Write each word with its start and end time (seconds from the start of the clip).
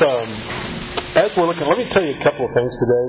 um, 0.00 0.28
as 1.16 1.30
we're 1.36 1.48
looking, 1.48 1.68
let 1.68 1.76
me 1.76 1.88
tell 1.92 2.04
you 2.04 2.16
a 2.16 2.22
couple 2.24 2.48
of 2.48 2.52
things 2.56 2.72
today. 2.80 3.06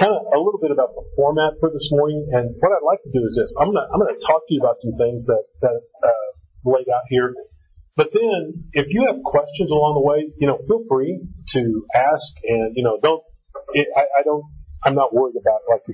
Kind 0.00 0.12
of 0.12 0.24
a 0.32 0.40
little 0.40 0.60
bit 0.60 0.72
about 0.72 0.96
the 0.96 1.04
format 1.16 1.60
for 1.60 1.68
this 1.68 1.84
morning, 1.92 2.24
and 2.32 2.56
what 2.64 2.72
I'd 2.72 2.86
like 2.86 3.04
to 3.04 3.12
do 3.12 3.20
is 3.28 3.36
this: 3.36 3.52
I'm 3.60 3.68
gonna 3.68 3.84
I'm 3.92 4.00
gonna 4.00 4.16
talk 4.24 4.48
to 4.48 4.50
you 4.54 4.60
about 4.60 4.80
some 4.80 4.96
things 4.96 5.28
that 5.28 5.44
that 5.60 5.76
uh, 6.00 6.28
laid 6.64 6.88
out 6.88 7.04
here. 7.12 7.36
But 7.92 8.08
then, 8.16 8.72
if 8.72 8.88
you 8.88 9.04
have 9.04 9.20
questions 9.20 9.68
along 9.68 10.00
the 10.00 10.04
way, 10.04 10.32
you 10.40 10.48
know, 10.48 10.56
feel 10.64 10.88
free 10.88 11.20
to 11.52 11.62
ask, 11.92 12.32
and 12.48 12.72
you 12.72 12.84
know, 12.84 12.96
don't. 13.02 13.20
It, 13.76 13.88
I, 13.92 14.08
I 14.08 14.22
don't. 14.24 14.48
I'm 14.80 14.96
not 14.96 15.12
worried 15.12 15.36
about 15.36 15.60
like 15.68 15.84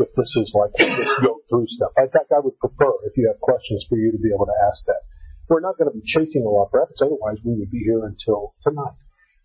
if 0.00 0.10
this 0.16 0.32
is 0.36 0.52
like 0.52 0.76
just 0.76 1.16
go 1.24 1.40
through 1.48 1.64
stuff. 1.68 1.96
In 1.96 2.12
fact, 2.12 2.32
I 2.36 2.40
would 2.44 2.58
prefer 2.60 2.92
if 3.08 3.16
you 3.16 3.28
have 3.32 3.40
questions 3.40 3.86
for 3.88 3.96
you 3.96 4.12
to 4.12 4.20
be 4.20 4.32
able 4.34 4.46
to 4.46 4.58
ask 4.68 4.84
that. 4.86 5.00
We're 5.48 5.64
not 5.64 5.76
going 5.76 5.90
to 5.90 5.96
be 5.96 6.04
chasing 6.06 6.46
a 6.46 6.48
lot 6.48 6.70
of 6.70 6.74
rabbits, 6.74 7.02
otherwise 7.02 7.42
we 7.42 7.58
would 7.58 7.72
be 7.72 7.82
here 7.82 8.06
until 8.06 8.54
tonight. 8.62 8.94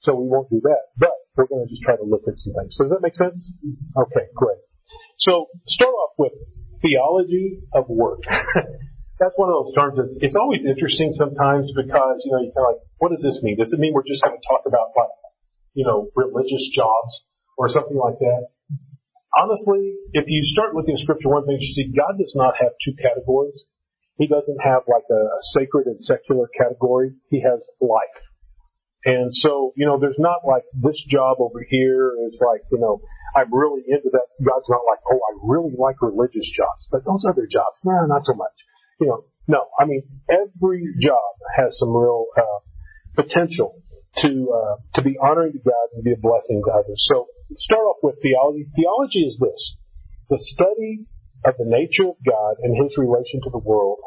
So 0.05 0.13
we 0.13 0.29
won't 0.29 0.49
do 0.53 0.61
that. 0.63 0.93
But 0.97 1.17
we're 1.35 1.49
going 1.49 1.65
to 1.65 1.69
just 1.69 1.81
try 1.81 1.97
to 1.97 2.05
look 2.05 2.29
at 2.29 2.37
some 2.37 2.53
things. 2.53 2.77
So 2.77 2.85
does 2.85 2.93
that 2.93 3.01
make 3.01 3.17
sense? 3.17 3.51
Mm-hmm. 3.65 4.05
Okay, 4.05 4.29
great. 4.37 4.61
So 5.17 5.49
start 5.67 5.91
off 5.91 6.13
with 6.17 6.31
theology 6.81 7.65
of 7.73 7.89
work. 7.89 8.21
That's 9.19 9.33
one 9.39 9.47
of 9.47 9.63
those 9.63 9.71
terms 9.71 9.95
that's, 9.95 10.11
it's 10.19 10.35
always 10.35 10.67
interesting 10.67 11.15
sometimes 11.15 11.71
because, 11.71 12.19
you 12.27 12.35
know, 12.35 12.43
you 12.43 12.51
kind 12.51 12.67
of 12.67 12.75
like, 12.75 12.83
what 12.99 13.15
does 13.15 13.23
this 13.23 13.39
mean? 13.39 13.55
Does 13.55 13.71
it 13.71 13.79
mean 13.79 13.95
we're 13.95 14.03
just 14.03 14.19
going 14.19 14.35
to 14.35 14.43
talk 14.43 14.67
about 14.67 14.91
like, 14.91 15.07
you 15.71 15.87
know, 15.87 16.11
religious 16.19 16.67
jobs 16.75 17.23
or 17.55 17.71
something 17.71 17.95
like 17.95 18.19
that? 18.19 18.51
Honestly, 19.31 19.95
if 20.11 20.27
you 20.27 20.43
start 20.43 20.75
looking 20.75 20.99
at 20.99 20.99
scripture, 20.99 21.31
one 21.31 21.47
thing 21.47 21.55
you 21.55 21.71
see, 21.79 21.95
God 21.95 22.19
does 22.19 22.35
not 22.35 22.59
have 22.59 22.75
two 22.83 22.91
categories. 22.99 23.55
He 24.19 24.27
doesn't 24.27 24.59
have 24.59 24.83
like 24.91 25.07
a, 25.07 25.21
a 25.31 25.41
sacred 25.55 25.87
and 25.87 25.95
secular 26.03 26.51
category. 26.51 27.15
He 27.31 27.39
has 27.39 27.63
life. 27.79 28.19
And 29.05 29.29
so, 29.31 29.71
you 29.77 29.85
know, 29.85 29.99
there's 29.99 30.17
not 30.17 30.41
like 30.43 30.63
this 30.73 30.97
job 31.07 31.37
over 31.39 31.61
here. 31.69 32.11
It's 32.25 32.41
like, 32.41 32.61
you 32.71 32.79
know, 32.79 33.01
I'm 33.37 33.53
really 33.53 33.83
into 33.87 34.09
that. 34.11 34.25
God's 34.41 34.65
not 34.67 34.81
like, 34.89 34.99
oh, 35.05 35.21
I 35.21 35.37
really 35.43 35.77
like 35.77 36.01
religious 36.01 36.49
jobs, 36.57 36.89
but 36.91 37.05
those 37.05 37.23
other 37.29 37.45
jobs, 37.45 37.85
nah, 37.85 38.07
not 38.07 38.25
so 38.25 38.33
much. 38.33 38.57
You 38.99 39.07
know, 39.07 39.25
no, 39.47 39.67
I 39.79 39.85
mean, 39.85 40.01
every 40.27 40.89
job 40.99 41.37
has 41.55 41.77
some 41.77 41.95
real, 41.95 42.25
uh, 42.35 42.59
potential 43.13 43.83
to, 44.25 44.49
uh, 44.49 44.75
to 44.95 45.01
be 45.03 45.17
honoring 45.21 45.53
to 45.53 45.59
God 45.59 45.85
and 45.93 46.03
be 46.03 46.13
a 46.13 46.17
blessing 46.17 46.63
to 46.65 46.71
others. 46.71 47.05
So 47.13 47.27
start 47.57 47.85
off 47.85 47.97
with 48.01 48.15
theology. 48.23 48.65
Theology 48.75 49.21
is 49.21 49.37
this, 49.37 49.77
the 50.29 50.39
study 50.39 51.05
of 51.45 51.53
the 51.59 51.69
nature 51.69 52.09
of 52.09 52.17
God 52.25 52.55
and 52.63 52.73
His 52.81 52.97
relation 52.97 53.41
to 53.43 53.51
the 53.51 53.61
world 53.61 53.99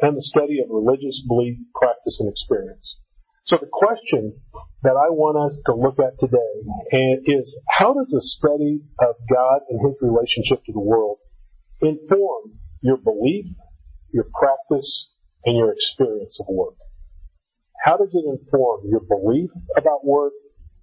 and 0.00 0.16
the 0.16 0.22
study 0.22 0.60
of 0.64 0.70
religious 0.70 1.22
belief, 1.28 1.58
practice, 1.74 2.20
and 2.20 2.30
experience. 2.30 2.98
So 3.46 3.58
the 3.62 3.70
question 3.70 4.34
that 4.82 4.98
I 4.98 5.14
want 5.14 5.38
us 5.38 5.54
to 5.66 5.72
look 5.74 6.02
at 6.02 6.18
today 6.18 6.66
is 7.30 7.46
how 7.70 7.94
does 7.94 8.10
a 8.10 8.20
study 8.20 8.82
of 8.98 9.14
God 9.30 9.62
and 9.70 9.78
His 9.78 9.94
relationship 10.02 10.66
to 10.66 10.72
the 10.72 10.82
world 10.82 11.18
inform 11.80 12.58
your 12.82 12.96
belief, 12.98 13.46
your 14.10 14.26
practice, 14.34 15.10
and 15.44 15.56
your 15.56 15.70
experience 15.70 16.42
of 16.42 16.50
work? 16.50 16.74
How 17.84 17.96
does 17.96 18.10
it 18.18 18.26
inform 18.26 18.90
your 18.90 19.06
belief 19.06 19.50
about 19.78 20.04
work, 20.04 20.32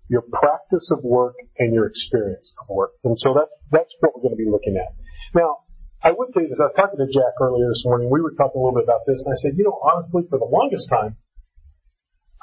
your 0.07 0.23
practice 0.31 0.87
of 0.95 1.03
work, 1.03 1.35
and 1.59 1.73
your 1.73 1.87
experience 1.87 2.53
of 2.63 2.73
work? 2.73 2.91
And 3.03 3.19
so 3.19 3.35
that's, 3.35 3.51
that's 3.71 3.93
what 3.99 4.15
we're 4.15 4.23
going 4.23 4.39
to 4.39 4.43
be 4.43 4.49
looking 4.49 4.79
at. 4.79 4.95
Now, 5.35 5.67
I 5.99 6.15
would 6.15 6.31
say 6.31 6.47
this. 6.47 6.63
I 6.63 6.71
was 6.71 6.79
talking 6.79 6.99
to 6.99 7.11
Jack 7.11 7.35
earlier 7.43 7.67
this 7.67 7.83
morning. 7.83 8.07
We 8.07 8.21
were 8.23 8.31
talking 8.39 8.55
a 8.55 8.63
little 8.63 8.79
bit 8.79 8.87
about 8.87 9.03
this, 9.03 9.19
and 9.19 9.35
I 9.35 9.37
said, 9.43 9.59
you 9.59 9.67
know, 9.67 9.75
honestly, 9.83 10.23
for 10.31 10.39
the 10.39 10.47
longest 10.47 10.87
time, 10.87 11.19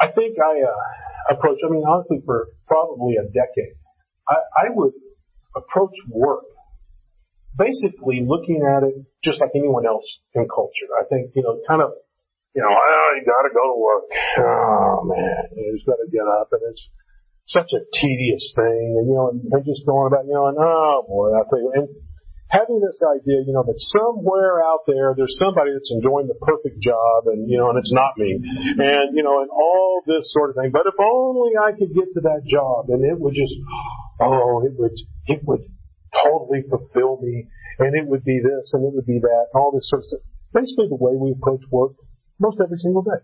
I 0.00 0.08
think 0.08 0.36
I 0.40 0.64
uh, 0.64 1.36
approach. 1.36 1.58
I 1.64 1.70
mean, 1.70 1.84
honestly, 1.86 2.22
for 2.24 2.48
probably 2.66 3.16
a 3.16 3.24
decade, 3.28 3.76
I, 4.28 4.34
I 4.34 4.66
would 4.70 4.92
approach 5.54 5.94
work 6.08 6.44
basically 7.56 8.24
looking 8.24 8.64
at 8.64 8.82
it 8.86 8.94
just 9.22 9.40
like 9.40 9.50
anyone 9.54 9.84
else 9.86 10.06
in 10.34 10.48
culture. 10.48 10.88
I 10.96 11.04
think 11.04 11.36
you 11.36 11.42
know, 11.42 11.60
kind 11.68 11.82
of, 11.82 11.92
you 12.56 12.62
know, 12.62 12.72
oh, 12.72 13.08
you 13.18 13.22
got 13.28 13.44
to 13.44 13.52
go 13.52 13.64
to 13.68 13.78
work. 13.78 14.04
Oh 14.40 15.04
man, 15.04 15.52
you 15.52 15.76
just 15.76 15.86
got 15.86 16.00
to 16.00 16.08
get 16.10 16.24
up, 16.24 16.48
and 16.52 16.62
it's 16.70 16.88
such 17.46 17.70
a 17.76 17.84
tedious 18.00 18.54
thing, 18.56 18.96
and 18.96 19.04
you 19.04 19.14
know, 19.14 19.30
and, 19.36 19.64
just 19.66 19.84
going 19.84 20.08
about, 20.08 20.24
you 20.24 20.32
know, 20.32 20.46
and 20.48 20.56
oh 20.58 21.04
boy, 21.06 21.36
I 21.36 21.44
tell 21.50 21.60
you, 21.60 21.72
and 21.74 21.88
having 22.50 22.82
this 22.82 22.98
idea, 22.98 23.46
you 23.46 23.54
know, 23.54 23.62
that 23.62 23.78
somewhere 23.94 24.58
out 24.58 24.82
there 24.86 25.14
there's 25.14 25.38
somebody 25.38 25.70
that's 25.70 25.94
enjoying 25.94 26.26
the 26.26 26.38
perfect 26.42 26.82
job 26.82 27.30
and, 27.30 27.46
you 27.46 27.56
know, 27.56 27.70
and 27.70 27.78
it's 27.78 27.94
not 27.94 28.18
me. 28.18 28.34
And, 28.34 29.14
you 29.14 29.22
know, 29.22 29.40
and 29.40 29.50
all 29.50 30.02
this 30.04 30.34
sort 30.34 30.50
of 30.50 30.58
thing. 30.58 30.74
But 30.74 30.90
if 30.90 30.98
only 30.98 31.54
I 31.54 31.70
could 31.70 31.94
get 31.94 32.10
to 32.18 32.22
that 32.26 32.42
job 32.50 32.90
and 32.90 33.06
it 33.06 33.18
would 33.18 33.34
just, 33.34 33.54
oh, 34.20 34.66
it 34.66 34.74
would, 34.74 34.98
it 35.30 35.40
would 35.46 35.62
totally 36.10 36.66
fulfill 36.66 37.22
me 37.22 37.46
and 37.78 37.94
it 37.94 38.06
would 38.10 38.26
be 38.26 38.42
this 38.42 38.74
and 38.74 38.82
it 38.82 38.92
would 38.98 39.06
be 39.06 39.22
that 39.22 39.44
and 39.54 39.56
all 39.62 39.70
this 39.70 39.86
sort 39.86 40.02
of 40.02 40.06
stuff. 40.10 40.26
Basically 40.52 40.90
the 40.90 40.98
way 40.98 41.14
we 41.14 41.30
approach 41.30 41.62
work 41.70 41.94
most 42.42 42.58
every 42.58 42.78
single 42.78 43.02
day. 43.06 43.22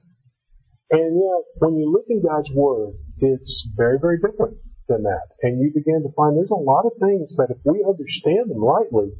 And 0.86 1.18
yet, 1.18 1.42
when 1.58 1.74
you 1.74 1.90
look 1.90 2.06
in 2.08 2.22
God's 2.22 2.50
Word, 2.54 2.94
it's 3.18 3.66
very, 3.74 3.98
very 3.98 4.22
different 4.22 4.54
than 4.88 5.02
that. 5.02 5.34
And 5.42 5.60
you 5.60 5.70
begin 5.74 6.02
to 6.02 6.12
find 6.14 6.36
there's 6.36 6.54
a 6.54 6.58
lot 6.58 6.86
of 6.86 6.94
things 6.98 7.34
that 7.36 7.50
if 7.50 7.58
we 7.64 7.82
understand 7.82 8.50
them 8.50 8.62
rightly, 8.62 9.12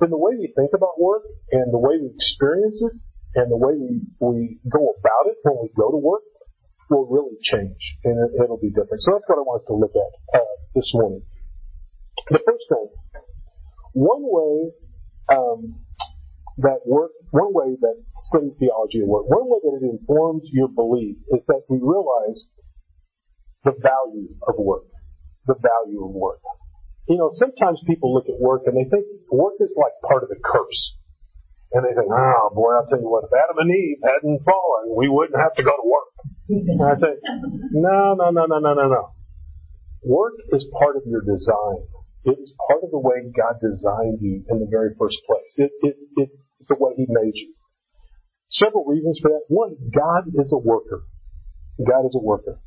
then 0.00 0.10
the 0.10 0.18
way 0.18 0.38
we 0.38 0.52
think 0.54 0.70
about 0.74 0.98
work 0.98 1.26
and 1.50 1.72
the 1.74 1.78
way 1.78 1.98
we 1.98 2.14
experience 2.14 2.82
it 2.82 2.94
and 3.34 3.50
the 3.50 3.58
way 3.58 3.74
we, 3.74 4.02
we 4.22 4.58
go 4.70 4.94
about 4.94 5.24
it 5.26 5.36
when 5.42 5.58
we 5.62 5.70
go 5.74 5.90
to 5.90 5.98
work 5.98 6.22
will 6.88 7.06
really 7.10 7.36
change 7.42 7.98
and 8.04 8.16
it, 8.16 8.48
will 8.48 8.62
be 8.62 8.70
different. 8.70 9.02
So 9.02 9.12
that's 9.12 9.26
what 9.26 9.38
I 9.38 9.44
want 9.44 9.62
to 9.66 9.74
look 9.74 9.92
at 9.92 10.40
uh, 10.40 10.54
this 10.74 10.90
morning. 10.94 11.22
The 12.30 12.40
first 12.46 12.64
thing, 12.70 12.88
one 13.92 14.22
way 14.22 14.72
um, 15.28 15.84
that 16.58 16.80
work, 16.86 17.10
one 17.30 17.52
way 17.52 17.76
that 17.80 17.96
studying 18.30 18.54
theology 18.58 19.02
work, 19.02 19.28
one 19.28 19.50
way 19.50 19.58
that 19.62 19.78
it 19.82 19.84
informs 19.84 20.42
your 20.52 20.68
belief 20.68 21.16
is 21.30 21.42
that 21.48 21.62
we 21.68 21.78
realize 21.82 22.46
the 23.64 23.74
value 23.82 24.32
of 24.46 24.54
work 24.58 24.86
the 25.48 25.56
value 25.56 26.04
of 26.04 26.12
work. 26.12 26.44
You 27.08 27.16
know, 27.16 27.32
sometimes 27.32 27.80
people 27.88 28.12
look 28.12 28.28
at 28.28 28.36
work 28.36 28.68
and 28.68 28.76
they 28.76 28.84
think 28.84 29.08
work 29.32 29.56
is 29.64 29.72
like 29.80 29.96
part 30.04 30.22
of 30.22 30.28
the 30.28 30.36
curse. 30.36 30.94
And 31.72 31.84
they 31.84 31.92
think, 31.96 32.08
oh 32.08 32.48
boy, 32.52 32.76
I'll 32.76 32.88
tell 32.88 33.00
you 33.00 33.08
what, 33.08 33.24
if 33.24 33.32
Adam 33.32 33.64
and 33.64 33.72
Eve 33.72 34.00
hadn't 34.04 34.44
fallen, 34.44 34.92
we 34.96 35.08
wouldn't 35.08 35.40
have 35.40 35.56
to 35.56 35.64
go 35.64 35.72
to 35.72 35.86
work. 35.88 36.12
And 36.48 36.80
I 36.84 36.96
think, 36.96 37.16
no, 37.72 38.16
no, 38.16 38.28
no, 38.30 38.44
no, 38.44 38.58
no, 38.60 38.72
no, 38.72 38.86
no. 38.88 39.04
Work 40.04 40.36
is 40.52 40.64
part 40.78 40.96
of 40.96 41.02
your 41.04 41.20
design. 41.20 41.84
It 42.24 42.36
is 42.40 42.52
part 42.68 42.84
of 42.84 42.90
the 42.92 43.00
way 43.00 43.24
God 43.32 43.56
designed 43.60 44.20
you 44.20 44.44
in 44.48 44.60
the 44.60 44.68
very 44.70 44.92
first 45.00 45.18
place. 45.24 45.52
It, 45.56 45.72
it, 45.80 45.96
it's 46.60 46.68
the 46.68 46.76
way 46.76 46.92
He 46.96 47.06
made 47.08 47.36
you. 47.36 47.52
Several 48.48 48.84
reasons 48.84 49.18
for 49.20 49.28
that. 49.28 49.44
One, 49.48 49.76
God 49.92 50.28
is 50.40 50.52
a 50.52 50.58
worker. 50.58 51.04
God 51.78 52.06
is 52.08 52.16
a 52.16 52.24
worker. 52.24 52.60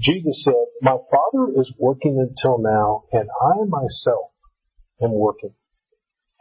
Jesus 0.00 0.42
said, 0.44 0.64
My 0.80 0.96
Father 0.96 1.52
is 1.60 1.70
working 1.78 2.16
until 2.16 2.58
now, 2.58 3.04
and 3.12 3.28
I 3.28 3.68
myself 3.68 4.32
am 5.02 5.12
working. 5.12 5.52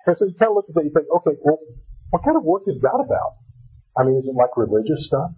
And 0.07 0.15
so 0.17 0.25
you 0.25 0.33
kind 0.39 0.49
of 0.49 0.55
look 0.55 0.71
at 0.71 0.75
that, 0.75 0.87
you 0.87 0.95
think, 0.95 1.11
okay, 1.11 1.35
well, 1.43 1.59
what 2.09 2.23
kind 2.23 2.37
of 2.37 2.43
work 2.43 2.63
is 2.67 2.79
God 2.81 3.03
about? 3.03 3.37
I 3.99 4.07
mean, 4.07 4.17
is 4.17 4.25
it 4.25 4.33
like 4.33 4.55
religious 4.55 5.05
stuff? 5.05 5.35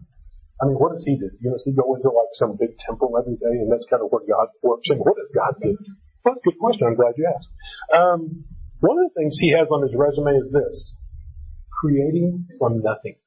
I 0.62 0.70
mean, 0.70 0.78
what 0.78 0.94
does 0.94 1.02
he 1.04 1.18
do? 1.18 1.34
You 1.42 1.50
know, 1.50 1.58
does 1.58 1.66
he 1.66 1.74
go 1.74 1.96
into 1.98 2.14
like 2.14 2.32
some 2.38 2.54
big 2.56 2.78
temple 2.86 3.18
every 3.18 3.36
day 3.42 3.58
and 3.58 3.72
that's 3.72 3.90
kind 3.90 4.06
of 4.06 4.14
where 4.14 4.22
God 4.22 4.54
works? 4.62 4.86
And 4.94 5.02
what 5.02 5.18
does 5.18 5.34
God 5.34 5.58
do? 5.58 5.74
Well, 6.22 6.38
that's 6.38 6.46
a 6.46 6.46
good 6.46 6.60
question. 6.62 6.86
I'm 6.86 6.96
glad 6.96 7.18
you 7.18 7.26
asked. 7.26 7.50
Um, 7.90 8.46
one 8.80 9.02
of 9.02 9.10
the 9.10 9.16
things 9.18 9.34
he 9.42 9.58
has 9.58 9.66
on 9.74 9.82
his 9.82 9.98
resume 9.98 10.38
is 10.38 10.54
this. 10.54 10.94
Creating 11.82 12.46
from 12.62 12.86
nothing. 12.86 13.18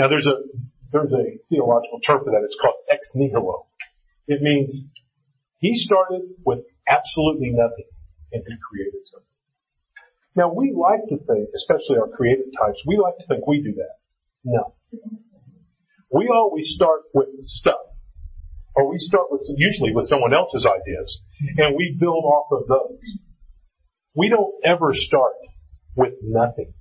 Now 0.00 0.08
there's 0.08 0.24
a 0.24 0.48
there's 0.92 1.12
a 1.12 1.38
theological 1.48 2.00
term 2.06 2.24
for 2.24 2.30
that. 2.32 2.42
It's 2.44 2.58
called 2.60 2.76
ex 2.90 3.08
nihilo. 3.14 3.66
It 4.26 4.42
means 4.42 4.84
he 5.58 5.74
started 5.74 6.22
with 6.44 6.60
absolutely 6.88 7.50
nothing 7.50 7.88
and 8.32 8.42
he 8.46 8.54
created 8.68 9.00
something. 9.04 9.28
Now 10.36 10.52
we 10.54 10.72
like 10.72 11.08
to 11.08 11.18
think, 11.18 11.48
especially 11.54 11.98
our 11.98 12.08
creative 12.08 12.46
types, 12.56 12.78
we 12.86 12.96
like 12.96 13.16
to 13.18 13.26
think 13.26 13.46
we 13.46 13.62
do 13.62 13.74
that. 13.74 13.96
No. 14.44 14.74
We 16.10 16.30
always 16.32 16.72
start 16.74 17.02
with 17.12 17.28
stuff. 17.42 17.84
Or 18.74 18.88
we 18.88 18.98
start 18.98 19.26
with, 19.30 19.42
usually 19.56 19.92
with 19.92 20.06
someone 20.06 20.32
else's 20.32 20.64
ideas, 20.64 21.20
and 21.56 21.74
we 21.76 21.96
build 21.98 22.22
off 22.24 22.46
of 22.52 22.68
those. 22.68 23.00
We 24.14 24.28
don't 24.28 24.54
ever 24.64 24.92
start 24.94 25.34
with 25.96 26.14
nothing. 26.22 26.72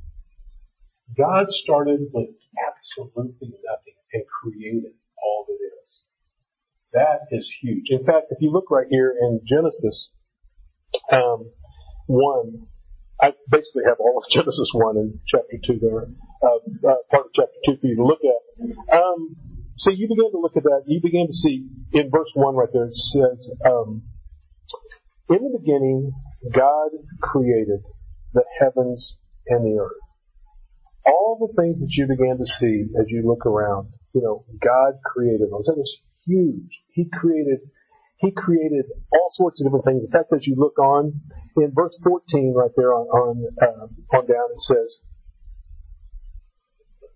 God 1.17 1.47
started 1.49 2.01
with 2.13 2.29
absolutely 2.53 3.49
nothing 3.65 3.96
and 4.13 4.23
created 4.41 4.93
all 5.21 5.45
that 5.47 5.59
is. 5.59 5.89
That 6.93 7.19
is 7.31 7.47
huge. 7.61 7.87
In 7.89 8.05
fact, 8.05 8.27
if 8.31 8.37
you 8.41 8.51
look 8.51 8.71
right 8.71 8.87
here 8.89 9.13
in 9.19 9.41
Genesis 9.45 10.09
um, 11.11 11.51
1, 12.07 12.67
I 13.21 13.33
basically 13.49 13.83
have 13.87 13.97
all 13.99 14.17
of 14.17 14.23
Genesis 14.31 14.71
1 14.73 14.97
and 14.97 15.19
chapter 15.27 15.57
2 15.65 15.79
there, 15.81 16.07
uh, 16.43 16.89
uh, 16.89 16.95
part 17.11 17.25
of 17.25 17.31
chapter 17.35 17.57
2 17.65 17.77
for 17.81 17.87
you 17.87 17.95
to 17.97 18.05
look 18.05 18.21
at. 18.23 18.97
Um, 18.97 19.35
so 19.77 19.91
you 19.91 20.07
begin 20.07 20.31
to 20.31 20.39
look 20.39 20.57
at 20.57 20.63
that. 20.63 20.83
You 20.87 20.99
begin 21.01 21.27
to 21.27 21.33
see 21.33 21.67
in 21.93 22.09
verse 22.09 22.31
one 22.33 22.55
right 22.55 22.69
there. 22.73 22.85
It 22.85 22.95
says, 22.95 23.51
um, 23.63 24.01
"In 25.29 25.37
the 25.37 25.59
beginning, 25.59 26.13
God 26.51 26.89
created 27.21 27.83
the 28.33 28.43
heavens 28.59 29.17
and 29.45 29.63
the 29.63 29.79
earth." 29.79 30.01
All 31.05 31.37
the 31.39 31.61
things 31.61 31.79
that 31.79 31.91
you 31.91 32.07
began 32.07 32.39
to 32.39 32.45
see 32.45 32.87
as 32.99 33.05
you 33.09 33.21
look 33.23 33.45
around, 33.45 33.89
you 34.13 34.21
know, 34.21 34.45
God 34.63 34.99
created 35.05 35.51
those. 35.51 35.65
That 35.65 35.77
was 35.77 35.97
huge. 36.25 36.81
He 36.91 37.09
created 37.11 37.59
he 38.17 38.31
created 38.31 38.85
all 39.13 39.29
sorts 39.31 39.61
of 39.61 39.67
different 39.69 39.85
things. 39.85 40.03
In 40.03 40.09
fact, 40.09 40.33
as 40.33 40.45
you 40.47 40.55
look 40.57 40.79
on 40.79 41.21
in 41.55 41.71
verse 41.73 41.93
14, 42.01 42.53
right 42.53 42.73
there 42.75 42.93
on 42.93 43.05
on, 43.05 43.45
uh, 43.61 44.17
on 44.17 44.25
down, 44.25 44.49
it 44.49 44.61
says, 44.61 45.01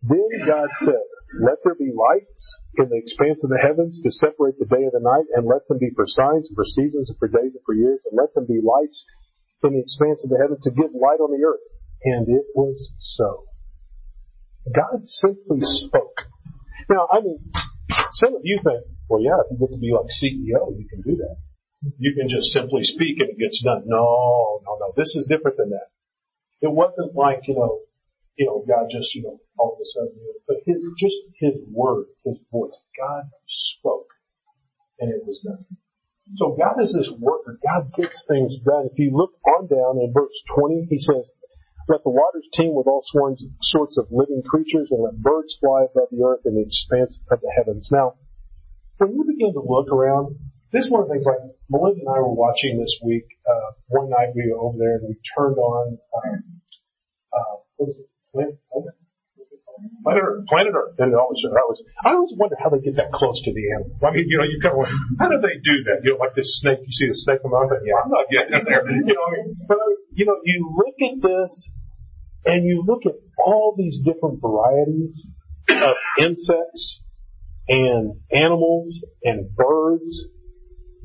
"Then 0.04 0.30
God 0.46 0.70
said, 0.86 1.06
Let 1.42 1.58
there 1.64 1.76
be 1.76 1.92
lights 1.96 2.60
in 2.78 2.90
the 2.90 2.98
expanse 2.98 3.44
of 3.44 3.50
the 3.50 3.58
heavens 3.58 4.02
to 4.04 4.12
separate 4.12 4.60
the 4.60 4.66
day 4.66 4.84
and 4.84 4.92
the 4.92 5.02
night, 5.02 5.26
and 5.34 5.48
let 5.48 5.66
them 5.68 5.80
be 5.80 5.90
for 5.96 6.06
signs 6.06 6.50
and 6.50 6.56
for 6.56 6.66
seasons 6.66 7.10
and 7.10 7.18
for 7.18 7.30
days 7.30 7.56
and 7.56 7.66
for 7.66 7.74
years, 7.74 8.02
and 8.06 8.20
let 8.20 8.34
them 8.36 8.46
be 8.46 8.62
lights 8.62 9.06
in 9.64 9.74
the 9.74 9.80
expanse 9.80 10.24
of 10.24 10.30
the 10.30 10.38
heavens 10.38 10.62
to 10.66 10.72
give 10.72 10.94
light 10.94 11.24
on 11.24 11.32
the 11.32 11.44
earth." 11.44 11.66
And 12.04 12.30
it 12.30 12.46
was 12.54 12.94
so. 13.00 13.46
God 14.70 15.02
simply 15.02 15.62
spoke. 15.62 16.30
Now, 16.92 17.08
I 17.08 17.24
mean, 17.24 17.40
some 18.20 18.36
of 18.36 18.44
you 18.44 18.60
think, 18.60 18.84
well, 19.08 19.24
yeah, 19.24 19.40
if 19.40 19.48
you 19.48 19.58
get 19.64 19.72
to 19.72 19.80
be 19.80 19.96
like 19.96 20.12
CEO, 20.12 20.76
you 20.76 20.84
can 20.92 21.00
do 21.08 21.16
that. 21.24 21.40
You 21.98 22.12
can 22.14 22.28
just 22.28 22.52
simply 22.52 22.84
speak 22.84 23.18
and 23.24 23.32
it 23.32 23.40
gets 23.40 23.64
done. 23.64 23.88
No, 23.88 24.60
no, 24.68 24.72
no. 24.76 24.94
This 25.00 25.16
is 25.16 25.26
different 25.32 25.56
than 25.56 25.72
that. 25.72 25.88
It 26.60 26.70
wasn't 26.70 27.16
like, 27.16 27.48
you 27.48 27.56
know, 27.56 27.80
you 28.36 28.46
know, 28.46 28.64
God 28.68 28.92
just, 28.92 29.16
you 29.16 29.24
know, 29.24 29.40
all 29.58 29.74
of 29.74 29.80
a 29.80 29.88
sudden, 29.88 30.20
you 30.20 30.28
know, 30.28 30.40
but 30.48 30.58
his, 30.68 30.84
just 31.00 31.16
his 31.40 31.56
word, 31.72 32.12
his 32.26 32.38
voice. 32.52 32.76
God 33.00 33.32
spoke 33.80 34.12
and 35.00 35.10
it 35.10 35.24
was 35.26 35.40
done. 35.44 35.66
So 36.36 36.56
God 36.60 36.78
is 36.84 36.94
this 36.94 37.12
worker. 37.20 37.58
God 37.64 37.92
gets 37.96 38.24
things 38.28 38.60
done. 38.64 38.90
If 38.92 39.00
you 39.00 39.12
look 39.16 39.34
on 39.58 39.68
down 39.68 39.98
in 40.04 40.14
verse 40.14 40.36
20, 40.56 40.88
he 40.90 41.00
says, 41.00 41.32
let 41.92 42.08
the 42.08 42.10
waters 42.10 42.48
teem 42.56 42.72
with 42.72 42.88
all 42.88 43.04
sorts 43.04 43.98
of 44.00 44.08
living 44.10 44.42
creatures 44.48 44.88
and 44.92 45.04
let 45.04 45.20
birds 45.20 45.60
fly 45.60 45.84
above 45.84 46.08
the 46.08 46.24
earth 46.24 46.40
in 46.48 46.56
the 46.56 46.64
expanse 46.64 47.20
of 47.30 47.44
the 47.44 47.52
heavens. 47.52 47.92
Now, 47.92 48.16
when 48.98 49.12
you 49.12 49.28
begin 49.28 49.52
to 49.52 49.60
look 49.60 49.92
around, 49.92 50.40
this 50.72 50.88
is 50.88 50.92
one 50.92 51.04
of 51.04 51.12
the 51.12 51.20
things 51.20 51.28
like 51.28 51.44
Melinda 51.68 52.00
and 52.00 52.08
I 52.08 52.24
were 52.24 52.32
watching 52.32 52.80
this 52.80 52.96
week. 53.04 53.28
Uh, 53.44 53.76
one 53.92 54.08
night 54.08 54.32
we 54.32 54.48
were 54.48 54.64
over 54.64 54.80
there 54.80 55.04
and 55.04 55.12
we 55.12 55.20
turned 55.36 55.60
on, 55.60 56.00
um, 56.00 56.44
uh, 57.36 57.54
what 57.76 57.92
was 57.92 58.00
it? 58.00 58.08
Planet, 58.32 58.56
Planet? 58.72 58.96
Earth, 60.24 60.48
Planet 60.48 60.72
Earth. 60.72 60.96
And 60.96 61.12
it 61.12 61.20
always, 61.20 61.44
I 61.44 61.66
was, 61.68 61.84
I 62.08 62.16
always 62.16 62.32
wonder 62.40 62.56
how 62.56 62.72
they 62.72 62.80
get 62.80 62.96
that 62.96 63.12
close 63.12 63.36
to 63.44 63.52
the 63.52 63.64
animal. 63.76 64.00
I 64.00 64.16
mean, 64.16 64.32
you 64.32 64.40
know, 64.40 64.48
you 64.48 64.64
kind 64.64 64.80
of, 64.80 64.88
how 65.20 65.28
do 65.28 65.44
they 65.44 65.60
do 65.60 65.84
that? 65.92 66.08
You 66.08 66.16
know, 66.16 66.24
like 66.24 66.40
this 66.40 66.64
snake, 66.64 66.80
you 66.88 66.94
see 66.96 67.12
the 67.12 67.20
snake 67.20 67.44
come 67.44 67.52
out, 67.52 67.68
and 67.68 67.84
yeah, 67.84 68.00
I'm 68.00 68.08
not 68.08 68.32
getting 68.32 68.56
in 68.56 68.64
there. 68.64 68.88
You 68.88 69.12
know, 69.12 69.26
I 69.28 69.32
mean, 69.36 69.60
but 69.68 69.76
you 70.16 70.24
know, 70.24 70.40
you 70.46 70.72
look 70.72 70.96
at 71.04 71.20
this 71.20 71.52
and 72.46 72.66
you 72.66 72.84
look 72.86 73.06
at 73.06 73.14
all 73.46 73.76
these 73.78 74.02
different 74.04 74.42
varieties 74.42 75.28
of 75.70 75.96
insects 76.20 77.04
and 77.68 78.16
animals 78.32 79.06
and 79.24 79.56
birds. 79.56 80.26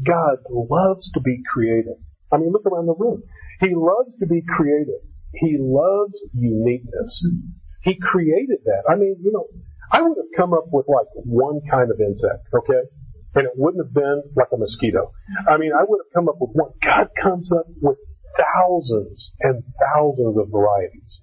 God 0.04 0.38
loves 0.50 1.10
to 1.14 1.20
be 1.20 1.40
creative. 1.52 1.96
I 2.32 2.38
mean, 2.38 2.52
look 2.52 2.66
around 2.66 2.86
the 2.86 2.94
room. 2.94 3.22
He 3.60 3.72
loves 3.74 4.16
to 4.20 4.26
be 4.26 4.42
creative. 4.56 5.00
He 5.32 5.56
loves 5.58 6.20
uniqueness. 6.32 7.24
He 7.82 7.96
created 8.00 8.58
that. 8.64 8.82
I 8.90 8.96
mean, 8.96 9.16
you 9.22 9.32
know, 9.32 9.46
I 9.90 10.02
would 10.02 10.16
have 10.18 10.32
come 10.36 10.52
up 10.52 10.66
with 10.72 10.86
like 10.88 11.06
one 11.14 11.60
kind 11.70 11.90
of 11.90 12.00
insect, 12.00 12.48
okay? 12.52 12.82
And 13.34 13.46
it 13.46 13.52
wouldn't 13.54 13.84
have 13.84 13.94
been 13.94 14.22
like 14.34 14.48
a 14.52 14.56
mosquito. 14.56 15.12
I 15.48 15.56
mean, 15.56 15.72
I 15.72 15.84
would 15.86 16.00
have 16.04 16.12
come 16.14 16.28
up 16.28 16.36
with 16.40 16.50
one. 16.52 16.72
God 16.82 17.08
comes 17.22 17.52
up 17.52 17.66
with 17.80 17.96
thousands 18.36 19.32
and 19.40 19.62
thousands 19.80 20.36
of 20.36 20.48
varieties. 20.50 21.22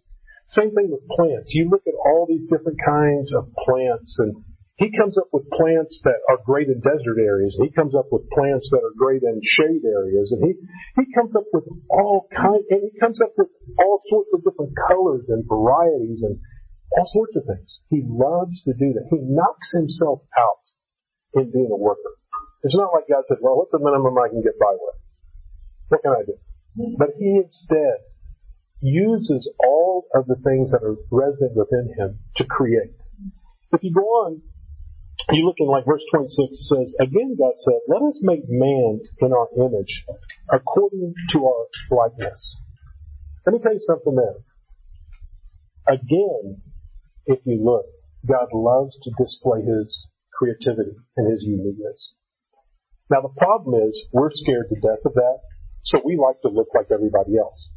Same 0.53 0.71
thing 0.73 0.93
with 0.93 1.01
plants. 1.09 1.49
You 1.53 1.69
look 1.69 1.83
at 1.85 1.97
all 1.97 2.25
these 2.29 2.45
different 2.45 2.77
kinds 2.85 3.33
of 3.33 3.49
plants 3.65 4.17
and 4.19 4.37
he 4.81 4.89
comes 4.89 5.17
up 5.21 5.29
with 5.29 5.45
plants 5.53 6.01
that 6.03 6.17
are 6.29 6.41
great 6.45 6.67
in 6.67 6.81
desert 6.81 7.21
areas. 7.21 7.53
He 7.61 7.69
comes 7.69 7.93
up 7.93 8.09
with 8.09 8.25
plants 8.33 8.69
that 8.73 8.81
are 8.81 8.97
great 8.97 9.21
in 9.21 9.37
shade 9.41 9.85
areas. 9.85 10.33
And 10.33 10.41
he, 10.49 10.53
he 10.97 11.05
comes 11.13 11.35
up 11.37 11.45
with 11.53 11.65
all 11.89 12.25
kind, 12.33 12.65
and 12.73 12.81
he 12.81 12.99
comes 12.99 13.21
up 13.21 13.37
with 13.37 13.49
all 13.77 14.01
sorts 14.09 14.33
of 14.33 14.41
different 14.41 14.73
colors 14.89 15.29
and 15.29 15.45
varieties 15.45 16.25
and 16.25 16.41
all 16.97 17.05
sorts 17.13 17.37
of 17.37 17.45
things. 17.45 17.69
He 17.89 18.01
loves 18.01 18.65
to 18.65 18.73
do 18.73 18.97
that. 18.97 19.05
He 19.13 19.21
knocks 19.21 19.71
himself 19.77 20.25
out 20.33 20.63
in 21.37 21.53
being 21.53 21.69
a 21.69 21.77
worker. 21.77 22.17
It's 22.63 22.75
not 22.75 22.93
like 22.97 23.05
God 23.07 23.29
said, 23.29 23.37
well, 23.41 23.57
what's 23.57 23.71
the 23.71 23.79
minimum 23.79 24.17
I 24.17 24.29
can 24.29 24.41
get 24.41 24.57
by 24.57 24.73
with? 24.73 24.97
What 25.89 26.01
can 26.01 26.13
I 26.17 26.23
do? 26.25 26.35
But 26.97 27.13
he 27.21 27.37
instead 27.37 28.01
uses 28.83 29.49
all 29.63 30.05
of 30.13 30.27
the 30.27 30.35
things 30.35 30.71
that 30.71 30.83
are 30.83 30.97
resident 31.09 31.55
within 31.55 31.93
him 31.97 32.19
to 32.35 32.45
create. 32.45 32.93
If 33.71 33.83
you 33.83 33.93
go 33.93 34.01
on 34.01 34.41
you 35.31 35.45
look 35.45 35.55
in 35.59 35.67
like 35.67 35.85
verse 35.85 36.03
26, 36.11 36.35
it 36.37 36.53
says, 36.53 36.95
Again 36.99 37.37
God 37.39 37.53
said, 37.57 37.79
Let 37.87 38.01
us 38.01 38.19
make 38.23 38.43
man 38.47 38.99
in 39.19 39.31
our 39.31 39.47
image, 39.57 40.05
according 40.51 41.13
to 41.31 41.45
our 41.45 41.65
likeness. 41.91 42.59
Let 43.45 43.53
me 43.53 43.59
tell 43.61 43.73
you 43.73 43.79
something 43.79 44.15
there. 44.15 44.35
Again, 45.87 46.61
if 47.25 47.39
you 47.45 47.63
look, 47.63 47.85
God 48.27 48.47
loves 48.53 48.97
to 49.03 49.11
display 49.17 49.61
his 49.61 50.07
creativity 50.33 50.95
and 51.17 51.31
his 51.31 51.43
uniqueness. 51.43 52.13
Now 53.09 53.21
the 53.21 53.35
problem 53.37 53.81
is, 53.87 54.07
we're 54.11 54.31
scared 54.31 54.67
to 54.69 54.79
death 54.79 55.05
of 55.05 55.13
that, 55.13 55.39
so 55.83 55.99
we 56.03 56.17
like 56.17 56.41
to 56.41 56.49
look 56.49 56.67
like 56.73 56.87
everybody 56.91 57.37
else. 57.37 57.69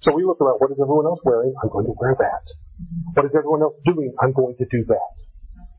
So 0.00 0.12
we 0.14 0.24
look 0.24 0.40
around, 0.40 0.58
what 0.58 0.70
is 0.70 0.78
everyone 0.80 1.06
else 1.06 1.20
wearing? 1.24 1.54
I'm 1.62 1.70
going 1.70 1.86
to 1.86 1.94
wear 1.96 2.16
that. 2.18 2.44
What 3.14 3.24
is 3.24 3.34
everyone 3.36 3.62
else 3.62 3.76
doing? 3.84 4.12
I'm 4.20 4.32
going 4.32 4.56
to 4.58 4.66
do 4.68 4.84
that. 4.88 5.12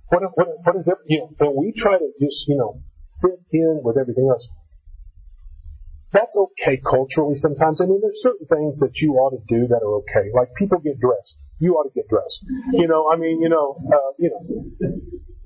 What, 0.10 0.24
what, 0.36 0.48
what 0.64 0.76
is 0.78 0.88
it? 0.88 0.98
You 1.06 1.20
know, 1.20 1.30
and 1.40 1.54
we 1.56 1.74
try 1.78 1.98
to 1.98 2.10
just, 2.20 2.48
you 2.48 2.58
know, 2.58 2.82
fit 3.22 3.40
in 3.52 3.82
with 3.84 3.98
everything 3.98 4.28
else. 4.30 4.48
That's 6.14 6.34
okay 6.36 6.80
culturally 6.80 7.36
sometimes. 7.36 7.82
I 7.82 7.86
mean, 7.86 8.00
there's 8.02 8.24
certain 8.24 8.48
things 8.48 8.80
that 8.80 8.96
you 9.04 9.20
ought 9.20 9.36
to 9.36 9.44
do 9.46 9.68
that 9.68 9.84
are 9.84 10.02
okay. 10.08 10.32
Like 10.34 10.56
people 10.56 10.80
get 10.80 11.00
dressed. 11.00 11.36
You 11.60 11.76
ought 11.76 11.84
to 11.84 11.94
get 11.94 12.08
dressed. 12.08 12.42
You 12.74 12.88
know, 12.88 13.12
I 13.12 13.18
mean, 13.18 13.42
you 13.42 13.50
know, 13.50 13.76
uh, 13.76 14.16
you 14.18 14.32
know, 14.32 14.42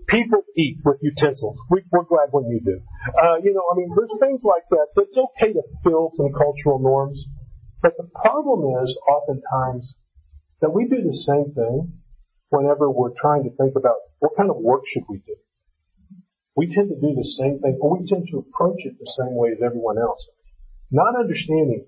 people 0.08 0.46
eat 0.56 0.78
with 0.86 1.02
utensils. 1.02 1.58
We, 1.72 1.82
are 1.94 2.06
glad 2.06 2.30
when 2.30 2.46
you 2.52 2.62
do. 2.62 2.78
Uh, 3.10 3.42
you 3.42 3.58
know, 3.58 3.66
I 3.72 3.76
mean, 3.76 3.90
there's 3.98 4.14
things 4.22 4.42
like 4.44 4.64
that. 4.70 4.94
It's 5.02 5.18
okay 5.18 5.52
to 5.54 5.64
fill 5.84 6.12
some 6.14 6.30
cultural 6.38 6.78
norms. 6.78 7.26
But 7.82 7.98
the 7.98 8.10
problem 8.14 8.84
is 8.84 8.98
oftentimes 9.10 9.96
that 10.62 10.74
we 10.74 10.88
do 10.88 11.02
the 11.02 11.14
same 11.14 11.54
thing 11.54 12.00
whenever 12.50 12.90
we're 12.90 13.16
trying 13.20 13.44
to 13.44 13.56
think 13.56 13.76
about 13.76 13.96
what 14.20 14.38
kind 14.38 14.50
of 14.50 14.58
work 14.58 14.84
should 14.86 15.04
we 15.10 15.18
do. 15.26 15.36
We 16.56 16.74
tend 16.74 16.90
to 16.90 16.96
do 16.96 17.16
the 17.16 17.24
same 17.24 17.60
thing, 17.60 17.80
or 17.82 17.98
we 17.98 18.06
tend 18.06 18.28
to 18.30 18.38
approach 18.38 18.82
it 18.86 19.00
the 19.00 19.12
same 19.24 19.36
way 19.36 19.50
as 19.52 19.64
everyone 19.64 19.98
else. 19.98 20.30
Not 20.92 21.20
understanding 21.20 21.86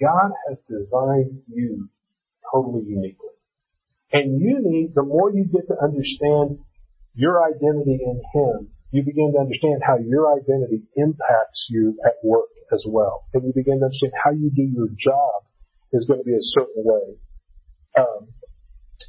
God 0.00 0.30
has 0.48 0.58
designed 0.68 1.42
you 1.48 1.88
totally 2.52 2.84
uniquely. 2.86 3.34
And 4.12 4.40
you 4.40 4.60
need, 4.62 4.94
the 4.94 5.02
more 5.02 5.32
you 5.32 5.44
get 5.44 5.66
to 5.68 5.82
understand 5.82 6.58
your 7.14 7.42
identity 7.42 7.98
in 8.04 8.22
Him, 8.32 8.68
you 8.90 9.02
begin 9.02 9.32
to 9.34 9.40
understand 9.40 9.82
how 9.84 9.98
your 9.98 10.32
identity 10.32 10.82
impacts 10.96 11.68
you 11.70 11.98
at 12.04 12.14
work 12.22 12.50
as 12.72 12.84
well. 12.88 13.26
And 13.34 13.44
you 13.44 13.52
begin 13.54 13.80
to 13.80 13.86
understand 13.86 14.12
how 14.16 14.30
you 14.30 14.50
do 14.54 14.62
your 14.62 14.88
job 14.96 15.44
is 15.92 16.06
going 16.06 16.20
to 16.20 16.24
be 16.24 16.34
a 16.34 16.46
certain 16.56 16.82
way. 16.84 17.16
Um, 17.98 18.28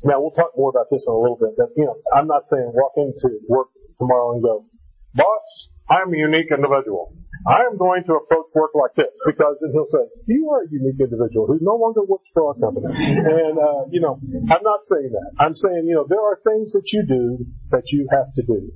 now 0.04 0.22
we'll 0.22 0.36
talk 0.38 0.52
more 0.58 0.70
about 0.70 0.88
this 0.92 1.06
in 1.08 1.14
a 1.14 1.18
little 1.18 1.38
bit. 1.38 1.58
But 1.58 1.70
you 1.78 1.86
know, 1.86 1.98
I'm 2.14 2.28
not 2.28 2.46
saying 2.46 2.72
walk 2.74 2.94
into 2.98 3.40
work 3.48 3.70
tomorrow 3.98 4.34
and 4.34 4.44
go, 4.44 4.66
boss, 5.14 5.70
I'm 5.90 6.14
a 6.14 6.18
unique 6.18 6.50
individual. 6.50 7.14
I 7.46 7.62
am 7.70 7.78
going 7.78 8.04
to 8.06 8.14
approach 8.18 8.50
work 8.56 8.72
like 8.74 8.96
this 8.98 9.14
because 9.26 9.58
then 9.62 9.70
he'll 9.72 9.90
say, 9.94 10.10
you 10.26 10.50
are 10.50 10.64
a 10.64 10.70
unique 10.72 10.98
individual 10.98 11.46
who 11.46 11.60
no 11.62 11.76
longer 11.76 12.02
works 12.02 12.30
for 12.34 12.50
our 12.50 12.58
company. 12.58 12.90
And, 12.90 13.58
uh, 13.60 13.86
you 13.92 14.02
know, 14.02 14.18
I'm 14.50 14.64
not 14.64 14.82
saying 14.90 15.14
that. 15.14 15.30
I'm 15.38 15.56
saying, 15.56 15.86
you 15.86 15.94
know, 15.94 16.08
there 16.10 16.22
are 16.22 16.40
things 16.42 16.74
that 16.74 16.90
you 16.92 17.06
do 17.06 17.46
that 17.70 17.84
you 17.94 18.08
have 18.10 18.34
to 18.34 18.42
do. 18.42 18.72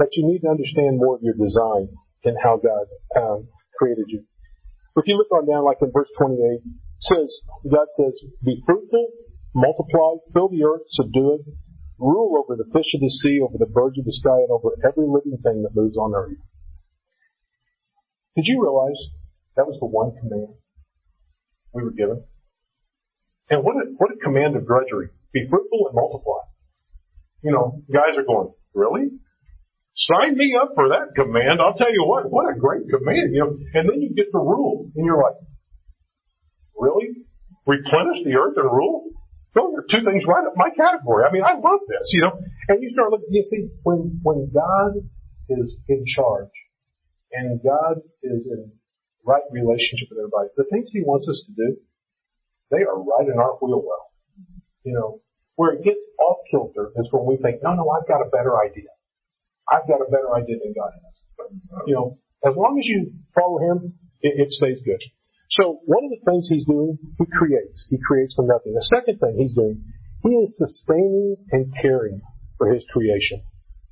But 0.00 0.16
you 0.16 0.24
need 0.24 0.40
to 0.40 0.48
understand 0.48 0.96
more 0.96 1.20
of 1.20 1.22
your 1.22 1.36
design 1.36 1.92
and 2.24 2.36
how 2.40 2.56
God 2.56 2.88
um, 3.20 3.48
created 3.76 4.08
you. 4.08 4.24
If 4.96 5.04
you 5.06 5.20
look 5.20 5.30
on 5.30 5.44
down, 5.44 5.68
like 5.68 5.84
in 5.84 5.92
verse 5.92 6.08
28, 6.16 6.64
says, 7.04 7.28
God 7.68 7.86
says, 7.92 8.16
be 8.40 8.64
fruitful 8.64 9.12
multiply, 9.54 10.22
fill 10.32 10.48
the 10.48 10.64
earth, 10.64 10.86
subdue 10.90 11.34
it, 11.34 11.40
rule 11.98 12.38
over 12.38 12.56
the 12.56 12.68
fish 12.72 12.94
of 12.94 13.00
the 13.00 13.10
sea, 13.10 13.40
over 13.40 13.58
the 13.58 13.66
birds 13.66 13.98
of 13.98 14.04
the 14.04 14.12
sky, 14.12 14.36
and 14.36 14.50
over 14.50 14.76
every 14.84 15.06
living 15.06 15.38
thing 15.42 15.62
that 15.62 15.74
moves 15.74 15.96
on 15.96 16.14
earth. 16.14 16.38
Did 18.36 18.46
you 18.46 18.62
realize 18.62 19.10
that 19.56 19.66
was 19.66 19.78
the 19.80 19.86
one 19.86 20.14
command 20.16 20.54
we 21.72 21.82
were 21.82 21.90
given? 21.90 22.24
And 23.50 23.64
what 23.64 23.76
a, 23.76 23.90
what 23.98 24.12
a 24.12 24.16
command 24.16 24.56
of 24.56 24.66
drudgery. 24.66 25.08
Be 25.32 25.46
fruitful 25.48 25.86
and 25.86 25.94
multiply. 25.94 26.46
You 27.42 27.52
know, 27.52 27.82
guys 27.92 28.16
are 28.16 28.24
going, 28.24 28.52
really? 28.74 29.10
Sign 29.96 30.36
me 30.36 30.56
up 30.56 30.72
for 30.74 30.88
that 30.88 31.12
command. 31.14 31.60
I'll 31.60 31.76
tell 31.76 31.92
you 31.92 32.04
what, 32.06 32.30
what 32.30 32.48
a 32.48 32.58
great 32.58 32.88
command, 32.88 33.34
you 33.34 33.40
know. 33.40 33.52
And 33.74 33.88
then 33.88 34.00
you 34.00 34.14
get 34.14 34.32
the 34.32 34.38
rule, 34.38 34.90
and 34.94 35.04
you're 35.04 35.20
like, 35.20 35.36
really? 36.74 37.26
Replenish 37.66 38.24
the 38.24 38.34
earth 38.36 38.56
and 38.56 38.70
rule? 38.70 39.10
Those 39.54 39.74
are 39.76 39.84
two 39.90 40.04
things 40.06 40.24
right 40.26 40.46
up 40.46 40.54
my 40.54 40.70
category. 40.70 41.26
I 41.26 41.32
mean, 41.32 41.42
I 41.42 41.54
love 41.54 41.82
this, 41.88 42.06
you 42.14 42.22
know. 42.22 42.38
And 42.68 42.82
you 42.82 42.88
start 42.88 43.10
looking, 43.10 43.28
you 43.30 43.42
see, 43.42 43.68
when, 43.82 44.20
when 44.22 44.50
God 44.54 45.02
is 45.50 45.74
in 45.88 46.04
charge, 46.06 46.54
and 47.32 47.60
God 47.62 47.98
is 48.22 48.46
in 48.46 48.72
right 49.26 49.42
relationship 49.50 50.08
with 50.10 50.18
everybody, 50.22 50.48
the 50.56 50.66
things 50.70 50.90
He 50.92 51.02
wants 51.02 51.28
us 51.28 51.44
to 51.46 51.52
do, 51.52 51.76
they 52.70 52.82
are 52.86 52.98
right 52.98 53.26
in 53.26 53.38
our 53.38 53.58
wheel 53.60 53.82
well. 53.82 54.06
You 54.84 54.94
know, 54.94 55.20
where 55.56 55.74
it 55.74 55.84
gets 55.84 56.00
off 56.18 56.38
kilter 56.50 56.92
is 56.96 57.08
when 57.12 57.26
we 57.26 57.36
think, 57.36 57.60
no, 57.62 57.74
no, 57.74 57.84
I've 57.90 58.08
got 58.08 58.22
a 58.22 58.30
better 58.30 58.54
idea. 58.56 58.88
I've 59.70 59.86
got 59.86 60.02
a 60.02 60.10
better 60.10 60.34
idea 60.34 60.58
than 60.58 60.74
God 60.74 60.90
has. 60.90 61.14
You 61.86 61.94
know, 61.94 62.18
as 62.44 62.54
long 62.58 62.76
as 62.78 62.86
you 62.86 63.14
follow 63.34 63.62
Him, 63.62 63.94
it, 64.20 64.34
it 64.46 64.50
stays 64.50 64.82
good. 64.84 65.00
So 65.50 65.80
one 65.86 66.04
of 66.04 66.10
the 66.10 66.22
things 66.26 66.48
He's 66.50 66.66
doing, 66.66 66.98
He 67.18 67.26
creates. 67.30 67.86
He 67.88 67.98
creates 68.02 68.34
from 68.34 68.46
nothing. 68.46 68.74
The 68.74 68.90
second 68.90 69.18
thing 69.18 69.38
He's 69.38 69.54
doing, 69.54 69.82
He 70.22 70.30
is 70.30 70.58
sustaining 70.58 71.36
and 71.50 71.72
caring 71.80 72.20
for 72.58 72.72
His 72.72 72.84
creation. 72.92 73.42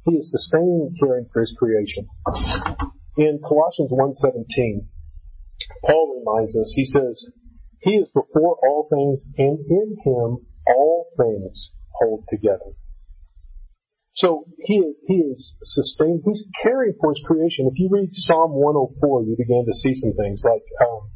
He 0.04 0.16
is 0.16 0.30
sustaining 0.30 0.90
and 0.90 0.98
caring 0.98 1.26
for 1.32 1.40
His 1.40 1.54
creation. 1.58 2.06
In 3.16 3.40
Colossians 3.46 3.90
1.17, 3.90 4.86
Paul 5.84 6.18
reminds 6.18 6.56
us, 6.56 6.72
he 6.74 6.84
says, 6.84 7.30
He 7.80 7.96
is 7.96 8.08
before 8.08 8.58
all 8.62 8.88
things, 8.90 9.24
and 9.36 9.58
in 9.58 9.96
Him 10.04 10.46
all 10.66 11.10
things 11.16 11.72
hold 11.90 12.24
together. 12.28 12.74
So 14.18 14.50
he, 14.58 14.82
he 15.06 15.22
is 15.30 15.54
sustained, 15.62 16.22
he's 16.26 16.42
caring 16.60 16.94
for 16.98 17.14
his 17.14 17.22
creation. 17.24 17.70
If 17.70 17.78
you 17.78 17.86
read 17.86 18.10
Psalm 18.10 18.50
104, 18.50 19.22
you 19.22 19.38
begin 19.38 19.62
to 19.62 19.72
see 19.72 19.94
some 19.94 20.10
things 20.18 20.42
like 20.42 20.66
um, 20.82 21.06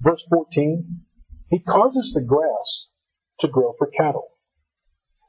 verse 0.00 0.24
14, 0.32 0.80
he 1.52 1.60
causes 1.60 2.16
the 2.16 2.24
grass 2.24 2.88
to 3.40 3.52
grow 3.52 3.76
for 3.76 3.92
cattle. 3.92 4.32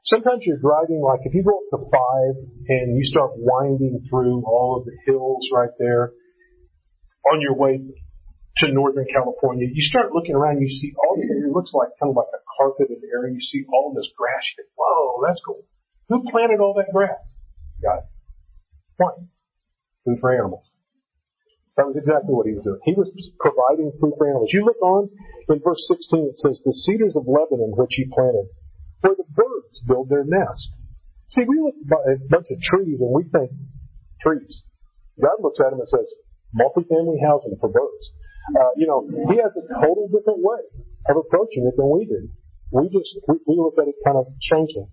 Sometimes 0.05 0.47
you're 0.47 0.63
driving, 0.63 1.03
like 1.03 1.27
if 1.27 1.35
you 1.35 1.43
go 1.43 1.59
up 1.59 1.67
to 1.75 1.91
five 1.91 2.39
and 2.71 2.95
you 2.95 3.03
start 3.03 3.35
winding 3.35 4.07
through 4.07 4.39
all 4.47 4.79
of 4.79 4.87
the 4.87 4.95
hills 5.03 5.43
right 5.51 5.75
there 5.79 6.13
on 7.27 7.41
your 7.41 7.55
way 7.55 7.83
to 7.83 8.71
Northern 8.71 9.07
California, 9.11 9.67
you 9.67 9.83
start 9.83 10.15
looking 10.15 10.35
around, 10.35 10.61
you 10.61 10.71
see 10.71 10.93
all 11.03 11.17
this, 11.19 11.27
it 11.27 11.51
looks 11.51 11.73
like 11.75 11.91
kind 11.99 12.11
of 12.11 12.15
like 12.15 12.31
a 12.31 12.39
carpeted 12.55 13.03
area. 13.11 13.35
You 13.35 13.43
see 13.43 13.67
all 13.67 13.91
this 13.91 14.07
grass. 14.15 14.43
You 14.55 14.63
think, 14.63 14.71
whoa, 14.79 15.19
that's 15.27 15.43
cool. 15.43 15.67
Who 16.09 16.23
planted 16.29 16.59
all 16.59 16.73
that 16.75 16.91
grass? 16.93 17.19
God. 17.81 18.03
Why? 18.97 19.11
Food 20.05 20.19
for 20.19 20.35
animals. 20.35 20.67
That 21.75 21.89
was 21.89 21.97
exactly 21.97 22.29
what 22.29 22.45
he 22.45 22.53
was 22.53 22.61
doing. 22.61 22.79
He 22.85 22.93
was 22.93 23.09
providing 23.41 23.89
food 23.97 24.13
for 24.13 24.29
animals. 24.29 24.53
You 24.53 24.61
look 24.61 24.77
on 24.83 25.09
in 25.49 25.57
verse 25.57 25.81
16, 25.89 26.29
it 26.29 26.37
says, 26.37 26.61
the 26.61 26.73
cedars 26.73 27.17
of 27.17 27.25
Lebanon 27.25 27.73
which 27.73 27.97
he 27.97 28.05
planted, 28.13 28.45
where 29.01 29.17
the 29.17 29.25
birds 29.33 29.81
build 29.89 30.09
their 30.09 30.23
nest. 30.23 30.69
See, 31.33 31.49
we 31.49 31.57
look 31.57 31.73
at 31.81 32.13
a 32.13 32.21
bunch 32.29 32.53
of 32.53 32.61
trees 32.61 33.01
and 33.01 33.09
we 33.09 33.25
think 33.25 33.49
trees. 34.21 34.61
God 35.17 35.41
looks 35.41 35.57
at 35.65 35.73
them 35.73 35.81
and 35.81 35.89
says, 35.89 36.05
multifamily 36.53 37.17
housing 37.25 37.57
for 37.57 37.73
birds. 37.73 38.05
Uh, 38.53 38.77
you 38.77 38.85
know, 38.85 39.01
he 39.33 39.41
has 39.41 39.57
a 39.57 39.65
total 39.81 40.05
different 40.13 40.45
way 40.45 40.61
of 41.09 41.17
approaching 41.17 41.65
it 41.65 41.73
than 41.73 41.89
we 41.89 42.05
do. 42.05 42.29
We 42.69 42.89
just, 42.93 43.17
we, 43.25 43.41
we 43.49 43.55
look 43.57 43.81
at 43.81 43.89
it 43.89 43.97
kind 44.05 44.17
of 44.17 44.29
changing. 44.45 44.85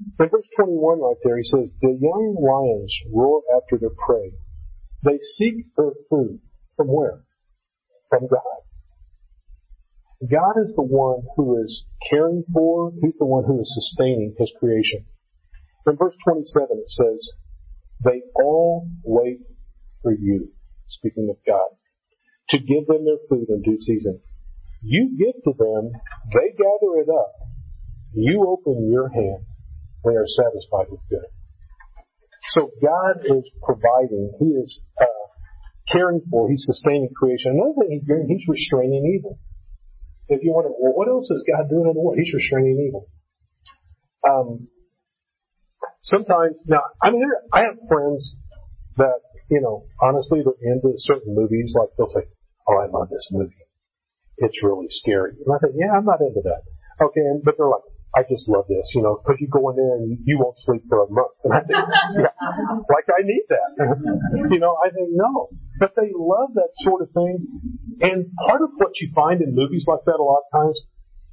In 0.00 0.28
verse 0.28 0.48
21 0.56 1.00
right 1.00 1.16
there, 1.22 1.36
he 1.36 1.44
says, 1.44 1.72
The 1.80 1.96
young 2.00 2.34
lions 2.34 2.94
roar 3.12 3.42
after 3.56 3.78
their 3.78 3.94
prey. 4.06 4.32
They 5.04 5.18
seek 5.18 5.66
their 5.76 5.92
food. 6.10 6.40
From 6.76 6.88
where? 6.88 7.22
From 8.10 8.26
God. 8.26 8.60
God 10.28 10.60
is 10.62 10.72
the 10.74 10.82
one 10.82 11.22
who 11.36 11.62
is 11.62 11.86
caring 12.10 12.44
for, 12.52 12.92
He's 13.02 13.18
the 13.18 13.26
one 13.26 13.44
who 13.44 13.60
is 13.60 13.72
sustaining 13.74 14.34
His 14.38 14.50
creation. 14.58 15.06
In 15.86 15.96
verse 15.96 16.14
27 16.24 16.68
it 16.72 16.88
says, 16.88 17.32
They 18.04 18.22
all 18.34 18.88
wait 19.04 19.40
for 20.02 20.12
you, 20.12 20.48
speaking 20.88 21.28
of 21.30 21.36
God, 21.46 21.68
to 22.50 22.58
give 22.58 22.86
them 22.86 23.04
their 23.04 23.20
food 23.28 23.48
in 23.48 23.62
due 23.62 23.80
season. 23.80 24.20
You 24.82 25.16
give 25.16 25.42
to 25.44 25.52
them, 25.56 25.92
they 26.32 26.50
gather 26.56 26.98
it 27.00 27.08
up. 27.08 27.32
You 28.14 28.46
open 28.48 28.90
your 28.90 29.08
hand 29.08 29.44
they 30.04 30.14
are 30.14 30.28
satisfied 30.28 30.92
with 30.92 31.00
good. 31.08 31.26
So 32.52 32.70
God 32.82 33.24
is 33.24 33.44
providing. 33.64 34.36
He 34.38 34.52
is 34.52 34.82
uh, 35.00 35.24
caring 35.90 36.20
for. 36.30 36.48
He's 36.48 36.64
sustaining 36.66 37.10
creation. 37.16 37.56
Another 37.56 37.74
thing 37.80 37.98
He's 37.98 38.06
doing, 38.06 38.26
He's 38.28 38.44
restraining 38.48 39.16
evil. 39.16 39.38
If 40.28 40.40
you 40.42 40.52
wonder, 40.52 40.70
well, 40.70 40.92
what 40.92 41.08
else 41.08 41.30
is 41.30 41.44
God 41.44 41.68
doing 41.68 41.88
in 41.88 41.94
the 41.94 42.00
world? 42.00 42.16
He's 42.18 42.32
restraining 42.32 42.80
evil. 42.88 43.08
Um, 44.24 44.68
sometimes, 46.00 46.56
now, 46.66 46.80
I 47.02 47.10
mean, 47.10 47.24
I 47.52 47.68
have 47.68 47.76
friends 47.88 48.36
that, 48.96 49.20
you 49.50 49.60
know, 49.60 49.84
honestly, 50.00 50.40
they're 50.40 50.72
into 50.72 50.96
certain 50.96 51.34
movies. 51.34 51.74
Like 51.76 51.92
they'll 51.96 52.08
say, 52.08 52.28
"Oh, 52.68 52.76
I 52.80 52.88
love 52.88 53.10
this 53.10 53.28
movie. 53.32 53.52
It's 54.38 54.62
really 54.64 54.88
scary." 54.88 55.36
And 55.44 55.52
I 55.52 55.58
think, 55.60 55.76
"Yeah, 55.76 55.92
I'm 55.92 56.06
not 56.06 56.20
into 56.20 56.40
that." 56.44 56.62
Okay, 57.04 57.20
but 57.44 57.56
they're 57.58 57.68
like, 57.68 57.84
I 58.14 58.22
just 58.22 58.48
love 58.48 58.66
this, 58.68 58.92
you 58.94 59.02
know, 59.02 59.18
because 59.18 59.40
you 59.40 59.48
go 59.48 59.70
in 59.70 59.76
there 59.76 59.96
and 59.98 60.18
you 60.22 60.38
won't 60.38 60.56
sleep 60.58 60.82
for 60.88 61.02
a 61.02 61.10
month. 61.10 61.34
And 61.42 61.52
I 61.52 61.60
think, 61.66 61.82
yeah, 62.14 62.30
like 62.86 63.10
I 63.10 63.26
need 63.26 63.42
that. 63.50 63.70
you 64.54 64.60
know, 64.60 64.78
I 64.78 64.90
think 64.90 65.10
no. 65.10 65.50
But 65.80 65.94
they 65.96 66.14
love 66.14 66.54
that 66.54 66.70
sort 66.86 67.02
of 67.02 67.10
thing. 67.10 67.46
And 68.00 68.30
part 68.46 68.62
of 68.62 68.70
what 68.76 68.92
you 69.00 69.10
find 69.14 69.42
in 69.42 69.54
movies 69.54 69.84
like 69.88 70.06
that 70.06 70.18
a 70.18 70.22
lot 70.22 70.42
of 70.46 70.50
times 70.54 70.80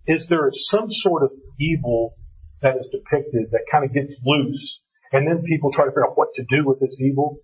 is 0.08 0.26
there 0.28 0.48
is 0.48 0.68
some 0.72 0.90
sort 0.90 1.22
of 1.22 1.30
evil 1.60 2.16
that 2.62 2.78
is 2.78 2.90
depicted 2.90 3.52
that 3.52 3.70
kind 3.72 3.86
of 3.86 3.94
gets 3.94 4.20
loose. 4.26 4.82
And 5.12 5.28
then 5.28 5.44
people 5.44 5.72
try 5.72 5.86
to 5.86 5.92
figure 5.92 6.08
out 6.08 6.18
what 6.18 6.34
to 6.36 6.44
do 6.50 6.66
with 6.66 6.80
this 6.80 6.96
evil. 7.00 7.38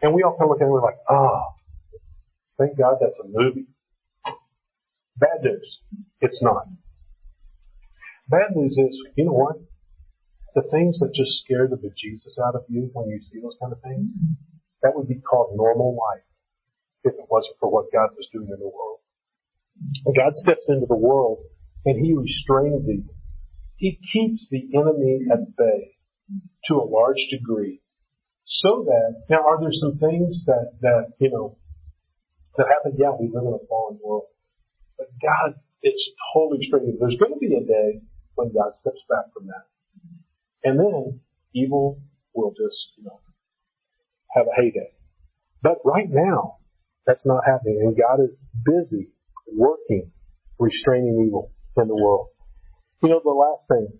And 0.00 0.12
we 0.12 0.22
all 0.22 0.34
kind 0.34 0.50
of 0.50 0.50
look 0.50 0.58
at 0.58 0.62
it 0.62 0.66
and 0.66 0.72
we're 0.72 0.82
like, 0.82 0.98
ah, 1.08 1.14
oh, 1.14 1.42
thank 2.58 2.76
God 2.76 2.96
that's 3.00 3.20
a 3.20 3.28
movie. 3.30 3.66
Bad 5.16 5.42
news. 5.42 5.78
It's 6.20 6.42
not. 6.42 6.66
Bad 8.32 8.56
news 8.56 8.72
is, 8.80 8.96
you 9.14 9.28
know 9.28 9.36
what? 9.36 9.60
The 10.56 10.64
things 10.72 10.96
that 11.04 11.12
just 11.12 11.44
scare 11.44 11.68
the 11.68 11.76
bejesus 11.76 12.40
out 12.40 12.56
of 12.56 12.64
you 12.72 12.88
when 12.96 13.12
you 13.12 13.20
see 13.28 13.44
those 13.44 13.60
kind 13.60 13.76
of 13.76 13.80
things, 13.84 14.08
that 14.80 14.96
would 14.96 15.06
be 15.06 15.20
called 15.20 15.52
normal 15.52 15.92
life 15.92 16.24
if 17.04 17.12
it 17.12 17.28
wasn't 17.28 17.60
for 17.60 17.68
what 17.68 17.92
God 17.92 18.16
was 18.16 18.32
doing 18.32 18.48
in 18.48 18.56
the 18.56 18.72
world. 18.72 19.04
God 20.16 20.32
steps 20.32 20.64
into 20.72 20.88
the 20.88 20.96
world 20.96 21.44
and 21.84 22.00
He 22.00 22.16
restrains 22.16 22.88
evil. 22.88 23.12
He 23.76 24.00
keeps 24.00 24.48
the 24.48 24.64
enemy 24.80 25.28
at 25.28 25.52
bay 25.54 26.00
to 26.68 26.80
a 26.80 26.88
large 26.88 27.20
degree 27.30 27.82
so 28.46 28.88
that, 28.88 29.28
now 29.28 29.44
are 29.44 29.60
there 29.60 29.76
some 29.76 29.98
things 29.98 30.44
that, 30.46 30.72
that, 30.80 31.12
you 31.20 31.28
know, 31.28 31.58
that 32.56 32.64
happen? 32.64 32.96
Yeah, 32.96 33.12
we 33.12 33.28
live 33.28 33.44
in 33.44 33.60
a 33.60 33.66
fallen 33.68 33.98
world. 34.02 34.32
But 34.96 35.08
God 35.20 35.60
is 35.82 36.00
totally 36.32 36.64
restraining. 36.64 36.96
There's 36.98 37.20
going 37.20 37.34
to 37.34 37.38
be 37.38 37.60
a 37.60 37.66
day 37.68 38.00
when 38.34 38.52
God 38.52 38.74
steps 38.74 39.00
back 39.08 39.32
from 39.32 39.46
that. 39.46 39.66
And 40.64 40.78
then 40.78 41.20
evil 41.54 42.00
will 42.34 42.50
just, 42.50 42.92
you 42.96 43.04
know, 43.04 43.20
have 44.34 44.46
a 44.46 44.54
heyday. 44.60 44.92
But 45.62 45.78
right 45.84 46.08
now, 46.08 46.58
that's 47.06 47.26
not 47.26 47.44
happening. 47.46 47.78
And 47.82 47.96
God 47.96 48.22
is 48.22 48.40
busy 48.64 49.10
working, 49.46 50.10
restraining 50.58 51.24
evil 51.26 51.52
in 51.76 51.88
the 51.88 51.96
world. 51.96 52.28
You 53.02 53.10
know, 53.10 53.20
the 53.22 53.34
last 53.34 53.66
thing 53.68 53.90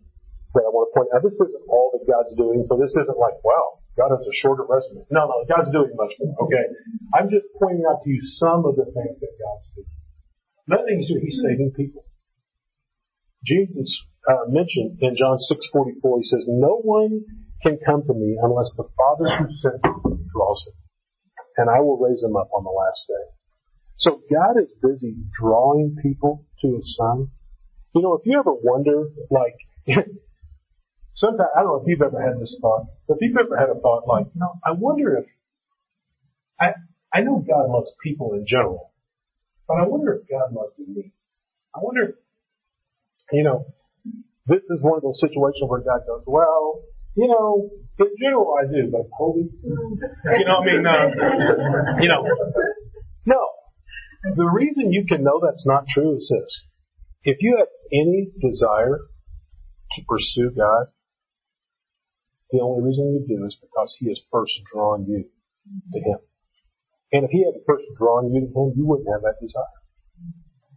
that 0.55 0.63
I 0.63 0.71
want 0.71 0.91
to 0.91 0.95
point 0.95 1.11
out, 1.15 1.23
this 1.23 1.35
isn't 1.35 1.67
all 1.69 1.91
that 1.97 2.05
God's 2.07 2.35
doing, 2.37 2.65
so 2.69 2.79
this 2.79 2.95
isn't 2.95 3.19
like, 3.19 3.41
well, 3.43 3.83
God 3.97 4.15
has 4.15 4.25
a 4.25 4.37
shorter 4.41 4.65
resume. 4.69 5.05
No, 5.11 5.27
no, 5.27 5.45
God's 5.49 5.73
doing 5.73 5.93
much 5.97 6.15
more, 6.21 6.37
okay? 6.47 6.65
I'm 7.13 7.29
just 7.29 7.49
pointing 7.59 7.85
out 7.89 8.01
to 8.05 8.09
you 8.09 8.21
some 8.39 8.65
of 8.65 8.77
the 8.77 8.87
things 8.87 9.17
that 9.21 9.33
God's 9.37 9.69
doing. 9.75 9.93
Another 10.69 10.87
thing 10.87 11.05
doing, 11.09 11.25
he's 11.25 11.41
saving 11.43 11.73
people. 11.75 12.05
Jesus 13.45 13.91
uh, 14.29 14.47
mentioned 14.49 14.99
in 15.01 15.17
John 15.17 15.39
6:44. 15.39 16.19
He 16.19 16.25
says, 16.25 16.45
"No 16.49 16.79
one 16.79 17.25
can 17.63 17.79
come 17.85 18.03
to 18.07 18.15
me 18.15 18.39
unless 18.41 18.75
the 18.77 18.89
Father 18.97 19.29
who 19.37 19.53
sent 19.59 19.83
me 19.83 20.19
draws 20.33 20.67
him, 20.67 20.75
and 21.59 21.71
I 21.71 21.81
will 21.81 21.99
raise 21.99 22.23
him 22.23 22.37
up 22.37 22.49
on 22.55 22.65
the 22.65 22.71
last 22.71 23.07
day." 23.09 23.33
So 23.97 24.21
God 24.31 24.59
is 24.59 24.73
busy 24.83 25.17
drawing 25.41 25.97
people 26.03 26.47
to 26.61 26.77
His 26.77 26.97
Son. 26.97 27.31
You 27.95 28.03
know, 28.03 28.15
if 28.15 28.23
you 28.25 28.39
ever 28.39 28.53
wonder, 28.53 29.11
like, 29.31 29.55
sometimes 31.15 31.51
I 31.55 31.63
don't 31.63 31.69
know 31.69 31.83
if 31.83 31.89
you've 31.89 32.03
ever 32.03 32.21
had 32.21 32.41
this 32.41 32.57
thought, 32.61 32.87
but 33.07 33.15
if 33.15 33.21
you've 33.21 33.37
ever 33.37 33.57
had 33.57 33.69
a 33.69 33.79
thought 33.79 34.09
like, 34.09 34.27
you 34.35 34.41
know, 34.41 34.55
I 34.65 34.73
wonder 34.73 35.19
if 35.19 35.27
I 36.59 36.73
I 37.13 37.21
know 37.21 37.45
God 37.47 37.69
loves 37.69 37.93
people 38.03 38.33
in 38.35 38.47
general, 38.47 38.93
but 39.69 39.75
I 39.75 39.87
wonder 39.87 40.15
if 40.15 40.29
God 40.29 40.53
loves 40.53 40.73
me. 40.79 41.13
I 41.75 41.81
wonder, 41.81 42.15
you 43.33 43.45
know, 43.45 43.67
this 44.47 44.63
is 44.71 44.79
one 44.81 44.97
of 44.97 45.03
those 45.03 45.21
situations 45.21 45.69
where 45.69 45.81
God 45.81 46.03
goes, 46.07 46.25
well, 46.27 46.83
You 47.15 47.29
know, 47.29 47.69
in 47.99 48.09
general 48.19 48.57
I 48.57 48.65
do, 48.65 48.89
but 48.91 49.05
holy, 49.13 49.45
you 49.63 50.45
know, 50.47 50.61
I 50.61 50.65
mean, 50.65 50.87
uh, 50.87 52.01
you 52.01 52.09
know, 52.09 52.25
no. 53.27 53.41
The 54.37 54.49
reason 54.49 54.93
you 54.93 55.05
can 55.07 55.23
know 55.23 55.41
that's 55.45 55.67
not 55.67 55.85
true 55.93 56.17
is 56.17 56.33
this. 56.33 56.65
If 57.25 57.39
you 57.41 57.57
have 57.59 57.69
any 57.93 58.31
desire 58.41 58.99
to 59.93 60.03
pursue 60.09 60.51
God, 60.57 60.87
the 62.51 62.61
only 62.61 62.83
reason 62.83 63.13
you 63.13 63.27
do 63.29 63.45
is 63.45 63.57
because 63.61 63.95
He 63.99 64.09
has 64.09 64.23
first 64.33 64.53
drawn 64.73 65.05
you 65.07 65.29
to 65.93 65.99
Him. 66.01 66.19
And 67.13 67.25
if 67.25 67.31
He 67.31 67.45
had 67.45 67.61
first 67.67 67.89
drawn 67.99 68.33
you 68.33 68.41
to 68.41 68.47
Him, 68.47 68.73
you 68.75 68.87
wouldn't 68.87 69.09
have 69.13 69.23
that 69.23 69.37
desire. 69.41 69.82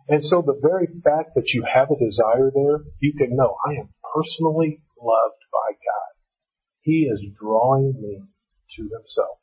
And 0.08 0.24
so 0.24 0.44
the 0.46 0.60
very 0.62 0.88
fact 1.04 1.34
that 1.36 1.50
you 1.54 1.66
have 1.66 1.90
a 1.90 1.98
desire 1.98 2.52
there, 2.54 2.86
you 3.00 3.14
can 3.18 3.36
know, 3.36 3.58
I 3.66 3.82
am 3.82 3.90
personally 4.14 4.82
loved 5.02 5.42
by 5.52 5.74
God. 5.74 6.14
He 6.82 7.10
is 7.10 7.22
drawing 7.42 7.98
me 8.00 8.22
to 8.22 8.82
Himself. 8.82 9.42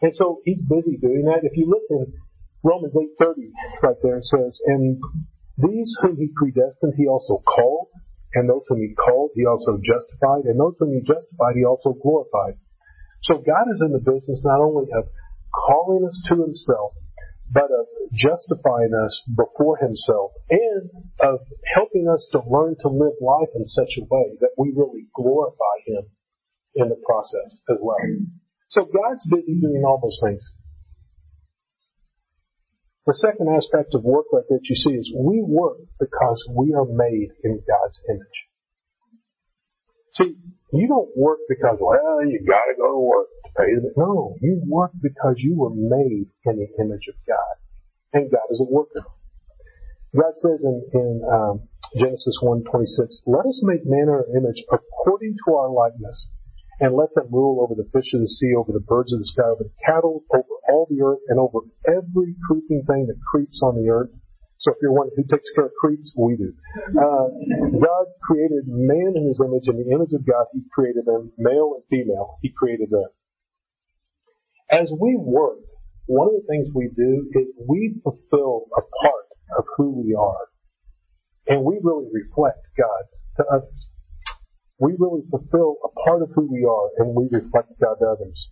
And 0.00 0.16
so 0.16 0.40
He's 0.44 0.62
busy 0.62 0.96
doing 0.96 1.28
that. 1.28 1.44
If 1.44 1.56
you 1.56 1.68
look 1.68 1.84
in 1.90 2.12
Romans 2.64 2.96
8.30, 3.20 3.52
right 3.82 4.00
there, 4.02 4.16
it 4.16 4.24
says, 4.24 4.60
And 4.64 4.96
these 5.58 5.92
whom 6.00 6.16
He 6.16 6.32
predestined, 6.34 6.94
He 6.96 7.06
also 7.06 7.42
called. 7.44 7.88
And 8.32 8.48
those 8.48 8.64
whom 8.68 8.80
He 8.80 8.94
called, 8.94 9.32
He 9.34 9.44
also 9.44 9.76
justified. 9.76 10.48
And 10.48 10.58
those 10.58 10.74
whom 10.80 10.94
He 10.94 11.04
justified, 11.04 11.52
He 11.54 11.66
also 11.68 11.92
glorified. 11.92 12.56
So 13.22 13.44
God 13.44 13.68
is 13.68 13.84
in 13.84 13.92
the 13.92 14.00
business 14.00 14.42
not 14.44 14.64
only 14.64 14.88
of 14.96 15.04
calling 15.52 16.08
us 16.08 16.16
to 16.32 16.40
Himself, 16.40 16.96
but 17.52 17.68
of 17.68 17.86
justifying 18.12 18.92
us 19.04 19.22
before 19.28 19.76
Himself 19.76 20.32
and 20.48 20.90
of 21.20 21.40
helping 21.74 22.08
us 22.08 22.28
to 22.32 22.40
learn 22.48 22.76
to 22.80 22.88
live 22.88 23.14
life 23.20 23.52
in 23.54 23.66
such 23.66 23.98
a 24.00 24.04
way 24.08 24.36
that 24.40 24.56
we 24.56 24.72
really 24.74 25.06
glorify 25.14 25.76
Him 25.86 26.04
in 26.74 26.88
the 26.88 27.00
process 27.04 27.60
as 27.68 27.76
well. 27.80 27.98
So 28.68 28.84
God's 28.84 29.26
busy 29.28 29.60
doing 29.60 29.82
all 29.86 30.00
those 30.02 30.20
things. 30.24 30.54
The 33.06 33.14
second 33.14 33.48
aspect 33.54 33.94
of 33.94 34.04
work 34.04 34.26
right 34.32 34.44
that 34.48 34.60
you 34.62 34.76
see 34.76 34.92
is 34.92 35.12
we 35.14 35.42
work 35.42 35.78
because 35.98 36.48
we 36.56 36.72
are 36.72 36.86
made 36.86 37.30
in 37.42 37.60
God's 37.68 38.00
image. 38.08 38.48
See, 40.12 40.36
you 40.72 40.88
don't 40.88 41.12
work 41.16 41.38
because, 41.48 41.76
well, 41.80 42.24
you 42.24 42.40
gotta 42.46 42.72
go 42.76 42.92
to 42.92 43.00
work 43.00 43.28
to 43.44 43.50
pay 43.56 43.74
the 43.76 43.92
No, 43.96 44.36
you 44.40 44.62
work 44.66 44.92
because 45.02 45.36
you 45.38 45.56
were 45.56 45.70
made 45.70 46.28
in 46.44 46.56
the 46.56 46.68
image 46.80 47.08
of 47.08 47.14
God. 47.28 47.54
And 48.12 48.30
God 48.30 48.48
is 48.50 48.60
a 48.60 48.72
worker. 48.72 49.04
God 50.16 50.32
says 50.36 50.64
in, 50.64 50.84
in 50.92 51.22
um, 51.30 51.68
Genesis 51.96 52.38
1.26, 52.42 53.24
Let 53.26 53.46
us 53.46 53.60
make 53.64 53.84
man 53.84 54.02
in 54.02 54.08
our 54.08 54.26
image 54.36 54.64
according 54.72 55.36
to 55.46 55.54
our 55.54 55.70
likeness, 55.70 56.32
and 56.80 56.94
let 56.94 57.14
them 57.14 57.28
rule 57.30 57.60
over 57.60 57.74
the 57.74 57.88
fish 57.92 58.12
of 58.14 58.20
the 58.20 58.28
sea, 58.28 58.54
over 58.56 58.72
the 58.72 58.84
birds 58.84 59.12
of 59.12 59.20
the 59.20 59.24
sky, 59.24 59.48
over 59.48 59.64
the 59.64 59.76
cattle, 59.84 60.24
over 60.32 60.56
all 60.68 60.86
the 60.88 61.00
earth, 61.04 61.20
and 61.28 61.38
over 61.38 61.60
every 61.86 62.34
creeping 62.48 62.84
thing 62.86 63.06
that 63.06 63.20
creeps 63.30 63.60
on 63.62 63.76
the 63.76 63.88
earth. 63.88 64.10
So 64.62 64.70
if 64.70 64.78
you're 64.80 64.92
one 64.92 65.10
who 65.16 65.24
takes 65.24 65.50
care 65.54 65.66
of 65.66 65.72
creeps, 65.80 66.14
we 66.16 66.36
do. 66.36 66.54
Uh, 66.94 67.26
God 67.82 68.06
created 68.22 68.62
man 68.68 69.12
in 69.16 69.26
his 69.26 69.42
image. 69.42 69.66
In 69.66 69.82
the 69.82 69.90
image 69.90 70.14
of 70.14 70.24
God, 70.24 70.46
he 70.52 70.62
created 70.72 71.04
them, 71.04 71.32
male 71.36 71.74
and 71.74 71.82
female. 71.90 72.38
He 72.42 72.50
created 72.56 72.90
them. 72.90 73.08
As 74.70 74.88
we 75.00 75.16
work, 75.18 75.58
one 76.06 76.28
of 76.28 76.34
the 76.34 76.46
things 76.48 76.68
we 76.72 76.90
do 76.94 77.28
is 77.34 77.46
we 77.68 78.00
fulfill 78.04 78.66
a 78.76 78.82
part 79.02 79.26
of 79.58 79.64
who 79.76 79.90
we 79.90 80.14
are. 80.14 80.46
And 81.48 81.64
we 81.64 81.80
really 81.82 82.06
reflect 82.12 82.62
God 82.78 83.04
to 83.38 83.44
others. 83.50 83.86
We 84.78 84.94
really 84.96 85.22
fulfill 85.28 85.74
a 85.84 85.88
part 86.06 86.22
of 86.22 86.30
who 86.36 86.48
we 86.50 86.64
are 86.64 86.88
and 86.98 87.16
we 87.16 87.26
reflect 87.32 87.72
God 87.80 87.96
to 87.98 88.06
others. 88.06 88.50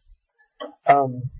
Um, 0.86 1.30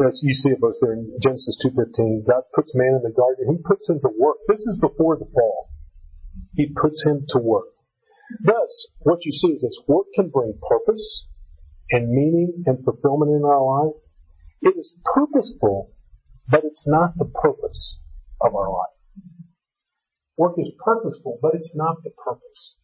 as 0.00 0.20
you 0.22 0.34
see 0.34 0.50
it 0.50 0.60
both 0.60 0.76
there 0.80 0.92
in 0.92 1.10
Genesis 1.22 1.58
2.15, 1.64 2.26
God 2.26 2.42
puts 2.54 2.74
man 2.74 2.98
in 2.98 3.02
the 3.02 3.14
garden. 3.14 3.56
He 3.56 3.62
puts 3.62 3.88
him 3.88 4.00
to 4.00 4.10
work. 4.18 4.36
This 4.48 4.66
is 4.66 4.78
before 4.80 5.16
the 5.16 5.26
fall. 5.32 5.70
He 6.54 6.72
puts 6.74 7.04
him 7.04 7.26
to 7.30 7.38
work. 7.38 7.68
Thus, 8.42 8.88
what 9.00 9.24
you 9.24 9.32
see 9.32 9.48
is 9.48 9.62
this 9.62 9.78
work 9.86 10.06
can 10.14 10.30
bring 10.30 10.58
purpose 10.68 11.26
and 11.90 12.10
meaning 12.10 12.64
and 12.66 12.84
fulfillment 12.84 13.32
in 13.32 13.44
our 13.44 13.86
life. 13.86 13.94
It 14.62 14.76
is 14.78 14.92
purposeful, 15.14 15.92
but 16.48 16.64
it's 16.64 16.84
not 16.86 17.16
the 17.18 17.26
purpose 17.26 17.98
of 18.40 18.54
our 18.54 18.70
life. 18.70 18.94
Work 20.36 20.54
is 20.58 20.72
purposeful, 20.82 21.38
but 21.40 21.54
it's 21.54 21.72
not 21.76 22.02
the 22.02 22.10
purpose. 22.10 22.76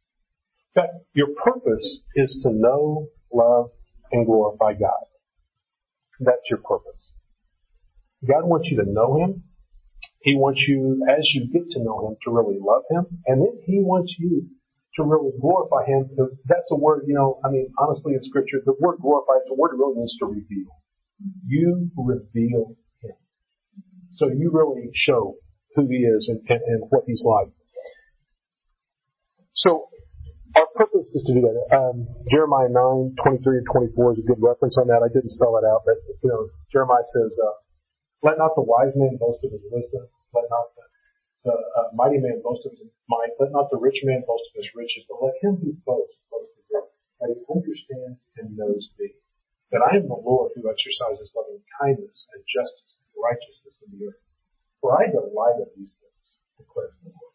In 0.77 0.83
fact, 0.83 0.93
your 1.15 1.29
purpose 1.43 2.01
is 2.15 2.39
to 2.45 2.51
know, 2.53 3.09
love, 3.33 3.71
and 4.13 4.27
glorify 4.27 4.75
God. 4.75 5.10
That's 6.21 6.45
your 6.51 6.61
purpose. 6.61 7.13
God 8.27 8.45
wants 8.45 8.69
you 8.71 8.77
to 8.85 8.91
know 8.91 9.17
Him. 9.17 9.45
He 10.21 10.37
wants 10.37 10.63
you, 10.69 11.01
as 11.09 11.25
you 11.33 11.49
get 11.51 11.71
to 11.71 11.83
know 11.83 12.09
Him, 12.09 12.17
to 12.25 12.31
really 12.31 12.59
love 12.61 12.83
Him. 12.91 13.07
And 13.27 13.41
then 13.41 13.59
He 13.65 13.81
wants 13.81 14.15
you 14.19 14.47
to 14.97 15.03
really 15.03 15.33
glorify 15.41 15.87
Him. 15.87 16.11
That's 16.45 16.71
a 16.71 16.77
word, 16.77 17.05
you 17.07 17.15
know, 17.15 17.41
I 17.45 17.51
mean, 17.51 17.73
honestly 17.79 18.15
in 18.15 18.23
Scripture, 18.23 18.59
the 18.65 18.75
word 18.79 18.99
glorify 19.01 19.41
is 19.41 19.49
a 19.51 19.55
word 19.55 19.73
that 19.73 19.79
really 19.79 19.97
means 19.97 20.17
to 20.21 20.27
reveal. 20.27 20.71
You 21.47 21.91
reveal 21.97 22.77
Him. 23.01 23.17
So 24.17 24.29
you 24.29 24.51
really 24.53 24.91
show 24.95 25.37
who 25.75 25.89
He 25.89 26.05
is 26.05 26.29
and, 26.29 26.41
and, 26.49 26.61
and 26.67 26.83
what 26.91 27.05
He's 27.07 27.25
like. 27.25 27.53
So 29.55 29.90
our 30.57 30.69
purpose 30.75 31.15
is 31.15 31.23
to 31.27 31.33
do 31.35 31.43
that. 31.47 31.57
Um, 31.71 32.09
Jeremiah 32.31 32.69
9, 32.69 33.15
23 33.23 33.63
and 33.63 33.69
24 33.71 34.13
is 34.15 34.19
a 34.19 34.27
good 34.27 34.43
reference 34.43 34.77
on 34.79 34.89
that. 34.89 35.05
I 35.05 35.11
didn't 35.13 35.31
spell 35.31 35.55
it 35.59 35.67
out, 35.67 35.87
but, 35.87 36.01
you 36.23 36.31
know, 36.31 36.51
Jeremiah 36.73 37.07
says, 37.07 37.33
uh, 37.39 37.57
let 38.21 38.37
not 38.37 38.53
the 38.57 38.67
wise 38.67 38.93
man 38.97 39.17
boast 39.17 39.41
of 39.45 39.53
his 39.53 39.65
wisdom. 39.73 40.05
Let 40.37 40.45
not 40.53 40.77
the, 40.77 40.85
the 41.49 41.57
uh, 41.57 41.89
mighty 41.97 42.21
man 42.21 42.45
boast 42.45 42.67
of 42.69 42.77
his 42.77 42.93
might. 43.09 43.33
Let 43.41 43.53
not 43.53 43.73
the 43.73 43.81
rich 43.81 44.05
man 44.05 44.23
boast 44.29 44.45
of 44.53 44.61
his 44.61 44.69
riches. 44.77 45.09
But 45.09 45.25
let 45.25 45.37
him 45.41 45.57
who 45.57 45.73
boasts 45.89 46.21
boast 46.29 46.53
of 46.53 46.65
this, 46.69 46.93
that 47.21 47.33
he 47.33 47.41
understands 47.49 48.21
and 48.37 48.57
knows 48.57 48.93
me. 49.01 49.17
That 49.73 49.87
I 49.87 49.97
am 49.97 50.11
the 50.11 50.19
Lord 50.19 50.51
who 50.55 50.67
exercises 50.67 51.33
loving 51.33 51.63
kindness 51.79 52.27
and 52.35 52.43
justice 52.43 52.99
and 52.99 53.15
righteousness 53.15 53.81
in 53.87 53.95
the 53.95 54.11
earth. 54.11 54.23
For 54.83 54.99
I 54.99 55.07
delight 55.07 55.63
in 55.63 55.71
these 55.79 55.95
things, 55.95 56.27
declares 56.59 56.93
the 57.07 57.15
Lord. 57.15 57.35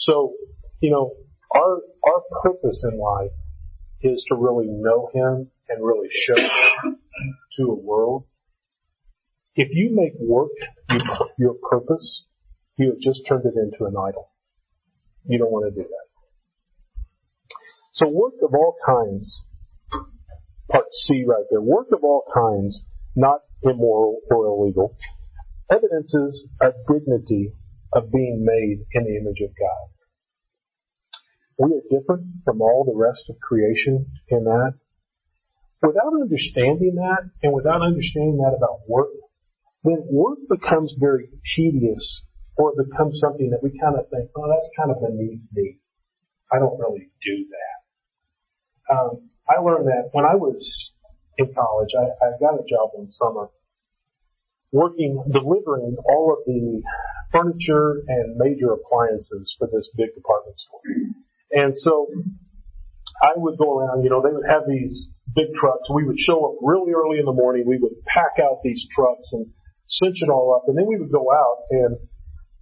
So, 0.00 0.34
you 0.80 0.90
know, 0.90 1.12
our, 1.54 1.80
our 2.06 2.22
purpose 2.42 2.84
in 2.90 2.98
life 2.98 3.32
is 4.02 4.24
to 4.28 4.34
really 4.34 4.66
know 4.68 5.10
Him 5.14 5.50
and 5.68 5.84
really 5.84 6.08
show 6.10 6.36
Him 6.36 6.98
to 7.58 7.62
a 7.64 7.74
world. 7.74 8.24
If 9.54 9.68
you 9.72 9.90
make 9.92 10.14
work 10.18 10.50
your, 10.90 11.28
your 11.38 11.54
purpose, 11.70 12.24
you 12.78 12.90
have 12.90 13.00
just 13.00 13.22
turned 13.28 13.44
it 13.44 13.54
into 13.56 13.84
an 13.84 13.94
idol. 13.96 14.30
You 15.26 15.38
don't 15.38 15.52
want 15.52 15.72
to 15.72 15.82
do 15.82 15.86
that. 15.86 16.02
So 17.94 18.08
work 18.08 18.34
of 18.42 18.54
all 18.54 18.74
kinds, 18.84 19.44
part 20.70 20.86
C 20.92 21.24
right 21.26 21.44
there, 21.50 21.60
work 21.60 21.88
of 21.92 22.02
all 22.02 22.24
kinds, 22.34 22.84
not 23.14 23.40
immoral 23.62 24.20
or 24.30 24.46
illegal, 24.46 24.96
evidences 25.70 26.48
a 26.60 26.70
dignity 26.90 27.52
of 27.92 28.10
being 28.10 28.44
made 28.44 28.86
in 28.94 29.04
the 29.04 29.16
image 29.20 29.40
of 29.42 29.50
God. 29.50 30.01
We 31.58 31.72
are 31.72 31.84
different 31.90 32.44
from 32.44 32.60
all 32.60 32.84
the 32.84 32.96
rest 32.96 33.28
of 33.28 33.38
creation 33.40 34.06
in 34.28 34.44
that. 34.44 34.74
Without 35.82 36.14
understanding 36.14 36.94
that, 36.96 37.30
and 37.42 37.52
without 37.52 37.82
understanding 37.82 38.38
that 38.38 38.54
about 38.56 38.88
work, 38.88 39.10
then 39.84 40.06
work 40.10 40.38
becomes 40.48 40.94
very 40.98 41.28
tedious, 41.56 42.24
or 42.56 42.72
it 42.72 42.88
becomes 42.88 43.18
something 43.20 43.50
that 43.50 43.62
we 43.62 43.76
kind 43.78 43.96
of 43.98 44.08
think, 44.10 44.30
oh, 44.36 44.48
that's 44.48 44.70
kind 44.76 44.90
of 44.90 45.02
beneath 45.02 45.42
me. 45.52 45.78
I 46.52 46.58
don't 46.58 46.78
really 46.78 47.10
do 47.22 47.46
that. 47.50 48.94
Um, 48.94 49.30
I 49.48 49.60
learned 49.60 49.88
that 49.88 50.10
when 50.12 50.24
I 50.24 50.36
was 50.36 50.92
in 51.38 51.52
college. 51.54 51.90
I, 51.98 52.24
I 52.24 52.30
got 52.38 52.54
a 52.54 52.64
job 52.68 52.90
one 52.92 53.10
summer 53.10 53.48
working, 54.70 55.22
delivering 55.30 55.96
all 56.08 56.36
of 56.36 56.44
the 56.46 56.82
furniture 57.30 58.02
and 58.08 58.36
major 58.36 58.72
appliances 58.72 59.54
for 59.58 59.68
this 59.72 59.90
big 59.96 60.14
department 60.14 60.58
store. 60.58 60.80
And 61.52 61.76
so 61.76 62.08
I 63.22 63.36
would 63.36 63.58
go 63.58 63.78
around, 63.78 64.02
you 64.02 64.10
know, 64.10 64.22
they 64.24 64.32
would 64.32 64.48
have 64.48 64.64
these 64.66 65.06
big 65.34 65.52
trucks. 65.54 65.86
We 65.92 66.04
would 66.04 66.18
show 66.18 66.42
up 66.48 66.56
really 66.60 66.92
early 66.92 67.18
in 67.20 67.26
the 67.26 67.36
morning. 67.36 67.64
We 67.66 67.78
would 67.78 68.02
pack 68.08 68.40
out 68.42 68.64
these 68.64 68.82
trucks 68.94 69.30
and 69.32 69.46
cinch 69.88 70.24
it 70.24 70.30
all 70.32 70.56
up. 70.56 70.68
And 70.68 70.76
then 70.76 70.86
we 70.88 70.98
would 70.98 71.12
go 71.12 71.30
out 71.30 71.68
and 71.70 71.96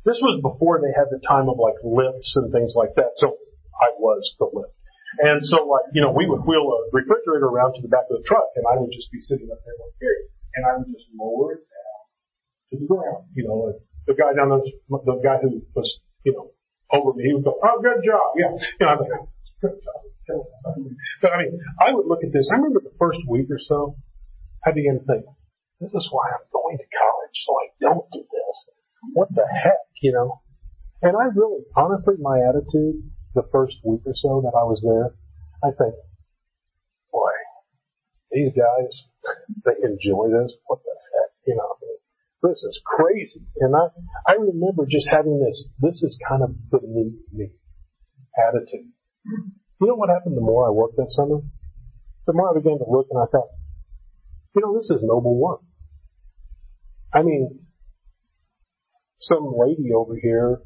this 0.05 0.19
was 0.21 0.41
before 0.41 0.81
they 0.81 0.91
had 0.97 1.13
the 1.13 1.21
time 1.23 1.49
of 1.49 1.61
like 1.61 1.77
lifts 1.85 2.35
and 2.37 2.51
things 2.53 2.73
like 2.75 2.97
that. 2.97 3.15
So 3.17 3.37
I 3.79 3.93
was 3.97 4.25
the 4.39 4.49
lift. 4.53 4.75
And 5.21 5.45
so 5.45 5.67
like, 5.67 5.91
you 5.93 6.03
know, 6.03 6.13
we 6.13 6.27
would 6.27 6.43
wheel 6.47 6.67
a 6.71 6.79
refrigerator 6.93 7.47
around 7.47 7.75
to 7.75 7.83
the 7.83 7.91
back 7.91 8.09
of 8.11 8.21
the 8.21 8.27
truck 8.27 8.49
and 8.57 8.65
I 8.67 8.81
would 8.81 8.93
just 8.93 9.11
be 9.11 9.21
sitting 9.21 9.49
up 9.51 9.59
there 9.65 9.77
like 9.81 9.97
here 10.01 10.19
and 10.57 10.63
I 10.67 10.73
would 10.79 10.91
just 10.91 11.07
lower 11.15 11.59
it 11.59 11.65
down 11.67 12.01
to 12.71 12.75
the 12.81 12.89
ground. 12.89 13.29
You 13.35 13.45
know, 13.47 13.75
the 14.07 14.15
guy 14.15 14.33
down 14.35 14.51
the, 14.51 14.63
the 15.05 15.21
guy 15.23 15.39
who 15.43 15.63
was, 15.75 15.89
you 16.25 16.33
know, 16.33 16.53
over 16.93 17.13
me. 17.15 17.25
He 17.25 17.35
would 17.35 17.45
go, 17.45 17.59
oh, 17.63 17.81
good 17.83 18.03
job. 18.05 18.35
Yeah. 18.37 18.53
You 18.81 18.87
know, 18.87 18.93
I'm 18.93 18.99
like, 18.99 19.27
but 21.23 21.33
I 21.33 21.39
mean, 21.39 21.61
I 21.81 21.93
would 21.93 22.07
look 22.07 22.25
at 22.25 22.33
this. 22.33 22.49
I 22.51 22.57
remember 22.57 22.81
the 22.81 22.95
first 22.99 23.21
week 23.29 23.47
or 23.51 23.59
so, 23.59 23.97
I 24.65 24.73
began 24.73 24.99
to 24.99 25.05
think, 25.05 25.25
this 25.81 25.93
is 25.95 26.09
why 26.13 26.29
I'm 26.29 26.45
going 26.53 26.77
to 26.77 26.85
college, 26.93 27.37
so 27.47 27.51
I 27.57 27.67
don't 27.81 28.07
do 28.13 28.21
this. 28.21 28.57
What 29.15 29.29
the 29.35 29.47
heck, 29.49 29.81
you 30.03 30.13
know? 30.13 30.41
And 31.03 31.17
I 31.17 31.33
really, 31.35 31.65
honestly, 31.77 32.15
my 32.21 32.39
attitude 32.41 33.01
the 33.35 33.49
first 33.51 33.77
week 33.85 34.03
or 34.05 34.15
so 34.15 34.43
that 34.45 34.53
I 34.53 34.65
was 34.65 34.85
there, 34.85 35.17
I 35.65 35.73
think, 35.73 35.95
boy, 37.11 37.33
these 38.31 38.53
guys, 38.53 38.93
they 39.65 39.81
enjoy 39.89 40.29
this. 40.29 40.53
What 40.67 40.81
the 40.85 40.93
heck, 40.93 41.31
you 41.47 41.57
know? 41.57 41.80
This 42.43 42.65
is 42.65 42.81
crazy. 42.85 43.45
And 43.61 43.75
I, 43.77 43.89
I 44.27 44.35
remember 44.35 44.87
just 44.89 45.09
having 45.11 45.41
this, 45.41 45.69
this 45.81 46.03
is 46.03 46.19
kind 46.27 46.43
of 46.43 46.57
beneath 46.71 47.21
me 47.33 47.53
attitude. 48.37 48.89
You 49.81 49.87
know 49.87 49.97
what 49.97 50.09
happened 50.09 50.37
the 50.37 50.45
more 50.45 50.67
I 50.67 50.71
worked 50.71 50.97
that 50.97 51.11
summer? 51.11 51.41
The 52.27 52.33
more 52.33 52.51
I 52.51 52.59
began 52.59 52.79
to 52.79 52.89
look 52.89 53.09
and 53.11 53.21
I 53.21 53.27
thought, 53.31 53.49
you 54.55 54.63
know, 54.63 54.77
this 54.77 54.91
is 54.91 55.03
noble 55.03 55.39
work. 55.39 55.61
I 57.13 57.23
mean, 57.23 57.61
some 59.19 59.53
lady 59.57 59.93
over 59.95 60.17
here, 60.17 60.61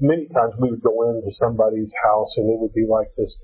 many 0.00 0.28
times 0.28 0.54
we 0.60 0.70
would 0.70 0.82
go 0.82 1.10
into 1.10 1.30
somebody's 1.30 1.92
house 2.04 2.34
and 2.36 2.50
it 2.50 2.58
would 2.60 2.72
be 2.72 2.86
like 2.88 3.08
this 3.16 3.38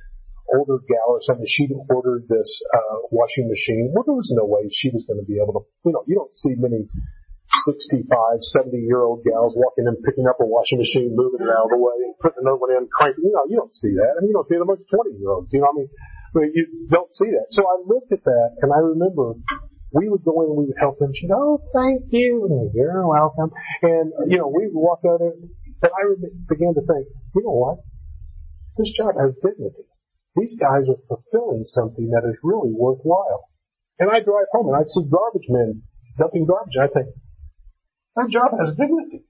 older 0.54 0.78
gal 0.86 1.18
or 1.18 1.20
something. 1.22 1.46
She'd 1.48 1.72
ordered 1.90 2.28
this 2.28 2.62
uh, 2.74 3.08
washing 3.10 3.48
machine. 3.48 3.90
Well, 3.94 4.04
there 4.06 4.14
was 4.14 4.32
no 4.36 4.44
way 4.44 4.68
she 4.70 4.90
was 4.90 5.04
going 5.06 5.18
to 5.18 5.26
be 5.26 5.40
able 5.42 5.54
to, 5.54 5.62
you 5.84 5.92
know, 5.92 6.04
you 6.06 6.14
don't 6.14 6.34
see 6.34 6.54
many 6.56 6.86
65, 7.52 8.08
70 8.08 8.80
year 8.80 9.04
old 9.04 9.22
gals 9.22 9.52
walking 9.54 9.84
in, 9.84 9.96
picking 10.02 10.24
up 10.26 10.40
a 10.40 10.46
washing 10.46 10.80
machine, 10.80 11.12
moving 11.12 11.44
it 11.44 11.52
out 11.52 11.68
of 11.68 11.72
the 11.72 11.80
way, 11.80 11.96
and 12.00 12.16
putting 12.18 12.42
another 12.42 12.58
one 12.58 12.72
in, 12.72 12.88
cranking. 12.88 13.28
You 13.28 13.36
know, 13.36 13.44
you 13.48 13.56
don't 13.60 13.72
see 13.72 13.92
that. 14.00 14.16
I 14.16 14.24
mean, 14.24 14.32
you 14.32 14.36
don't 14.36 14.48
see 14.48 14.56
it 14.56 14.64
amongst 14.64 14.88
20 14.88 15.20
year 15.20 15.30
olds. 15.30 15.52
You 15.52 15.60
know 15.60 15.70
what 15.70 15.76
I 15.76 15.80
mean? 15.84 15.90
But 16.32 16.46
you 16.56 16.64
don't 16.88 17.12
see 17.12 17.28
that. 17.36 17.52
So 17.52 17.60
I 17.68 17.76
looked 17.84 18.10
at 18.10 18.24
that, 18.24 18.48
and 18.64 18.72
I 18.72 18.80
remember 18.80 19.36
we 19.92 20.08
would 20.08 20.24
go 20.24 20.40
in 20.42 20.48
and 20.48 20.56
we 20.56 20.72
would 20.72 20.80
help 20.80 20.98
them. 20.98 21.12
She'd 21.12 21.28
go, 21.28 21.36
oh, 21.36 21.60
thank 21.76 22.08
you. 22.08 22.48
And 22.48 22.72
you're 22.72 23.04
oh, 23.04 23.12
welcome. 23.12 23.52
And, 23.84 24.12
you 24.32 24.40
know, 24.40 24.48
we 24.48 24.72
would 24.72 24.80
walk 24.80 25.04
out 25.04 25.20
there, 25.20 25.36
and 25.36 25.92
I 25.92 26.02
began 26.48 26.72
to 26.72 26.80
think, 26.80 27.04
you 27.36 27.44
know 27.44 27.52
what? 27.52 27.84
This 28.80 28.88
job 28.96 29.12
has 29.20 29.36
dignity. 29.44 29.84
These 30.36 30.56
guys 30.56 30.88
are 30.88 30.96
fulfilling 31.04 31.68
something 31.68 32.08
that 32.16 32.24
is 32.24 32.40
really 32.42 32.72
worthwhile. 32.72 33.52
And 34.00 34.08
I 34.08 34.24
drive 34.24 34.48
home 34.52 34.72
and 34.72 34.76
I'd 34.80 34.88
see 34.88 35.04
garbage 35.04 35.46
men 35.52 35.82
dumping 36.16 36.46
garbage. 36.48 36.72
And 36.80 36.88
I 36.88 36.88
think, 36.88 37.12
that 38.16 38.28
job 38.28 38.52
has 38.60 38.76
dignity. 38.76 39.24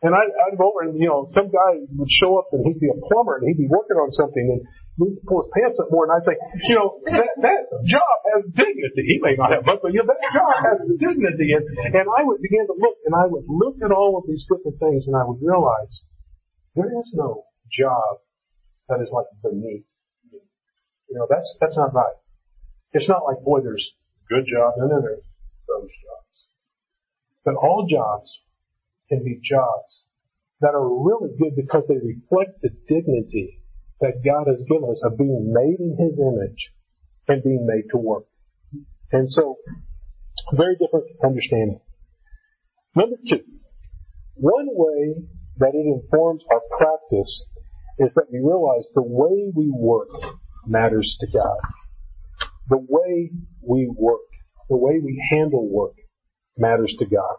And 0.00 0.16
I, 0.16 0.24
I'd 0.24 0.56
go 0.56 0.72
over 0.72 0.88
and, 0.88 0.96
you 0.96 1.08
know, 1.08 1.28
some 1.28 1.52
guy 1.52 1.76
would 1.76 2.08
show 2.08 2.40
up 2.40 2.48
and 2.56 2.64
he'd 2.64 2.80
be 2.80 2.88
a 2.88 2.96
plumber 3.08 3.36
and 3.36 3.44
he'd 3.48 3.60
be 3.60 3.68
working 3.68 4.00
on 4.00 4.12
something 4.16 4.40
and 4.40 4.60
he'd 4.96 5.20
pull 5.28 5.44
his 5.44 5.52
pants 5.52 5.76
up 5.76 5.92
more 5.92 6.08
and 6.08 6.12
I'd 6.16 6.24
think, 6.24 6.40
you 6.64 6.76
know, 6.76 7.00
that, 7.04 7.28
that 7.44 7.62
job 7.84 8.16
has 8.32 8.48
dignity. 8.48 9.02
He 9.04 9.20
may 9.20 9.36
not 9.36 9.52
have 9.52 9.68
much, 9.68 9.84
but 9.84 9.92
you 9.92 10.00
know, 10.00 10.08
that 10.08 10.24
job 10.32 10.56
has 10.56 10.78
dignity. 10.88 11.52
And, 11.52 11.64
and 12.00 12.06
I 12.08 12.24
would 12.24 12.40
begin 12.40 12.64
to 12.68 12.76
look 12.76 12.96
and 13.04 13.12
I 13.12 13.28
would 13.28 13.44
look 13.44 13.76
at 13.84 13.92
all 13.92 14.16
of 14.16 14.24
these 14.24 14.48
different 14.48 14.80
things 14.80 15.04
and 15.08 15.20
I 15.20 15.24
would 15.28 15.40
realize 15.44 16.08
there 16.72 16.88
is 16.88 17.12
no 17.12 17.44
job 17.68 18.24
that 18.88 19.04
is 19.04 19.12
like 19.12 19.28
beneath 19.44 19.84
me. 20.32 20.40
You 21.12 21.14
know, 21.20 21.28
that's, 21.28 21.48
that's 21.60 21.76
not 21.76 21.92
right. 21.92 22.16
It's 22.96 23.08
not 23.08 23.24
like, 23.28 23.44
boy, 23.44 23.60
there's 23.60 23.84
good 24.32 24.48
jobs 24.48 24.80
and 24.80 24.88
then 24.88 25.00
there's 25.04 25.24
those 25.68 25.92
jobs. 25.92 26.23
But 27.44 27.54
all 27.56 27.86
jobs 27.88 28.30
can 29.08 29.22
be 29.22 29.40
jobs 29.42 30.04
that 30.60 30.74
are 30.74 30.88
really 30.88 31.36
good 31.38 31.56
because 31.56 31.84
they 31.88 31.96
reflect 31.96 32.62
the 32.62 32.70
dignity 32.88 33.60
that 34.00 34.24
God 34.24 34.46
has 34.48 34.64
given 34.68 34.88
us 34.90 35.02
of 35.04 35.18
being 35.18 35.52
made 35.52 35.78
in 35.78 35.96
His 35.98 36.18
image 36.18 36.72
and 37.28 37.42
being 37.42 37.66
made 37.66 37.90
to 37.90 37.98
work. 37.98 38.24
And 39.12 39.30
so, 39.30 39.56
very 40.52 40.76
different 40.76 41.06
understanding. 41.22 41.80
Number 42.96 43.16
two, 43.28 43.44
one 44.34 44.68
way 44.70 45.26
that 45.58 45.74
it 45.74 45.86
informs 45.86 46.42
our 46.50 46.60
practice 46.78 47.46
is 47.98 48.12
that 48.14 48.26
we 48.32 48.38
realize 48.38 48.88
the 48.94 49.02
way 49.02 49.52
we 49.54 49.70
work 49.70 50.08
matters 50.66 51.16
to 51.20 51.26
God. 51.26 51.58
The 52.68 52.78
way 52.78 53.30
we 53.62 53.92
work, 53.94 54.26
the 54.68 54.76
way 54.76 54.98
we 55.02 55.22
handle 55.30 55.68
work 55.68 55.94
matters 56.56 56.94
to 56.98 57.06
God. 57.06 57.36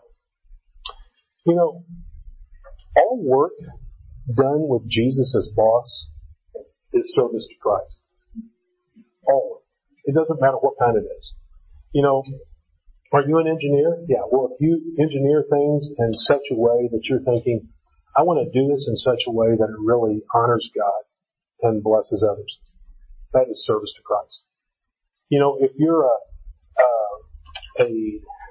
You 1.45 1.55
know, 1.55 1.83
all 2.97 3.21
work 3.23 3.53
done 4.27 4.67
with 4.67 4.87
Jesus 4.89 5.35
as 5.37 5.49
boss 5.55 6.07
is 6.93 7.13
service 7.13 7.47
to 7.47 7.55
Christ. 7.61 7.99
All. 9.27 9.61
It 10.05 10.13
doesn't 10.13 10.39
matter 10.39 10.57
what 10.57 10.73
kind 10.79 10.97
it 10.97 11.05
is. 11.17 11.33
You 11.93 12.03
know, 12.03 12.23
are 13.11 13.23
you 13.27 13.37
an 13.37 13.47
engineer? 13.47 13.97
Yeah, 14.07 14.27
well, 14.31 14.49
if 14.53 14.61
you 14.61 14.95
engineer 14.99 15.43
things 15.49 15.89
in 15.97 16.13
such 16.13 16.51
a 16.51 16.55
way 16.55 16.89
that 16.91 17.01
you're 17.05 17.21
thinking, 17.21 17.69
I 18.15 18.23
want 18.23 18.39
to 18.39 18.51
do 18.51 18.67
this 18.67 18.87
in 18.89 18.95
such 18.95 19.23
a 19.27 19.31
way 19.31 19.55
that 19.57 19.69
it 19.69 19.79
really 19.79 20.21
honors 20.33 20.69
God 20.75 21.03
and 21.61 21.83
blesses 21.83 22.23
others, 22.23 22.59
that 23.33 23.47
is 23.49 23.65
service 23.65 23.93
to 23.95 24.01
Christ. 24.03 24.41
You 25.29 25.39
know, 25.39 25.57
if 25.59 25.71
you're 25.75 26.03
a, 26.03 26.17
uh, 26.77 27.83
a, 27.83 27.83
a 27.83 28.44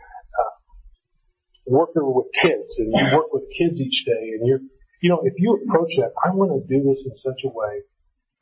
working 1.66 2.05
with 2.05 2.27
kids 2.40 2.79
and 2.79 2.92
you 2.92 3.05
work 3.16 3.33
with 3.33 3.44
kids 3.57 3.81
each 3.81 4.05
day 4.05 4.37
and 4.37 4.46
you're, 4.46 4.61
you 5.00 5.11
know, 5.11 5.20
if 5.24 5.35
you 5.38 5.61
approach 5.64 5.90
that, 5.98 6.12
I 6.24 6.31
want 6.31 6.53
to 6.53 6.61
do 6.64 6.83
this 6.85 7.05
in 7.09 7.16
such 7.16 7.44
a 7.44 7.53
way 7.53 7.85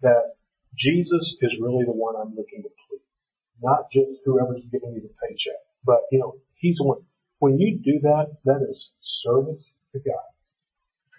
that 0.02 0.34
Jesus 0.78 1.36
is 1.40 1.58
really 1.60 1.84
the 1.84 1.94
one 1.94 2.14
I'm 2.16 2.34
looking 2.34 2.62
to 2.62 2.70
please. 2.70 3.22
Not 3.62 3.90
just 3.92 4.22
whoever's 4.24 4.62
giving 4.70 4.94
you 4.94 5.02
the 5.02 5.14
paycheck, 5.22 5.60
but, 5.84 6.02
you 6.10 6.18
know, 6.18 6.34
He's 6.56 6.78
the 6.78 6.84
one. 6.84 7.02
When 7.38 7.58
you 7.58 7.78
do 7.82 7.98
that, 8.02 8.38
that 8.44 8.62
is 8.70 8.90
service 9.00 9.70
to 9.92 9.98
God. 9.98 10.30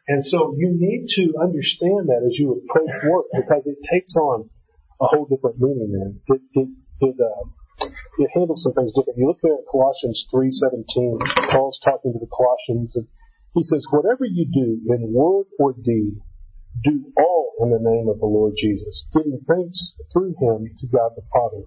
And 0.07 0.25
so 0.25 0.55
you 0.57 0.71
need 0.71 1.07
to 1.15 1.35
understand 1.39 2.07
that 2.07 2.23
as 2.25 2.39
you 2.39 2.63
approach 2.63 2.91
work 3.07 3.25
because 3.31 3.63
it 3.65 3.77
takes 3.91 4.15
on 4.15 4.49
a 4.99 5.05
whole 5.07 5.25
different 5.25 5.59
meaning 5.59 5.91
then. 5.91 6.19
It, 6.27 6.41
it, 6.53 6.69
it, 6.99 7.15
uh, 7.19 7.47
it 8.17 8.29
handles 8.33 8.61
some 8.63 8.73
things 8.73 8.93
differently. 8.93 9.21
You 9.21 9.27
look 9.27 9.41
there 9.41 9.57
at 9.57 9.65
Colossians 9.71 10.27
3:17. 10.29 11.17
Paul's 11.49 11.79
talking 11.83 12.13
to 12.13 12.19
the 12.19 12.29
Colossians, 12.29 12.95
and 12.95 13.07
he 13.53 13.63
says, 13.63 13.85
"Whatever 13.89 14.25
you 14.25 14.45
do 14.45 14.81
in 14.93 15.13
word 15.13 15.47
or 15.57 15.73
deed, 15.73 16.21
do 16.83 17.11
all 17.17 17.53
in 17.61 17.69
the 17.71 17.81
name 17.81 18.09
of 18.09 18.19
the 18.19 18.25
Lord 18.25 18.53
Jesus, 18.57 19.07
giving 19.13 19.39
thanks 19.47 19.95
through 20.11 20.35
Him 20.39 20.69
to 20.79 20.87
God 20.87 21.13
the 21.15 21.23
Father." 21.33 21.63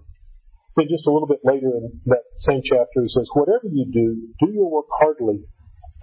Then 0.75 0.87
just 0.89 1.07
a 1.07 1.11
little 1.11 1.27
bit 1.27 1.43
later 1.43 1.75
in 1.75 2.01
that 2.05 2.23
same 2.37 2.61
chapter, 2.63 3.01
he 3.01 3.09
says, 3.09 3.29
"Whatever 3.33 3.67
you 3.67 3.85
do, 3.91 4.29
do 4.39 4.53
your 4.53 4.69
work 4.69 4.87
heartily, 4.99 5.43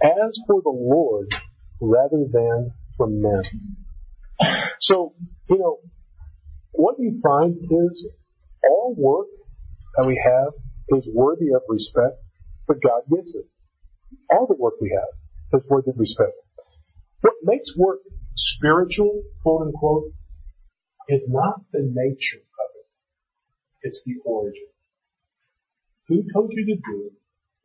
as 0.03 0.37
for 0.45 0.61
the 0.61 0.69
Lord, 0.69 1.27
rather 1.81 2.25
than 2.29 2.73
for 2.97 3.07
men." 3.07 3.43
So, 4.81 5.13
you 5.49 5.57
know, 5.57 5.79
what 6.73 6.99
you 6.99 7.19
find 7.23 7.55
is 7.55 8.09
all 8.69 8.93
work 8.97 9.27
that 9.97 10.05
we 10.05 10.19
have 10.23 10.53
is 10.97 11.07
worthy 11.13 11.53
of 11.53 11.61
respect, 11.67 12.17
but 12.67 12.77
God 12.81 13.01
gives 13.09 13.35
it. 13.35 13.45
All 14.29 14.47
the 14.47 14.55
work 14.55 14.75
we 14.81 14.91
have 14.95 15.61
is 15.61 15.67
worthy 15.69 15.91
of 15.91 15.99
respect. 15.99 16.33
What 17.21 17.33
makes 17.43 17.75
work 17.77 17.99
spiritual, 18.35 19.23
quote 19.41 19.67
unquote, 19.67 20.11
is 21.09 21.23
not 21.27 21.61
the 21.71 21.81
nature 21.81 22.41
of 22.43 22.67
it. 22.75 22.87
It's 23.83 24.01
the 24.05 24.15
origin. 24.25 24.67
Who 26.07 26.23
told 26.33 26.51
you 26.53 26.65
to 26.65 26.75
do 26.75 27.09
it, 27.09 27.13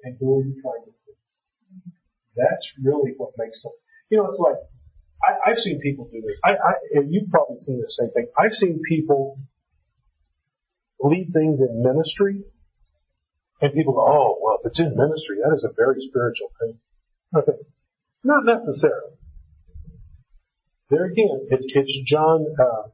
and 0.04 0.16
who 0.18 0.38
are 0.38 0.42
you 0.42 0.56
trying 0.62 0.84
to 0.84 0.92
please? 1.04 1.92
That's 2.36 2.72
really 2.82 3.12
what 3.16 3.32
makes 3.36 3.64
it. 3.64 3.72
You 4.10 4.18
know, 4.18 4.26
it's 4.26 4.40
like 4.40 4.56
I, 5.22 5.50
have 5.50 5.58
seen 5.58 5.80
people 5.80 6.08
do 6.10 6.22
this. 6.26 6.40
I, 6.44 6.52
I, 6.52 6.72
and 6.94 7.12
you've 7.12 7.28
probably 7.28 7.58
seen 7.58 7.80
the 7.80 7.90
same 7.90 8.10
thing. 8.12 8.28
I've 8.38 8.52
seen 8.52 8.80
people 8.88 9.38
lead 11.02 11.32
things 11.32 11.60
in 11.60 11.82
ministry, 11.82 12.44
and 13.60 13.72
people 13.74 13.94
go, 13.94 14.00
oh, 14.00 14.38
well, 14.42 14.58
if 14.60 14.66
it's 14.66 14.80
in 14.80 14.96
ministry, 14.96 15.38
that 15.42 15.54
is 15.54 15.64
a 15.64 15.74
very 15.74 16.00
spiritual 16.00 16.50
thing. 16.60 16.78
Okay. 17.36 17.58
Not 18.24 18.44
necessarily. 18.44 19.16
There 20.90 21.04
again, 21.04 21.46
it, 21.50 21.60
it's 21.62 21.98
John, 22.06 22.46
uh, 22.58 22.88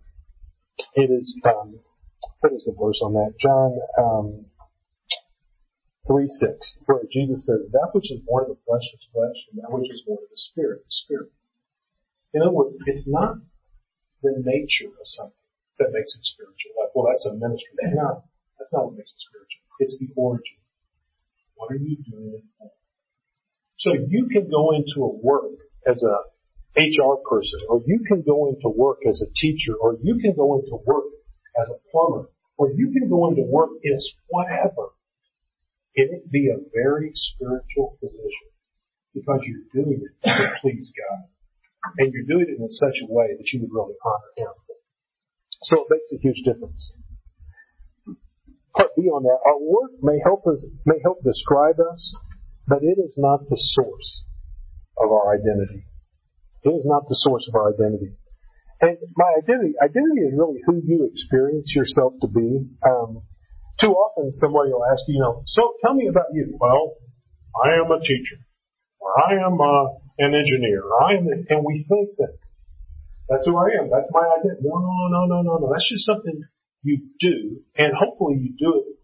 it 0.94 1.10
is, 1.10 1.34
um, 1.46 1.80
what 2.40 2.52
is 2.52 2.64
the 2.66 2.74
verse 2.78 3.00
on 3.02 3.14
that? 3.14 3.34
John, 3.40 3.78
um, 3.98 4.46
3 6.06 6.28
6, 6.28 6.78
where 6.86 7.00
Jesus 7.10 7.46
says, 7.46 7.66
That 7.72 7.90
which 7.92 8.12
is 8.12 8.20
born 8.26 8.44
of 8.44 8.50
the 8.50 8.62
flesh 8.66 8.84
is 8.92 9.06
flesh, 9.12 9.38
and 9.50 9.62
that 9.62 9.72
which 9.72 9.90
is 9.90 10.02
born 10.06 10.18
of 10.22 10.30
the 10.30 10.36
spirit 10.36 10.82
is 10.86 11.02
spirit. 11.04 11.30
In 12.34 12.42
other 12.42 12.52
words, 12.52 12.76
it's 12.86 13.08
not 13.08 13.38
the 14.22 14.34
nature 14.44 14.92
of 14.92 15.04
something 15.04 15.45
that 15.78 15.92
makes 15.92 16.12
it 16.16 16.24
spiritual. 16.24 16.72
Like, 16.80 16.92
well, 16.94 17.06
that's 17.12 17.26
a 17.26 17.34
ministry. 17.34 17.76
No, 17.92 18.24
that's 18.58 18.72
not 18.72 18.86
what 18.86 18.96
makes 18.96 19.12
it 19.12 19.20
spiritual. 19.20 19.62
It's 19.80 19.96
the 20.00 20.08
origin. 20.16 20.60
What 21.56 21.72
are 21.72 21.80
you 21.80 21.96
doing? 22.04 22.42
So 23.78 23.92
you 23.92 24.28
can 24.32 24.48
go 24.48 24.72
into 24.72 25.04
a 25.04 25.12
work 25.20 25.56
as 25.86 26.02
a 26.02 26.16
HR 26.76 27.20
person, 27.24 27.60
or 27.68 27.80
you 27.86 28.04
can 28.08 28.22
go 28.22 28.48
into 28.48 28.68
work 28.68 28.98
as 29.08 29.20
a 29.24 29.32
teacher, 29.36 29.72
or 29.80 29.96
you 30.02 30.18
can 30.20 30.34
go 30.36 30.58
into 30.60 30.76
work 30.84 31.08
as 31.60 31.68
a 31.68 31.78
plumber, 31.90 32.28
or 32.56 32.72
you 32.72 32.92
can 32.92 33.08
go 33.08 33.28
into 33.28 33.42
work 33.42 33.70
as 33.84 34.12
whatever, 34.28 34.92
and 35.96 36.12
it 36.12 36.30
be 36.30 36.48
a 36.48 36.60
very 36.74 37.12
spiritual 37.14 37.96
position 38.00 38.48
because 39.14 39.40
you're 39.44 39.64
doing 39.72 40.04
it 40.04 40.12
to 40.28 40.48
please 40.60 40.92
God. 40.92 41.28
And 41.98 42.12
you're 42.12 42.26
doing 42.26 42.52
it 42.52 42.60
in 42.60 42.68
such 42.68 42.98
a 43.04 43.12
way 43.12 43.36
that 43.38 43.46
you 43.52 43.60
would 43.62 43.72
really 43.72 43.94
honor 44.04 44.32
Him. 44.36 44.54
So 45.66 45.82
it 45.82 45.90
makes 45.90 46.10
a 46.14 46.22
huge 46.22 46.46
difference. 46.46 46.94
Part 48.76 48.94
B 48.94 49.10
on 49.10 49.26
that, 49.26 49.40
our 49.42 49.58
work 49.58 49.98
may 49.98 50.22
help 50.22 50.46
us, 50.46 50.62
may 50.86 51.02
help 51.02 51.24
describe 51.24 51.82
us, 51.82 52.14
but 52.68 52.86
it 52.86 53.02
is 53.02 53.18
not 53.18 53.48
the 53.50 53.58
source 53.58 54.22
of 55.02 55.10
our 55.10 55.34
identity. 55.34 55.82
It 56.62 56.70
is 56.70 56.86
not 56.86 57.08
the 57.08 57.18
source 57.18 57.50
of 57.50 57.58
our 57.58 57.74
identity. 57.74 58.14
And 58.80 58.98
my 59.16 59.42
identity, 59.42 59.74
identity 59.82 60.22
is 60.22 60.38
really 60.38 60.62
who 60.66 60.78
you 60.86 61.10
experience 61.10 61.74
yourself 61.74 62.14
to 62.22 62.28
be. 62.28 62.70
Um, 62.86 63.26
too 63.80 63.90
often 63.90 64.30
somebody 64.34 64.70
will 64.70 64.86
ask 64.86 65.02
you, 65.08 65.18
you 65.18 65.20
know, 65.20 65.42
so 65.46 65.74
tell 65.82 65.94
me 65.94 66.06
about 66.06 66.30
you. 66.32 66.56
Well, 66.60 66.94
I 67.58 67.82
am 67.82 67.90
a 67.90 67.98
teacher, 67.98 68.38
or 69.00 69.10
I 69.18 69.34
am 69.42 69.58
uh, 69.58 69.98
an 70.22 70.30
engineer, 70.30 70.82
I 71.02 71.18
am, 71.18 71.26
and 71.26 71.64
we 71.64 71.84
think 71.88 72.14
that 72.18 72.38
that's 73.28 73.46
who 73.46 73.56
I 73.56 73.82
am. 73.82 73.90
That's 73.90 74.10
my 74.10 74.26
identity. 74.38 74.62
No, 74.62 75.08
no, 75.10 75.26
no, 75.26 75.42
no, 75.42 75.58
no. 75.58 75.68
That's 75.72 75.88
just 75.88 76.06
something 76.06 76.42
you 76.82 77.02
do, 77.18 77.60
and 77.76 77.92
hopefully 77.94 78.38
you 78.38 78.54
do 78.58 78.80
it 78.80 78.96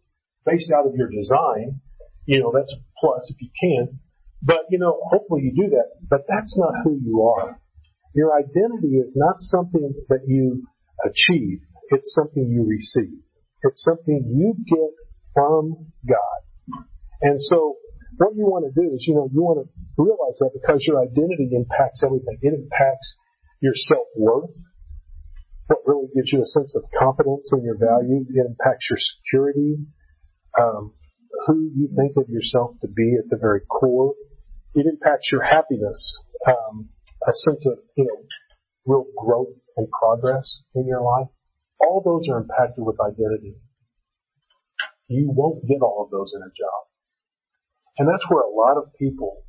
based 0.45 0.71
out 0.71 0.87
of 0.87 0.95
your 0.95 1.09
design. 1.09 1.81
You 2.27 2.41
know, 2.41 2.53
that's 2.55 2.73
a 2.73 2.79
plus 3.01 3.35
if 3.35 3.41
you 3.43 3.51
can. 3.59 3.99
But, 4.43 4.67
you 4.71 4.79
know, 4.79 4.99
hopefully 5.11 5.43
you 5.43 5.55
do 5.55 5.71
that. 5.71 5.99
But 6.09 6.23
that's 6.29 6.59
not 6.59 6.75
who 6.83 6.99
you 7.03 7.23
are. 7.23 7.59
Your 8.15 8.37
identity 8.37 8.99
is 8.99 9.13
not 9.17 9.37
something 9.39 9.95
that 10.09 10.27
you 10.27 10.67
achieve. 11.05 11.61
It's 11.91 12.15
something 12.15 12.51
you 12.51 12.67
receive. 12.67 13.23
It's 13.63 13.83
something 13.85 14.27
you 14.27 14.55
get 14.67 14.91
from 15.35 15.93
God. 16.07 16.83
And 17.23 17.41
so 17.41 17.77
what 18.19 18.35
you 18.35 18.45
want 18.45 18.67
to 18.67 18.75
do 18.75 18.95
is, 18.95 19.07
you 19.07 19.15
know, 19.15 19.31
you 19.33 19.43
want 19.43 19.65
to 19.65 19.71
realize 19.97 20.39
that 20.41 20.51
because 20.53 20.85
your 20.87 21.01
identity 21.01 21.51
impacts 21.55 22.03
everything. 22.05 22.39
It 22.43 22.55
impacts 22.55 23.17
your 23.63 23.75
self-worth. 23.75 24.51
What 25.69 25.79
really 25.87 26.09
gives 26.15 26.33
you 26.35 26.43
a 26.43 26.47
sense 26.47 26.77
of 26.77 26.83
confidence 26.99 27.51
in 27.57 27.65
your 27.65 27.79
value. 27.79 28.27
It 28.29 28.45
impacts 28.45 28.91
your 28.91 28.99
security. 28.99 29.87
Um, 30.59 30.93
who 31.47 31.71
you 31.75 31.89
think 31.97 32.13
of 32.17 32.29
yourself 32.29 32.73
to 32.81 32.89
be 32.89 33.17
at 33.19 33.29
the 33.31 33.37
very 33.41 33.61
core. 33.61 34.15
It 34.75 34.87
impacts 34.87 35.31
your 35.33 35.43
happiness, 35.43 36.19
um, 36.47 36.89
a 37.27 37.33
sense 37.33 37.67
of, 37.67 37.79
you 37.97 38.05
know, 38.05 38.23
real 38.87 39.07
growth 39.17 39.57
and 39.77 39.89
progress 39.91 40.63
in 40.75 40.87
your 40.87 41.03
life. 41.03 41.29
All 41.81 42.03
those 42.05 42.29
are 42.29 42.41
impacted 42.41 42.85
with 42.85 42.97
identity. 43.01 43.57
You 45.09 45.31
won't 45.31 45.67
get 45.67 45.83
all 45.83 46.05
of 46.05 46.11
those 46.11 46.33
in 46.35 46.43
a 46.43 46.47
job. 46.47 46.83
And 47.99 48.09
that's 48.09 48.25
where 48.29 48.43
a 48.43 48.51
lot 48.51 48.79
of 48.79 48.95
people, 48.99 49.43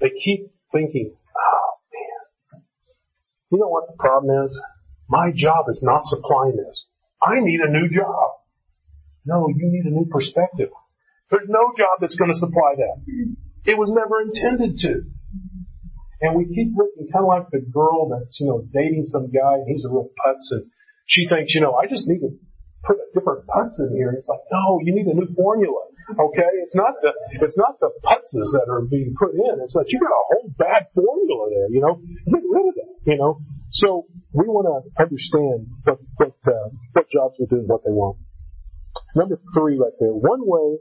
they 0.00 0.10
keep 0.10 0.52
thinking, 0.72 1.16
you 3.50 3.58
know 3.58 3.68
what 3.68 3.86
the 3.88 3.96
problem 3.98 4.46
is? 4.46 4.52
My 5.08 5.30
job 5.34 5.66
is 5.68 5.82
not 5.82 6.04
supplying 6.04 6.56
this. 6.56 6.86
I 7.22 7.40
need 7.40 7.60
a 7.60 7.70
new 7.70 7.88
job. 7.88 8.42
No, 9.24 9.48
you 9.48 9.66
need 9.70 9.84
a 9.86 9.94
new 9.94 10.06
perspective. 10.10 10.70
There's 11.30 11.48
no 11.48 11.74
job 11.76 11.98
that's 12.00 12.14
going 12.16 12.30
to 12.30 12.38
supply 12.38 12.78
that. 12.78 13.02
It 13.66 13.78
was 13.78 13.90
never 13.90 14.22
intended 14.22 14.78
to. 14.86 15.02
And 16.22 16.38
we 16.38 16.46
keep 16.46 16.72
looking 16.72 17.10
kind 17.12 17.26
of 17.26 17.28
like 17.28 17.50
the 17.50 17.60
girl 17.60 18.08
that's, 18.08 18.38
you 18.40 18.46
know, 18.46 18.64
dating 18.72 19.04
some 19.06 19.28
guy 19.28 19.60
and 19.60 19.68
he's 19.68 19.84
a 19.84 19.90
real 19.90 20.08
putz 20.16 20.48
and 20.54 20.70
she 21.04 21.28
thinks, 21.28 21.54
you 21.54 21.60
know, 21.60 21.74
I 21.74 21.86
just 21.86 22.08
need 22.08 22.24
to 22.24 22.30
put 22.86 22.96
a 22.96 23.06
different 23.12 23.44
putz 23.50 23.76
in 23.82 23.92
here. 23.92 24.08
And 24.08 24.18
it's 24.18 24.30
like, 24.30 24.40
no, 24.50 24.80
you 24.80 24.94
need 24.94 25.06
a 25.06 25.14
new 25.14 25.28
formula. 25.34 25.92
Okay? 26.08 26.50
It's 26.62 26.74
not 26.74 26.94
the, 27.02 27.12
it's 27.42 27.58
not 27.58 27.78
the 27.82 27.90
putzes 28.00 28.48
that 28.56 28.70
are 28.70 28.86
being 28.86 29.12
put 29.18 29.34
in. 29.34 29.60
It's 29.60 29.74
like 29.74 29.90
you 29.90 30.00
got 30.00 30.14
a 30.14 30.24
whole 30.30 30.48
bad 30.56 30.86
formula 30.94 31.50
there, 31.52 31.68
you 31.68 31.82
know? 31.82 32.00
Get 32.00 32.42
rid 32.46 32.64
of 32.70 32.74
that, 32.80 32.95
you 33.06 33.16
know? 33.16 33.40
So 33.70 34.06
we 34.32 34.46
want 34.46 34.66
to 34.66 35.02
understand 35.02 35.68
what, 35.84 35.98
what, 36.16 36.34
uh, 36.46 36.68
what 36.92 37.06
jobs 37.10 37.36
will 37.38 37.46
do 37.46 37.62
and 37.62 37.68
what 37.68 37.82
they 37.84 37.92
won't. 37.92 38.18
Number 39.14 39.38
three 39.54 39.78
right 39.78 39.92
there. 40.00 40.12
One 40.12 40.42
way 40.42 40.78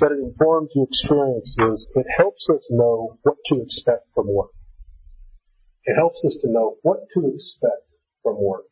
that 0.00 0.12
it 0.12 0.18
informs 0.18 0.70
your 0.74 0.86
experiences, 0.90 1.90
it 1.94 2.06
helps 2.16 2.48
us 2.50 2.66
know 2.70 3.18
what 3.22 3.36
to 3.48 3.62
expect 3.62 4.06
from 4.14 4.26
work. 4.28 4.50
It 5.84 5.94
helps 5.96 6.24
us 6.26 6.36
to 6.42 6.50
know 6.50 6.76
what 6.82 6.98
to 7.14 7.32
expect 7.34 7.88
from 8.22 8.36
work. 8.38 8.66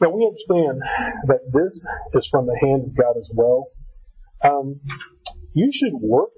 Now 0.00 0.10
we 0.10 0.24
understand 0.24 0.80
that 1.26 1.40
this 1.52 1.86
is 2.14 2.28
from 2.30 2.46
the 2.46 2.56
hand 2.62 2.84
of 2.84 2.96
God 2.96 3.16
as 3.18 3.28
well. 3.34 3.66
Um, 4.42 4.80
you 5.52 5.70
should 5.72 6.00
work 6.00 6.30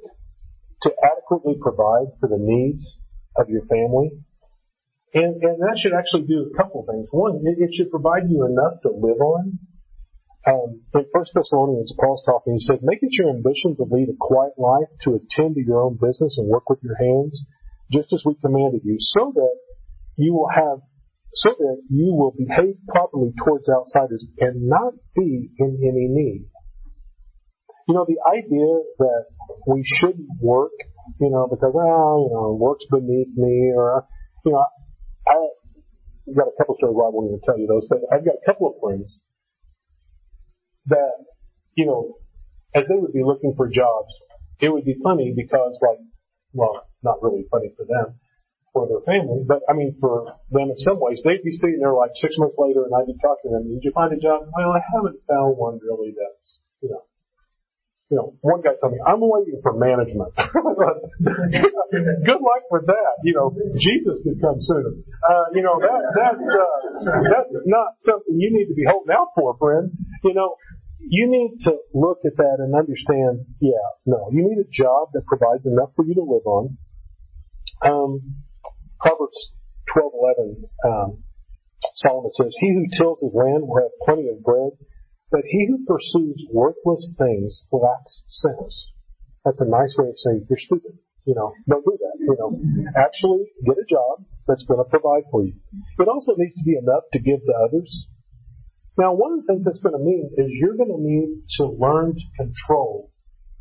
to 0.83 0.91
adequately 1.05 1.55
provide 1.61 2.11
for 2.19 2.29
the 2.29 2.39
needs 2.41 2.99
of 3.37 3.49
your 3.49 3.65
family. 3.67 4.11
And, 5.15 5.37
and 5.45 5.61
that 5.61 5.77
should 5.77 5.93
actually 5.93 6.25
do 6.25 6.49
a 6.49 6.57
couple 6.57 6.85
things. 6.89 7.09
One, 7.13 7.45
it, 7.45 7.61
it 7.61 7.71
should 7.77 7.91
provide 7.91 8.31
you 8.33 8.49
enough 8.49 8.81
to 8.83 8.91
live 8.97 9.21
on. 9.21 9.59
Um, 10.43 10.83
in 10.95 11.05
1 11.13 11.25
Thessalonians, 11.35 11.95
Paul's 12.01 12.25
talking, 12.25 12.55
he 12.55 12.65
said, 12.65 12.81
make 12.83 12.99
it 13.03 13.13
your 13.13 13.31
ambition 13.31 13.77
to 13.77 13.85
lead 13.85 14.09
a 14.09 14.17
quiet 14.19 14.57
life, 14.59 14.89
to 15.05 15.21
attend 15.21 15.55
to 15.55 15.63
your 15.63 15.83
own 15.83 16.01
business 16.01 16.35
and 16.39 16.49
work 16.49 16.69
with 16.69 16.81
your 16.83 16.97
hands, 16.97 17.45
just 17.93 18.13
as 18.13 18.25
we 18.25 18.35
commanded 18.41 18.81
you, 18.83 18.97
so 18.99 19.33
that 19.37 19.57
you 20.17 20.33
will 20.35 20.49
have, 20.49 20.81
so 21.35 21.51
that 21.51 21.83
you 21.89 22.15
will 22.17 22.35
behave 22.35 22.75
properly 22.89 23.33
towards 23.45 23.69
outsiders 23.69 24.27
and 24.41 24.67
not 24.67 24.95
be 25.15 25.51
in 25.59 25.79
any 25.85 26.09
need. 26.09 26.49
You 27.87 27.95
know, 27.95 28.07
the 28.09 28.19
idea 28.27 28.81
that 28.99 29.25
we 29.69 29.85
shouldn't 29.85 30.29
work, 30.41 30.73
you 31.21 31.31
know, 31.31 31.47
because, 31.49 31.75
oh, 31.77 32.27
you 32.27 32.35
know, 32.35 32.57
work's 32.59 32.87
beneath 32.91 33.37
me, 33.37 33.73
or, 33.77 34.07
you 34.45 34.53
know, 34.53 34.65
I, 35.29 35.35
I've 36.29 36.37
got 36.37 36.49
a 36.49 36.57
couple 36.59 36.77
stories 36.79 36.95
where 36.95 37.07
I 37.07 37.11
won't 37.11 37.29
even 37.29 37.41
tell 37.45 37.59
you 37.59 37.67
those, 37.67 37.87
but 37.89 37.99
I've 38.13 38.25
got 38.25 38.39
a 38.41 38.45
couple 38.47 38.69
of 38.71 38.81
friends 38.83 39.21
that, 40.87 41.25
you 41.75 41.87
know, 41.87 42.19
as 42.75 42.89
they 42.89 42.97
would 42.97 43.13
be 43.13 43.25
looking 43.25 43.55
for 43.57 43.69
jobs, 43.69 44.13
it 44.61 44.73
would 44.73 44.85
be 44.85 44.97
funny 45.03 45.35
because 45.35 45.79
like, 45.83 46.01
well, 46.53 46.87
not 47.03 47.23
really 47.23 47.45
funny 47.51 47.75
for 47.77 47.85
them, 47.85 48.19
for 48.73 48.89
their 48.89 49.03
family, 49.05 49.45
but 49.47 49.61
I 49.69 49.75
mean 49.75 49.97
for 50.01 50.39
them 50.51 50.71
in 50.71 50.79
some 50.79 50.99
ways, 50.99 51.21
they'd 51.25 51.45
be 51.45 51.53
sitting 51.53 51.81
there 51.81 51.95
like 51.95 52.13
six 52.15 52.35
months 52.39 52.57
later 52.57 52.85
and 52.85 52.93
I'd 52.95 53.07
be 53.07 53.19
talking 53.21 53.51
to 53.51 53.59
them, 53.59 53.69
did 53.69 53.85
you 53.85 53.93
find 53.93 54.13
a 54.13 54.21
job? 54.21 54.49
Well, 54.57 54.73
I 54.73 54.81
haven't 54.81 55.21
found 55.29 55.59
one 55.59 55.79
really 55.83 56.15
that's, 56.17 56.59
you 56.81 56.91
know, 56.91 57.05
you 58.13 58.21
know, 58.21 58.37
one 58.45 58.61
guy 58.61 58.77
told 58.77 58.93
me, 58.93 59.01
I'm 59.09 59.25
waiting 59.25 59.57
for 59.65 59.73
management. 59.73 60.29
Good 60.37 60.53
luck 62.45 62.65
with 62.69 62.85
that. 62.85 63.13
You 63.25 63.33
know, 63.33 63.57
Jesus 63.81 64.21
could 64.21 64.37
come 64.37 64.61
soon. 64.61 65.01
Uh, 65.25 65.49
you 65.57 65.65
know, 65.65 65.81
that, 65.81 66.01
that's, 66.13 66.45
uh, 66.45 67.25
that's 67.25 67.57
not 67.65 67.97
something 68.05 68.37
you 68.37 68.53
need 68.53 68.69
to 68.69 68.77
be 68.77 68.85
holding 68.85 69.17
out 69.17 69.33
for, 69.35 69.57
friend. 69.57 69.97
You 70.25 70.35
know, 70.35 70.57
you 71.01 71.25
need 71.25 71.57
to 71.65 71.81
look 71.95 72.19
at 72.29 72.37
that 72.37 72.57
and 72.61 72.77
understand, 72.77 73.49
yeah, 73.65 73.81
no, 74.05 74.29
you 74.31 74.45
need 74.45 74.61
a 74.61 74.69
job 74.69 75.09
that 75.15 75.25
provides 75.25 75.65
enough 75.65 75.97
for 75.97 76.05
you 76.05 76.13
to 76.13 76.21
live 76.21 76.45
on. 76.45 76.77
Um, 77.81 78.45
Proverbs 79.01 79.55
12:11, 79.89 80.69
um, 80.85 81.25
Solomon 81.95 82.31
says, 82.31 82.55
"He 82.61 82.75
who 82.75 82.85
tills 82.93 83.23
his 83.23 83.33
land 83.33 83.67
will 83.67 83.81
have 83.81 83.91
plenty 84.05 84.29
of 84.29 84.43
bread, 84.45 84.73
but 85.33 85.43
he 85.49 85.67
who 85.67 85.85
pursues 85.85 86.47
worthless 86.53 87.17
things 87.19 87.67
lacks 87.73 88.23
sense." 88.29 88.93
That's 89.45 89.61
a 89.61 89.69
nice 89.69 89.97
way 89.99 90.09
of 90.09 90.19
saying 90.19 90.47
you're 90.49 90.59
stupid. 90.59 90.99
You 91.25 91.35
know, 91.35 91.53
don't 91.69 91.85
do 91.85 91.99
that. 91.99 92.17
You 92.21 92.37
know, 92.39 92.51
actually 92.95 93.51
get 93.65 93.79
a 93.79 93.87
job 93.89 94.25
that's 94.47 94.65
going 94.67 94.79
to 94.79 94.89
provide 94.91 95.25
for 95.31 95.45
you. 95.45 95.55
It 95.99 96.09
also 96.09 96.35
needs 96.37 96.55
to 96.57 96.65
be 96.65 96.77
enough 96.77 97.05
to 97.13 97.19
give 97.19 97.41
to 97.41 97.55
others. 97.65 98.07
Now, 98.99 99.15
one 99.15 99.33
of 99.33 99.41
the 99.41 99.47
things 99.47 99.65
that's 99.65 99.81
going 99.81 99.97
to 99.97 100.05
mean 100.05 100.31
is 100.37 100.47
you're 100.51 100.77
going 100.77 100.93
to 100.93 101.01
need 101.01 101.43
to 101.59 101.65
learn 101.67 102.15
to 102.15 102.27
control 102.37 103.11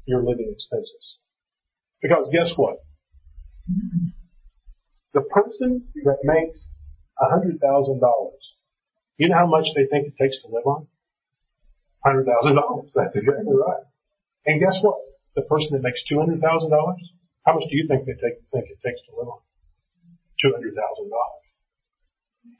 your 0.05 0.23
living 0.23 0.49
expenses. 0.51 1.17
Because 2.01 2.29
guess 2.33 2.51
what? 2.57 2.77
The 5.13 5.21
person 5.21 5.87
that 6.03 6.17
makes 6.23 6.59
$100,000, 7.21 7.61
you 9.17 9.29
know 9.29 9.37
how 9.37 9.47
much 9.47 9.67
they 9.75 9.85
think 9.85 10.07
it 10.07 10.15
takes 10.21 10.41
to 10.41 10.47
live 10.49 10.65
on? 10.65 10.87
$100,000. 12.05 12.91
That's 12.95 13.15
exactly 13.15 13.55
right. 13.55 13.85
And 14.45 14.59
guess 14.59 14.77
what? 14.81 14.97
The 15.35 15.43
person 15.43 15.77
that 15.77 15.83
makes 15.83 16.03
$200,000, 16.11 16.41
how 17.45 17.53
much 17.53 17.63
do 17.69 17.75
you 17.75 17.87
think 17.87 18.05
they 18.05 18.17
take, 18.19 18.41
think 18.51 18.65
it 18.69 18.79
takes 18.83 19.01
to 19.07 19.15
live 19.17 19.29
on? 19.29 19.39
$200,000. 20.43 20.73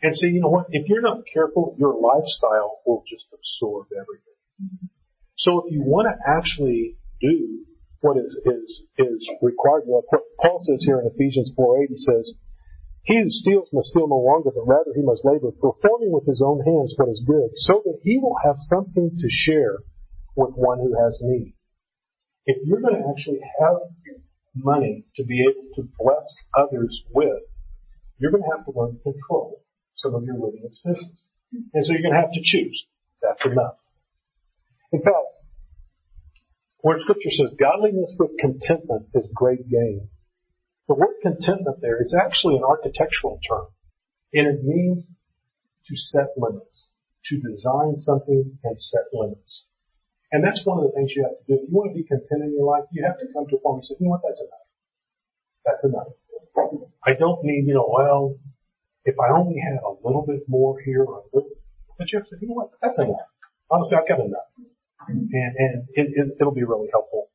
And 0.03 0.15
see, 0.15 0.27
you 0.27 0.41
know 0.41 0.49
what? 0.49 0.67
If 0.69 0.87
you're 0.87 1.01
not 1.01 1.21
careful, 1.31 1.75
your 1.77 1.93
lifestyle 1.93 2.79
will 2.85 3.03
just 3.07 3.25
absorb 3.33 3.87
everything. 3.93 4.89
So 5.37 5.65
if 5.65 5.73
you 5.73 5.81
want 5.81 6.07
to 6.09 6.15
actually 6.21 6.97
do 7.19 7.65
what 8.01 8.17
is, 8.17 8.33
is, 8.45 8.81
is 8.97 9.29
required, 9.41 9.83
what 9.85 10.05
Paul 10.41 10.57
says 10.65 10.83
here 10.85 10.99
in 11.01 11.09
Ephesians 11.13 11.51
4.8, 11.57 11.89
he 11.89 11.97
says, 11.97 12.33
He 13.03 13.17
who 13.17 13.29
steals 13.29 13.69
must 13.73 13.89
steal 13.89 14.07
no 14.07 14.21
longer, 14.21 14.51
but 14.53 14.67
rather 14.67 14.93
he 14.93 15.01
must 15.01 15.25
labor, 15.25 15.51
performing 15.51 16.11
with 16.11 16.27
his 16.27 16.41
own 16.45 16.61
hands 16.61 16.93
what 16.97 17.09
is 17.09 17.23
good, 17.25 17.49
so 17.55 17.81
that 17.85 17.99
he 18.03 18.19
will 18.21 18.35
have 18.43 18.55
something 18.57 19.17
to 19.17 19.27
share 19.29 19.79
with 20.35 20.53
one 20.53 20.79
who 20.79 20.93
has 21.03 21.19
need. 21.23 21.55
If 22.45 22.57
you're 22.65 22.81
going 22.81 23.01
to 23.01 23.09
actually 23.09 23.41
have 23.59 23.89
money 24.55 25.05
to 25.15 25.23
be 25.23 25.43
able 25.43 25.73
to 25.75 25.89
bless 25.97 26.25
others 26.57 27.01
with, 27.13 27.41
you're 28.19 28.31
going 28.31 28.43
to 28.43 28.55
have 28.55 28.65
to 28.65 28.71
learn 28.75 28.97
to 28.97 29.01
control 29.01 29.63
some 29.95 30.13
of 30.13 30.23
your 30.23 30.35
living 30.35 30.61
expenses. 30.63 31.25
And 31.73 31.85
so 31.85 31.93
you're 31.93 32.01
going 32.01 32.13
to 32.13 32.21
have 32.21 32.33
to 32.33 32.41
choose. 32.43 32.85
That's 33.21 33.45
enough. 33.45 33.77
In 34.91 34.99
fact, 34.99 35.15
where 36.79 36.99
scripture 36.99 37.29
says 37.29 37.53
godliness 37.59 38.15
with 38.17 38.37
contentment 38.39 39.07
is 39.13 39.25
great 39.33 39.69
gain. 39.69 40.09
The 40.87 40.95
word 40.95 41.15
contentment 41.21 41.81
there 41.81 42.01
is 42.01 42.15
actually 42.17 42.55
an 42.57 42.63
architectural 42.63 43.39
term. 43.47 43.67
And 44.33 44.47
it 44.47 44.63
means 44.63 45.11
to 45.87 45.95
set 45.95 46.37
limits, 46.37 46.87
to 47.25 47.39
design 47.39 47.99
something 47.99 48.57
and 48.63 48.79
set 48.79 49.11
limits. 49.13 49.65
And 50.31 50.43
that's 50.43 50.61
one 50.65 50.79
of 50.79 50.85
the 50.85 50.95
things 50.95 51.11
you 51.15 51.23
have 51.23 51.37
to 51.37 51.43
do. 51.47 51.61
If 51.61 51.69
you 51.69 51.75
want 51.75 51.91
to 51.91 51.97
be 51.99 52.07
content 52.07 52.43
in 52.43 52.55
your 52.55 52.65
life, 52.65 52.85
you 52.91 53.03
have 53.03 53.19
to 53.19 53.27
come 53.33 53.45
to 53.47 53.57
a 53.57 53.59
you 53.75 53.83
say, 53.83 53.95
you 53.99 54.07
know 54.07 54.11
what, 54.15 54.21
that's 54.23 54.39
enough. 54.39 54.65
That's 55.65 55.83
enough. 55.83 56.07
I 57.05 57.13
don't 57.19 57.43
need, 57.43 57.67
you 57.67 57.73
know, 57.73 57.89
well, 57.91 58.37
if 59.03 59.15
I 59.19 59.35
only 59.35 59.59
had 59.59 59.79
a 59.83 59.91
little 60.07 60.23
bit 60.25 60.47
more 60.47 60.79
here 60.79 61.03
or 61.03 61.19
a 61.19 61.23
little, 61.33 61.49
but 61.97 62.11
you 62.11 62.19
have 62.19 62.27
to 62.27 62.35
say, 62.35 62.37
you 62.41 62.47
know 62.47 62.55
what, 62.55 62.71
that's 62.81 62.99
enough. 62.99 63.27
Honestly, 63.69 63.97
I've 63.99 64.07
got 64.07 64.19
enough. 64.19 64.47
And, 65.07 65.29
and 65.31 65.87
it, 65.93 66.13
it, 66.15 66.37
be 66.51 66.63
really 66.63 66.89
helpful, 66.91 67.29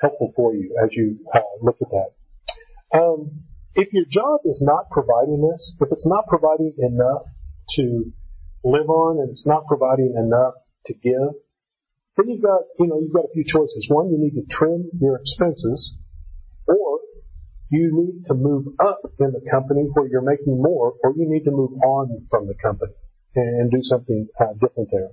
helpful 0.00 0.32
for 0.36 0.54
you 0.54 0.78
as 0.82 0.90
you 0.92 1.18
uh, 1.34 1.40
look 1.60 1.76
at 1.82 1.90
that. 1.90 2.12
Um, 2.94 3.42
if 3.74 3.92
your 3.92 4.04
job 4.08 4.40
is 4.44 4.62
not 4.62 4.88
providing 4.90 5.42
this, 5.42 5.74
if 5.80 5.88
it's 5.90 6.06
not 6.06 6.26
providing 6.28 6.74
enough 6.78 7.26
to 7.76 8.12
live 8.62 8.88
on 8.88 9.20
and 9.20 9.30
it's 9.30 9.46
not 9.46 9.66
providing 9.66 10.14
enough 10.16 10.54
to 10.86 10.94
give, 10.94 11.34
then 12.16 12.28
you've 12.28 12.42
got, 12.42 12.62
you 12.78 12.86
know, 12.86 13.00
you've 13.00 13.12
got 13.12 13.24
a 13.24 13.32
few 13.34 13.44
choices. 13.44 13.86
One, 13.88 14.10
you 14.10 14.18
need 14.18 14.38
to 14.38 14.46
trim 14.48 14.90
your 15.00 15.16
expenses, 15.18 15.96
or 16.68 17.00
you 17.70 17.90
need 17.90 18.26
to 18.26 18.34
move 18.34 18.66
up 18.78 19.02
in 19.18 19.32
the 19.32 19.42
company 19.50 19.90
where 19.92 20.06
you're 20.06 20.22
making 20.22 20.62
more, 20.62 20.94
or 21.02 21.12
you 21.16 21.26
need 21.26 21.44
to 21.44 21.50
move 21.50 21.72
on 21.82 22.26
from 22.30 22.46
the 22.46 22.54
company 22.54 22.92
and, 23.34 23.70
do 23.70 23.82
something 23.82 24.28
uh, 24.38 24.54
different 24.62 24.88
there. 24.92 25.10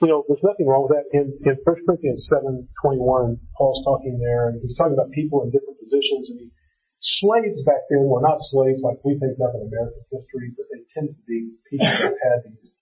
You 0.00 0.08
know, 0.08 0.24
there's 0.26 0.42
nothing 0.42 0.66
wrong 0.66 0.88
with 0.88 0.96
that. 0.96 1.12
In, 1.12 1.36
in 1.44 1.58
1 1.60 1.76
Corinthians 1.84 2.30
7:21, 2.32 3.36
Paul's 3.58 3.84
talking 3.84 4.18
there, 4.18 4.48
and 4.48 4.62
he's 4.62 4.76
talking 4.76 4.94
about 4.94 5.10
people 5.10 5.42
in 5.42 5.50
different 5.50 5.76
positions, 5.78 6.30
and 6.30 6.40
he, 6.40 6.50
slaves 7.00 7.62
back 7.62 7.86
then 7.90 8.10
were 8.10 8.22
not 8.22 8.42
slaves 8.52 8.82
like 8.82 8.98
we 9.04 9.18
think 9.18 9.38
of 9.38 9.54
in 9.54 9.70
American 9.70 10.04
history, 10.10 10.50
but 10.58 10.66
they 10.70 10.82
tended 10.90 11.14
to 11.14 11.26
be 11.26 11.54
people 11.70 11.86
who 11.86 12.14
had 12.18 12.42
these 12.44 12.72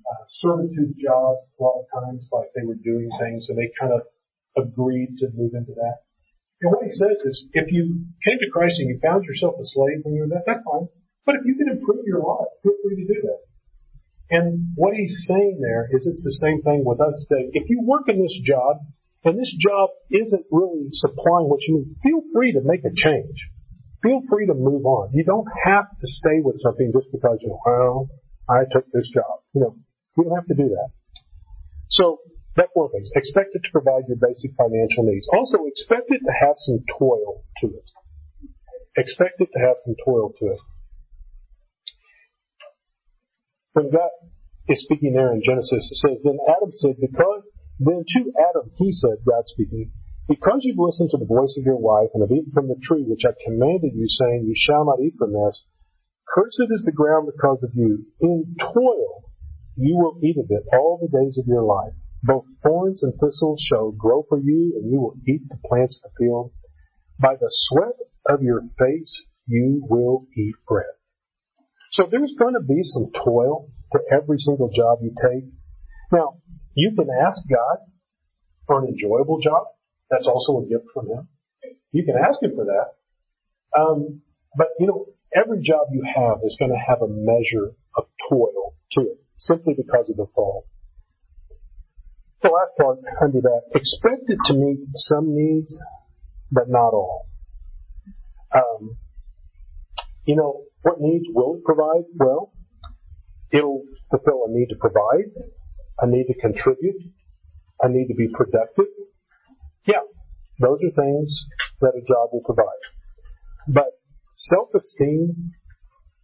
uh, 0.00 0.24
servitude 0.28 0.96
jobs 0.96 1.44
a 1.52 1.62
lot 1.62 1.80
of 1.80 1.86
times, 1.92 2.28
like 2.32 2.48
they 2.56 2.64
were 2.64 2.80
doing 2.80 3.08
things, 3.20 3.48
and 3.48 3.58
they 3.58 3.68
kind 3.78 3.92
of 3.92 4.08
agreed 4.56 5.16
to 5.20 5.28
move 5.36 5.52
into 5.52 5.76
that. 5.76 6.06
And 6.64 6.72
what 6.72 6.88
he 6.88 6.92
says 6.96 7.20
is, 7.28 7.44
if 7.52 7.68
you 7.68 8.06
came 8.24 8.38
to 8.40 8.50
Christ 8.52 8.80
and 8.80 8.88
you 8.88 8.98
found 9.04 9.24
yourself 9.24 9.60
a 9.60 9.64
slave 9.64 10.00
when 10.04 10.16
you 10.16 10.24
were 10.24 10.32
that, 10.32 10.48
that's 10.48 10.64
fine. 10.64 10.88
But 11.28 11.36
if 11.36 11.44
you 11.44 11.54
can 11.56 11.68
improve 11.68 12.06
your 12.06 12.24
life, 12.24 12.48
feel 12.62 12.80
free 12.80 12.96
to 12.96 13.06
do 13.12 13.20
that. 13.28 13.40
And 14.30 14.72
what 14.74 14.94
he's 14.96 15.26
saying 15.28 15.60
there 15.60 15.86
is 15.92 16.08
it's 16.08 16.24
the 16.24 16.40
same 16.42 16.62
thing 16.62 16.82
with 16.84 17.00
us 17.00 17.14
today. 17.28 17.50
If 17.52 17.68
you 17.68 17.84
work 17.84 18.08
in 18.08 18.22
this 18.22 18.34
job, 18.42 18.80
and 19.24 19.38
this 19.38 19.52
job 19.58 19.90
isn't 20.10 20.46
really 20.50 20.86
supplying 20.90 21.50
what 21.50 21.60
you 21.62 21.78
need, 21.78 21.96
feel 22.02 22.22
free 22.32 22.52
to 22.52 22.60
make 22.62 22.84
a 22.86 22.94
change. 22.94 23.50
Feel 24.02 24.22
free 24.28 24.46
to 24.46 24.54
move 24.54 24.84
on. 24.84 25.10
You 25.14 25.24
don't 25.24 25.48
have 25.64 25.88
to 25.88 26.06
stay 26.06 26.40
with 26.42 26.56
something 26.58 26.92
just 26.92 27.08
because 27.12 27.38
you 27.40 27.48
know, 27.48 27.60
well, 27.64 28.08
I 28.48 28.64
took 28.70 28.84
this 28.92 29.10
job. 29.12 29.40
You 29.54 29.60
know, 29.62 29.76
you 30.16 30.24
don't 30.24 30.36
have 30.36 30.46
to 30.46 30.54
do 30.54 30.68
that. 30.68 30.88
So 31.90 32.18
that's 32.56 32.70
one 32.74 32.90
thing. 32.90 33.04
Expect 33.14 33.50
it 33.54 33.62
to 33.64 33.70
provide 33.72 34.08
your 34.08 34.16
basic 34.16 34.52
financial 34.56 35.04
needs. 35.04 35.28
Also, 35.32 35.64
expect 35.66 36.08
it 36.08 36.20
to 36.24 36.32
have 36.40 36.56
some 36.56 36.80
toil 36.98 37.44
to 37.60 37.66
it. 37.68 37.88
Expect 38.96 39.40
it 39.40 39.48
to 39.52 39.60
have 39.60 39.76
some 39.84 39.94
toil 40.04 40.32
to 40.40 40.46
it. 40.52 40.60
When 43.74 43.90
God 43.90 44.08
is 44.68 44.80
speaking 44.82 45.12
there 45.12 45.32
in 45.32 45.42
Genesis, 45.44 45.84
it 45.92 45.98
says, 46.00 46.18
Then 46.24 46.38
Adam 46.48 46.72
said, 46.72 46.96
because, 46.98 47.44
then 47.78 48.04
to 48.08 48.32
Adam 48.40 48.72
he 48.76 48.90
said, 48.90 49.20
God 49.28 49.44
speaking, 49.46 49.92
because 50.28 50.60
you've 50.62 50.78
listened 50.78 51.10
to 51.10 51.18
the 51.18 51.26
voice 51.26 51.56
of 51.58 51.64
your 51.64 51.78
wife 51.78 52.10
and 52.14 52.22
have 52.22 52.32
eaten 52.32 52.52
from 52.52 52.68
the 52.68 52.80
tree 52.82 53.04
which 53.06 53.24
I 53.24 53.34
commanded 53.44 53.92
you, 53.94 54.06
saying, 54.08 54.44
You 54.46 54.54
shall 54.56 54.84
not 54.84 55.00
eat 55.00 55.14
from 55.18 55.32
this, 55.32 55.64
cursed 56.26 56.66
is 56.70 56.82
the 56.84 56.92
ground 56.92 57.30
because 57.30 57.62
of 57.62 57.70
you. 57.74 58.06
In 58.20 58.56
toil 58.58 59.26
you 59.76 59.96
will 59.96 60.18
eat 60.22 60.38
of 60.38 60.46
it 60.48 60.64
all 60.72 60.98
the 60.98 61.12
days 61.12 61.38
of 61.38 61.46
your 61.46 61.62
life. 61.62 61.92
Both 62.22 62.46
thorns 62.62 63.02
and 63.02 63.12
thistles 63.12 63.64
shall 63.68 63.92
grow 63.92 64.24
for 64.28 64.38
you, 64.38 64.72
and 64.76 64.90
you 64.90 64.98
will 64.98 65.16
eat 65.28 65.42
the 65.48 65.58
plants 65.68 66.00
of 66.02 66.10
the 66.10 66.24
field. 66.24 66.52
By 67.20 67.36
the 67.36 67.50
sweat 67.50 67.96
of 68.26 68.42
your 68.42 68.62
face 68.78 69.26
you 69.46 69.86
will 69.88 70.26
eat 70.36 70.54
bread. 70.66 70.86
So 71.92 72.08
there's 72.10 72.34
going 72.38 72.54
to 72.54 72.60
be 72.60 72.82
some 72.82 73.10
toil 73.12 73.70
to 73.92 74.00
every 74.10 74.38
single 74.38 74.70
job 74.74 74.98
you 75.02 75.14
take. 75.22 75.44
Now, 76.10 76.38
you 76.74 76.92
can 76.96 77.08
ask 77.08 77.42
God 77.48 77.78
for 78.66 78.82
an 78.82 78.88
enjoyable 78.88 79.40
job. 79.40 79.66
That's 80.10 80.26
also 80.26 80.58
a 80.58 80.66
gift 80.66 80.86
from 80.94 81.08
Him. 81.08 81.28
You 81.92 82.04
can 82.04 82.14
ask 82.16 82.42
Him 82.42 82.52
for 82.54 82.66
that. 82.66 83.78
Um, 83.78 84.22
but 84.56 84.68
you 84.78 84.86
know, 84.86 85.06
every 85.34 85.62
job 85.62 85.88
you 85.92 86.02
have 86.14 86.38
is 86.44 86.56
going 86.58 86.70
to 86.70 86.78
have 86.78 87.02
a 87.02 87.08
measure 87.08 87.74
of 87.96 88.04
toil 88.28 88.74
to 88.92 89.00
it 89.02 89.18
simply 89.38 89.74
because 89.76 90.08
of 90.10 90.16
the 90.16 90.26
fall. 90.34 90.66
The 92.42 92.48
last 92.48 92.72
part 92.78 92.98
under 93.22 93.40
that, 93.40 93.62
expect 93.74 94.28
it 94.28 94.38
to 94.46 94.54
meet 94.54 94.86
some 94.94 95.34
needs, 95.34 95.80
but 96.52 96.68
not 96.68 96.92
all. 96.92 97.26
Um, 98.54 98.96
you 100.24 100.36
know, 100.36 100.64
what 100.82 101.00
needs 101.00 101.24
will 101.28 101.56
it 101.56 101.64
provide? 101.64 102.04
Well, 102.14 102.52
it'll 103.50 103.84
fulfill 104.10 104.44
a 104.46 104.50
need 104.50 104.68
to 104.68 104.76
provide, 104.76 105.32
a 106.00 106.06
need 106.06 106.26
to 106.26 106.34
contribute, 106.34 107.02
a 107.80 107.88
need 107.88 108.08
to 108.08 108.14
be 108.14 108.28
productive. 108.28 108.86
Yeah, 109.86 110.02
those 110.60 110.80
are 110.82 110.94
things 110.94 111.46
that 111.80 111.94
a 111.94 112.02
job 112.02 112.30
will 112.32 112.42
provide. 112.44 112.82
But 113.68 113.94
self-esteem, 114.34 115.52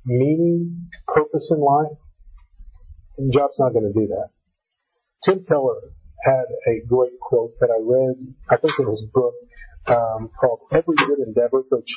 meaning, 0.04 0.90
purpose 1.06 1.52
in 1.54 1.62
life, 1.62 1.98
and 3.18 3.32
job's 3.32 3.58
not 3.58 3.72
going 3.72 3.86
to 3.86 3.94
do 3.94 4.08
that. 4.08 4.30
Tim 5.24 5.44
Keller 5.46 5.94
had 6.24 6.46
a 6.66 6.86
great 6.86 7.18
quote 7.20 7.54
that 7.60 7.70
I 7.70 7.78
read, 7.78 8.34
I 8.50 8.56
think 8.56 8.74
in 8.78 8.90
his 8.90 9.04
book, 9.12 9.34
um, 9.86 10.30
called 10.38 10.60
Every 10.72 10.96
Good 10.96 11.26
Endeavor, 11.26 11.62
which, 11.70 11.90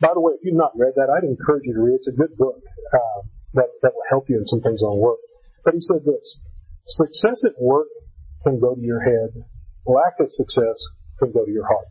by 0.00 0.10
the 0.14 0.20
way, 0.20 0.34
if 0.34 0.40
you've 0.42 0.58
not 0.58 0.72
read 0.76 0.94
that, 0.96 1.10
I'd 1.10 1.26
encourage 1.26 1.62
you 1.64 1.74
to 1.74 1.82
read 1.82 1.94
it. 1.94 2.06
It's 2.06 2.08
a 2.08 2.18
good 2.18 2.36
book, 2.36 2.62
uh, 2.94 3.20
that, 3.54 3.70
that 3.82 3.94
will 3.94 4.06
help 4.10 4.28
you 4.28 4.38
in 4.38 4.46
some 4.46 4.60
things 4.60 4.82
on 4.82 4.98
work. 4.98 5.18
But 5.64 5.74
he 5.74 5.80
said 5.80 6.04
this, 6.04 6.38
success 6.86 7.42
at 7.46 7.60
work 7.60 7.88
can 8.44 8.60
go 8.60 8.74
to 8.74 8.80
your 8.80 9.00
head, 9.00 9.46
lack 9.86 10.14
of 10.20 10.30
success 10.30 10.78
can 11.18 11.32
go 11.32 11.44
to 11.44 11.50
your 11.50 11.66
heart. 11.66 11.88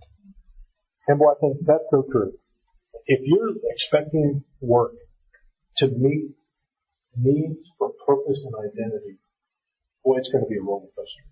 And 1.07 1.19
boy, 1.19 1.31
I 1.31 1.39
think 1.39 1.57
that's 1.65 1.87
so 1.89 2.05
true. 2.11 2.33
If 3.05 3.21
you're 3.23 3.55
expecting 3.71 4.43
work 4.61 4.93
to 5.77 5.87
meet 5.87 6.35
needs 7.15 7.65
for 7.77 7.91
purpose 8.05 8.45
and 8.45 8.55
identity, 8.59 9.19
boy, 10.03 10.17
it's 10.17 10.29
going 10.31 10.43
to 10.43 10.49
be 10.49 10.57
a 10.57 10.61
roller 10.61 10.87
coaster. 10.95 11.23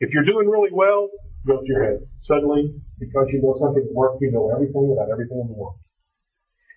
If 0.00 0.10
you're 0.12 0.26
doing 0.26 0.48
really 0.48 0.70
well, 0.72 1.08
go 1.46 1.60
to 1.60 1.66
your 1.66 1.84
head. 1.84 2.00
Suddenly, 2.22 2.74
because 2.98 3.26
you 3.30 3.40
know 3.40 3.56
something 3.58 3.86
at 3.88 3.94
work, 3.94 4.18
you 4.20 4.30
know 4.32 4.50
everything 4.52 4.92
about 4.92 5.10
everything 5.10 5.40
in 5.40 5.48
the 5.48 5.54
world. 5.54 5.78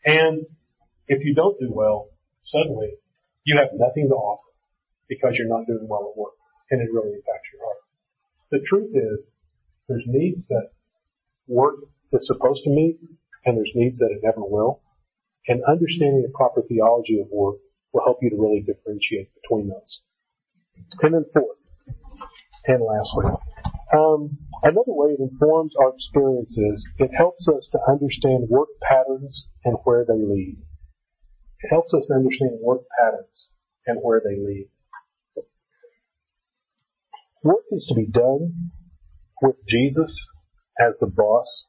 And 0.06 0.46
if 1.08 1.26
you 1.26 1.34
don't 1.34 1.60
do 1.60 1.70
well, 1.74 2.10
suddenly 2.44 2.94
you 3.44 3.58
have 3.58 3.70
nothing 3.74 4.10
to 4.10 4.16
offer 4.16 4.50
because 5.10 5.34
you're 5.38 5.50
not 5.50 5.66
doing 5.66 5.88
well 5.88 6.14
at 6.14 6.18
work. 6.18 6.34
And 6.70 6.82
it 6.82 6.90
really 6.94 7.14
impacts 7.18 7.50
your 7.54 7.66
heart. 7.66 7.82
The 8.52 8.62
truth 8.66 8.94
is, 8.94 9.32
there's 9.88 10.06
needs 10.08 10.48
that 10.48 10.70
work 11.48 11.76
is 12.12 12.28
supposed 12.28 12.64
to 12.64 12.70
meet, 12.70 13.00
and 13.46 13.58
there's 13.58 13.72
needs 13.76 14.00
that 14.00 14.12
it 14.12 14.22
never 14.24 14.42
will. 14.42 14.82
And 15.48 15.64
understanding 15.64 16.24
the 16.24 16.34
proper 16.34 16.62
theology 16.62 17.20
of 17.20 17.28
work 17.32 17.58
will 17.94 18.04
help 18.04 18.18
you 18.22 18.30
to 18.32 18.36
really 18.36 18.62
differentiate 18.62 19.30
between 19.42 19.70
those. 19.70 20.02
And 21.02 21.14
then 21.14 21.26
fourth, 21.34 21.58
and 22.68 22.82
lastly, 22.84 23.26
um, 23.94 24.38
another 24.64 24.92
way 24.92 25.12
it 25.12 25.20
informs 25.20 25.74
our 25.80 25.94
experiences, 25.94 26.90
it 26.98 27.12
helps 27.16 27.48
us 27.48 27.70
to 27.72 27.80
understand 27.88 28.50
work 28.50 28.70
patterns 28.82 29.48
and 29.64 29.78
where 29.84 30.04
they 30.04 30.18
lead. 30.18 30.58
It 31.62 31.70
helps 31.70 31.94
us 31.94 32.08
to 32.08 32.16
understand 32.16 32.60
work 32.62 32.82
patterns 33.00 33.50
and 33.86 34.00
where 34.02 34.22
they 34.24 34.38
lead. 34.38 34.68
Work 37.44 37.66
is 37.72 37.86
to 37.90 37.96
be 37.96 38.08
done 38.08 38.72
with 39.42 39.56
Jesus 39.68 40.26
as 40.80 40.98
the 41.00 41.08
boss. 41.08 41.68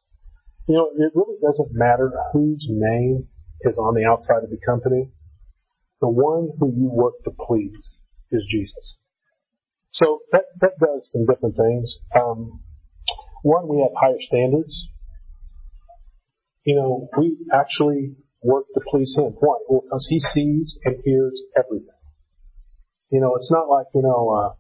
You 0.68 0.76
know, 0.76 0.90
it 0.92 1.12
really 1.14 1.38
doesn't 1.40 1.70
matter 1.72 2.12
whose 2.32 2.66
name 2.68 3.28
is 3.62 3.78
on 3.78 3.94
the 3.94 4.04
outside 4.04 4.42
of 4.44 4.50
the 4.50 4.58
company. 4.64 5.10
The 6.00 6.08
one 6.08 6.50
who 6.58 6.72
you 6.76 6.90
work 6.92 7.14
to 7.24 7.30
please 7.30 7.98
is 8.30 8.44
Jesus. 8.50 8.96
So 9.90 10.20
that, 10.32 10.42
that 10.60 10.78
does 10.78 11.10
some 11.12 11.26
different 11.26 11.56
things. 11.56 12.00
Um, 12.14 12.60
one, 13.42 13.68
we 13.68 13.80
have 13.80 13.92
higher 13.98 14.20
standards. 14.20 14.88
You 16.64 16.74
know, 16.74 17.08
we 17.16 17.38
actually 17.54 18.16
work 18.42 18.66
to 18.74 18.80
please 18.90 19.14
Him. 19.16 19.36
Why? 19.38 19.56
Well, 19.68 19.82
because 19.82 20.06
He 20.10 20.20
sees 20.20 20.78
and 20.84 20.96
hears 21.04 21.40
everything. 21.56 21.88
You 23.10 23.20
know, 23.20 23.36
it's 23.36 23.50
not 23.50 23.68
like, 23.68 23.86
you 23.94 24.02
know, 24.02 24.30
uh, 24.30 24.54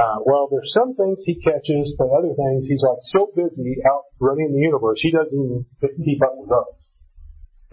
uh, 0.00 0.18
well, 0.24 0.48
there's 0.50 0.72
some 0.72 0.94
things 0.94 1.22
he 1.24 1.36
catches, 1.40 1.94
but 1.98 2.08
other 2.08 2.32
things 2.32 2.64
he's 2.66 2.82
like 2.82 3.02
so 3.12 3.28
busy 3.36 3.76
out 3.84 4.08
running 4.20 4.52
the 4.52 4.60
universe, 4.60 5.00
he 5.02 5.10
doesn't 5.10 5.32
even 5.32 5.66
keep 6.04 6.22
up 6.24 6.32
with 6.36 6.48
those. 6.48 6.76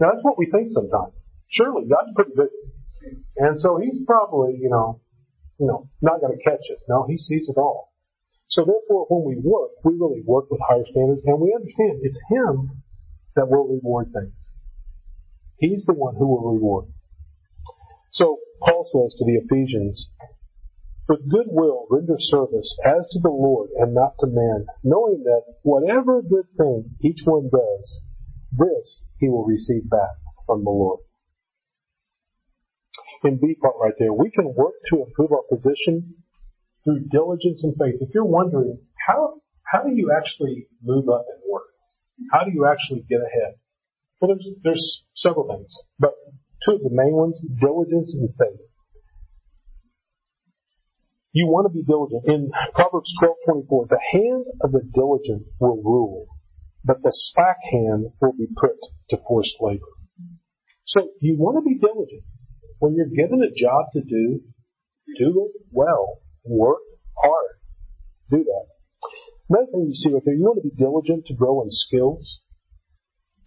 Now 0.00 0.12
that's 0.12 0.24
what 0.24 0.36
we 0.36 0.50
think 0.50 0.68
sometimes. 0.72 1.14
Surely 1.48 1.88
God's 1.88 2.12
pretty 2.14 2.32
busy. 2.36 2.60
And 3.36 3.60
so 3.60 3.78
he's 3.78 4.04
probably, 4.06 4.58
you 4.60 4.68
know, 4.68 5.00
you 5.58 5.66
know, 5.66 5.88
not 6.00 6.20
going 6.20 6.36
to 6.36 6.42
catch 6.44 6.68
it. 6.68 6.78
No, 6.88 7.06
he 7.08 7.16
sees 7.16 7.48
it 7.48 7.56
all. 7.56 7.92
So 8.48 8.64
therefore, 8.64 9.06
when 9.08 9.24
we 9.24 9.40
work, 9.40 9.70
we 9.84 9.94
really 9.94 10.22
work 10.24 10.50
with 10.50 10.60
higher 10.66 10.84
standards, 10.90 11.22
and 11.24 11.40
we 11.40 11.54
understand 11.54 12.00
it's 12.02 12.20
him 12.28 12.82
that 13.36 13.48
will 13.48 13.68
reward 13.68 14.12
things. 14.12 14.34
He's 15.58 15.84
the 15.86 15.92
one 15.92 16.16
who 16.16 16.26
will 16.26 16.52
reward. 16.52 16.86
So 18.10 18.38
Paul 18.60 18.84
says 18.90 19.16
to 19.18 19.24
the 19.24 19.38
Ephesians, 19.44 20.08
with 21.10 21.28
good 21.28 21.46
will 21.48 21.88
render 21.90 22.14
service 22.16 22.78
as 22.86 23.08
to 23.10 23.18
the 23.20 23.34
Lord 23.34 23.70
and 23.74 23.92
not 23.92 24.14
to 24.20 24.28
man, 24.28 24.64
knowing 24.84 25.24
that 25.24 25.42
whatever 25.62 26.22
good 26.22 26.46
thing 26.56 26.94
each 27.02 27.22
one 27.24 27.50
does, 27.50 28.00
this 28.52 29.02
he 29.18 29.28
will 29.28 29.44
receive 29.44 29.90
back 29.90 30.14
from 30.46 30.62
the 30.62 30.70
Lord. 30.70 31.00
In 33.24 33.40
B 33.40 33.56
part 33.60 33.74
right 33.82 33.92
there, 33.98 34.12
we 34.12 34.30
can 34.30 34.54
work 34.54 34.74
to 34.90 35.02
improve 35.02 35.32
our 35.32 35.42
position 35.50 36.14
through 36.84 37.10
diligence 37.10 37.64
and 37.64 37.74
faith. 37.74 38.00
If 38.00 38.14
you're 38.14 38.24
wondering, 38.24 38.78
how, 39.04 39.40
how 39.64 39.82
do 39.82 39.90
you 39.92 40.12
actually 40.16 40.68
move 40.80 41.08
up 41.08 41.26
in 41.26 41.50
work? 41.50 41.74
How 42.30 42.44
do 42.44 42.52
you 42.54 42.68
actually 42.70 43.04
get 43.10 43.18
ahead? 43.18 43.58
Well, 44.20 44.30
there's, 44.36 44.46
there's 44.62 45.02
several 45.16 45.48
things, 45.48 45.74
but 45.98 46.14
two 46.64 46.76
of 46.76 46.82
the 46.82 46.90
main 46.92 47.14
ones, 47.14 47.42
diligence 47.60 48.14
and 48.14 48.28
faith. 48.38 48.69
You 51.32 51.46
want 51.46 51.70
to 51.70 51.72
be 51.72 51.84
diligent. 51.84 52.26
In 52.26 52.50
Proverbs 52.74 53.12
12:24, 53.22 53.86
the 53.88 54.00
hand 54.10 54.46
of 54.62 54.72
the 54.72 54.82
diligent 54.82 55.46
will 55.60 55.80
rule, 55.80 56.26
but 56.84 57.02
the 57.02 57.12
slack 57.12 57.58
hand 57.70 58.10
will 58.20 58.32
be 58.32 58.48
put 58.48 58.74
to 59.10 59.16
forced 59.28 59.54
labor. 59.60 59.94
So 60.86 61.12
you 61.20 61.38
want 61.38 61.62
to 61.62 61.68
be 61.68 61.78
diligent. 61.78 62.24
When 62.80 62.96
you're 62.96 63.06
given 63.06 63.42
a 63.42 63.54
job 63.54 63.92
to 63.92 64.00
do, 64.00 64.42
do 65.18 65.46
it 65.46 65.62
well. 65.70 66.18
Work 66.44 66.82
hard. 67.22 67.60
Do 68.30 68.42
that. 68.42 68.66
Another 69.48 69.70
thing 69.70 69.86
you 69.86 69.94
see 69.94 70.12
right 70.12 70.22
there, 70.24 70.34
you 70.34 70.42
want 70.42 70.62
to 70.62 70.68
be 70.68 70.74
diligent 70.74 71.26
to 71.26 71.34
grow 71.34 71.62
in 71.62 71.70
skills. 71.70 72.40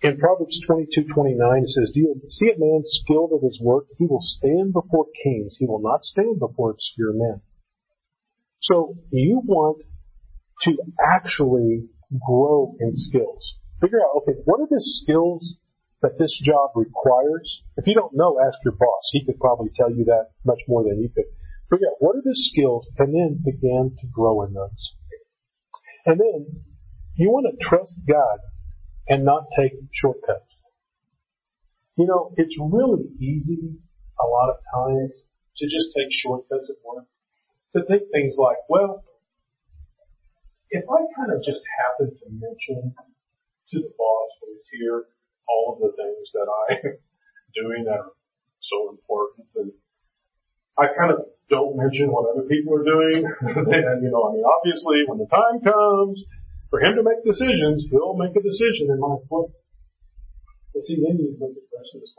In 0.01 0.17
Proverbs 0.17 0.59
22:29 0.69 1.63
it 1.63 1.69
says, 1.69 1.91
"Do 1.93 1.99
you 1.99 2.21
see 2.29 2.49
a 2.49 2.59
man 2.59 2.83
skilled 2.85 3.33
at 3.33 3.43
his 3.43 3.59
work? 3.59 3.87
He 3.97 4.05
will 4.05 4.21
stand 4.21 4.71
before 4.71 5.07
kings. 5.23 5.57
He 5.57 5.65
will 5.65 5.81
not 5.81 6.05
stand 6.05 6.39
before 6.39 6.71
obscure 6.71 7.11
men." 7.11 7.41
So 8.63 8.95
you 9.11 9.41
want 9.43 9.83
to 10.61 10.77
actually 11.03 11.89
grow 12.25 12.75
in 12.79 12.91
skills. 12.95 13.57
Figure 13.81 13.99
out, 13.99 14.23
okay, 14.23 14.39
what 14.45 14.61
are 14.61 14.69
the 14.69 14.79
skills 14.79 15.59
that 16.01 16.17
this 16.17 16.31
job 16.41 16.71
requires? 16.75 17.63
If 17.75 17.87
you 17.87 17.93
don't 17.93 18.15
know, 18.15 18.39
ask 18.39 18.57
your 18.63 18.75
boss. 18.79 19.09
He 19.11 19.25
could 19.25 19.39
probably 19.39 19.69
tell 19.75 19.91
you 19.91 20.05
that 20.05 20.31
much 20.45 20.59
more 20.69 20.83
than 20.83 21.01
you 21.01 21.09
could. 21.13 21.27
Figure 21.69 21.87
out 21.87 21.99
what 21.99 22.15
are 22.15 22.23
the 22.23 22.35
skills 22.35 22.87
and 22.99 23.13
then 23.13 23.43
begin 23.43 23.97
to 23.99 24.07
grow 24.07 24.43
in 24.43 24.53
those. 24.53 24.95
And 26.05 26.19
then 26.19 26.63
you 27.15 27.31
want 27.31 27.47
to 27.51 27.67
trust 27.67 27.97
God 28.07 28.39
and 29.09 29.25
not 29.25 29.47
take 29.59 29.73
shortcuts. 29.91 30.61
You 31.97 32.07
know, 32.07 32.31
it's 32.37 32.55
really 32.59 33.11
easy 33.19 33.75
a 34.19 34.25
lot 34.25 34.49
of 34.51 34.57
times 34.73 35.11
to 35.57 35.65
just 35.65 35.91
take 35.95 36.07
shortcuts 36.11 36.71
at 36.71 36.77
work 36.87 37.07
to 37.73 37.81
think 37.85 38.09
things 38.13 38.37
like, 38.37 38.61
well, 38.69 39.03
if 40.69 40.85
I 40.89 40.99
kind 41.17 41.33
of 41.33 41.41
just 41.41 41.61
happen 41.81 42.13
to 42.13 42.25
mention 42.29 42.93
to 42.93 43.75
the 43.81 43.91
boss 43.97 44.29
when 44.41 44.57
he's 44.57 44.69
here 44.73 45.05
all 45.49 45.75
of 45.75 45.77
the 45.81 45.93
things 45.97 46.33
that 46.33 46.47
I'm 46.49 46.97
doing 47.57 47.85
that 47.85 47.99
are 48.01 48.15
so 48.61 48.89
important, 48.89 49.49
and 49.57 49.71
I 50.77 50.89
kind 50.97 51.13
of 51.13 51.29
don't 51.49 51.77
mention 51.77 52.09
what 52.09 52.29
other 52.29 52.47
people 52.49 52.73
are 52.77 52.85
doing. 52.85 53.21
and 53.41 53.97
you 54.01 54.09
know, 54.09 54.29
I 54.29 54.33
mean, 54.33 54.45
obviously, 54.45 55.05
when 55.05 55.21
the 55.21 55.29
time 55.29 55.61
comes 55.61 56.25
for 56.69 56.81
him 56.81 56.97
to 56.97 57.03
make 57.05 57.21
decisions, 57.21 57.85
he'll 57.89 58.17
make 58.17 58.33
a 58.33 58.41
decision 58.41 58.89
in 58.89 58.97
my 58.97 59.17
foot. 59.29 59.53
But 60.73 60.81
see, 60.89 60.97
then 60.97 61.21
you 61.21 61.37
look 61.37 61.53
at 61.53 61.61
the 61.69 61.77
rest 61.77 61.93
of 61.93 62.01
his 62.01 62.13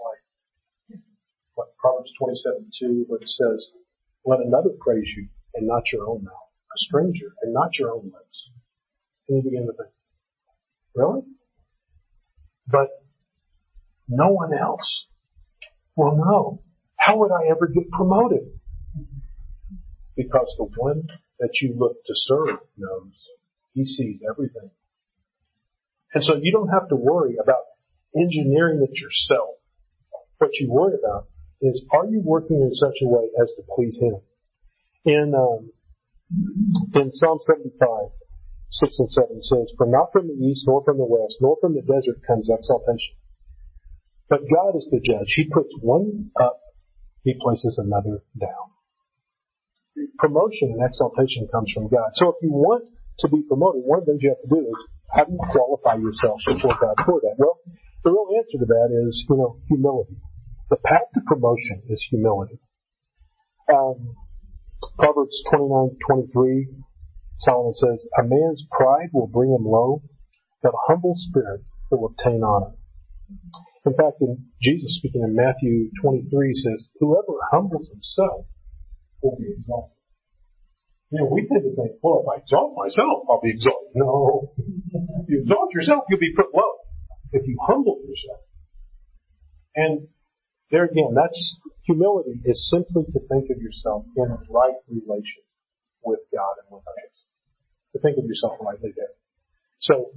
Proverbs 1.84 2.12
27 2.18 2.70
2, 2.80 3.04
where 3.08 3.20
it 3.20 3.28
says, 3.28 3.76
let 4.24 4.40
another 4.40 4.70
praise 4.80 5.04
you 5.16 5.28
and 5.54 5.66
not 5.66 5.82
your 5.92 6.08
own 6.08 6.24
mouth, 6.24 6.50
a 6.72 6.76
stranger 6.76 7.34
and 7.42 7.52
not 7.52 7.78
your 7.78 7.92
own 7.92 8.04
lips. 8.04 8.50
And 9.28 9.38
you 9.38 9.50
begin 9.50 9.66
to 9.66 9.72
think, 9.72 9.90
really? 10.94 11.22
But 12.66 12.88
no 14.08 14.28
one 14.32 14.52
else 14.52 15.06
will 15.96 16.16
know. 16.16 16.62
How 16.98 17.18
would 17.18 17.32
I 17.32 17.50
ever 17.50 17.66
get 17.66 17.90
promoted? 17.90 18.48
Because 20.16 20.54
the 20.58 20.68
one 20.76 21.08
that 21.40 21.50
you 21.60 21.74
look 21.76 21.96
to 22.06 22.12
serve 22.14 22.58
knows. 22.76 23.12
He 23.72 23.84
sees 23.84 24.22
everything. 24.28 24.70
And 26.14 26.22
so 26.22 26.36
you 26.40 26.52
don't 26.52 26.68
have 26.68 26.88
to 26.90 26.96
worry 26.96 27.36
about 27.42 27.64
engineering 28.16 28.86
it 28.88 29.00
yourself. 29.00 29.56
What 30.38 30.50
you 30.60 30.70
worry 30.70 30.94
about 30.94 31.26
is 31.60 31.84
are 31.92 32.06
you 32.06 32.22
working 32.24 32.60
in 32.60 32.72
such 32.72 33.02
a 33.02 33.08
way 33.08 33.28
as 33.42 33.50
to 33.56 33.62
please 33.74 33.98
Him? 34.00 34.20
In 35.04 35.32
um, 35.36 35.70
in 36.94 37.12
Psalm 37.12 37.38
75, 37.42 38.10
6 38.70 38.98
and 38.98 39.10
7 39.10 39.42
says, 39.42 39.72
For 39.76 39.86
not 39.86 40.10
from 40.12 40.28
the 40.28 40.34
east, 40.34 40.64
nor 40.66 40.82
from 40.84 40.98
the 40.98 41.06
west, 41.06 41.36
nor 41.40 41.56
from 41.60 41.74
the 41.74 41.82
desert 41.82 42.24
comes 42.26 42.48
exaltation. 42.50 43.14
But 44.28 44.48
God 44.48 44.76
is 44.76 44.88
the 44.90 45.00
judge. 45.04 45.30
He 45.36 45.48
puts 45.52 45.70
one 45.80 46.30
up, 46.40 46.58
He 47.22 47.34
places 47.38 47.78
another 47.78 48.24
down. 48.38 48.72
Promotion 50.18 50.74
and 50.74 50.82
exaltation 50.82 51.46
comes 51.52 51.70
from 51.72 51.88
God. 51.88 52.10
So 52.14 52.30
if 52.30 52.36
you 52.42 52.50
want 52.50 52.88
to 53.20 53.28
be 53.28 53.44
promoted, 53.46 53.84
one 53.84 54.00
of 54.00 54.06
the 54.06 54.12
things 54.12 54.22
you 54.22 54.34
have 54.34 54.42
to 54.42 54.50
do 54.50 54.60
is, 54.66 54.78
how 55.12 55.24
do 55.24 55.32
you 55.32 55.38
qualify 55.38 56.00
yourself 56.00 56.40
before 56.48 56.74
God 56.80 56.96
for 57.06 57.20
that? 57.22 57.36
Well, 57.38 57.60
the 58.02 58.10
real 58.10 58.26
answer 58.34 58.58
to 58.58 58.66
that 58.66 58.90
is, 58.90 59.24
you 59.28 59.36
know, 59.36 59.60
humility. 59.68 60.16
The 60.70 60.76
path 60.82 61.06
to 61.14 61.20
promotion 61.26 61.82
is 61.88 62.04
humility. 62.10 62.58
Um, 63.70 64.16
Proverbs 64.98 65.42
29:23, 65.50 66.68
Solomon 67.38 67.72
says, 67.72 68.08
"A 68.18 68.24
man's 68.24 68.66
pride 68.70 69.10
will 69.12 69.26
bring 69.26 69.50
him 69.50 69.64
low, 69.64 70.02
but 70.62 70.74
a 70.74 70.84
humble 70.86 71.14
spirit 71.14 71.62
will 71.90 72.06
obtain 72.06 72.42
honor." 72.42 72.74
In 73.84 73.94
fact, 73.94 74.20
in 74.20 74.50
Jesus 74.62 74.98
speaking 74.98 75.22
in 75.22 75.34
Matthew 75.34 75.90
23 76.00 76.54
says, 76.54 76.90
"Whoever 77.00 77.34
humbles 77.50 77.90
himself 77.90 78.46
will 79.22 79.36
be 79.36 79.50
exalted." 79.50 79.96
You 81.10 81.18
know, 81.20 81.26
we 81.30 81.46
tend 81.46 81.62
to 81.62 81.74
think, 81.74 82.02
well, 82.02 82.22
if 82.22 82.28
I 82.28 82.42
exalt 82.42 82.74
myself, 82.74 83.26
I'll 83.28 83.40
be 83.40 83.50
exalted. 83.50 83.94
No. 83.94 84.50
if 84.56 85.28
you 85.28 85.40
exalt 85.42 85.72
yourself, 85.74 86.04
you'll 86.08 86.18
be 86.18 86.34
put 86.34 86.54
low. 86.54 86.72
If 87.32 87.46
you 87.46 87.56
humble 87.62 88.00
yourself. 88.02 88.40
And 89.76 90.08
there 90.74 90.84
again, 90.84 91.14
that's 91.14 91.60
humility 91.86 92.40
is 92.44 92.68
simply 92.68 93.04
to 93.04 93.20
think 93.30 93.46
of 93.50 93.62
yourself 93.62 94.04
in 94.16 94.26
right 94.50 94.74
relation 94.90 95.46
with 96.02 96.20
God 96.34 96.54
and 96.58 96.74
with 96.74 96.82
others. 96.82 97.16
To 97.94 98.00
think 98.00 98.18
of 98.18 98.24
yourself 98.24 98.58
rightly 98.60 98.90
there. 98.96 99.14
So, 99.78 100.10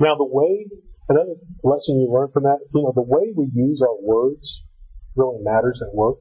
now 0.00 0.16
the 0.18 0.26
way, 0.26 0.66
another 1.08 1.38
lesson 1.62 2.00
you 2.00 2.10
learn 2.10 2.32
from 2.32 2.42
that, 2.44 2.58
you 2.74 2.82
know, 2.82 2.92
the 2.94 3.06
way 3.06 3.32
we 3.36 3.48
use 3.54 3.80
our 3.80 3.96
words 4.02 4.62
really 5.14 5.38
matters 5.42 5.82
at 5.86 5.94
work. 5.94 6.18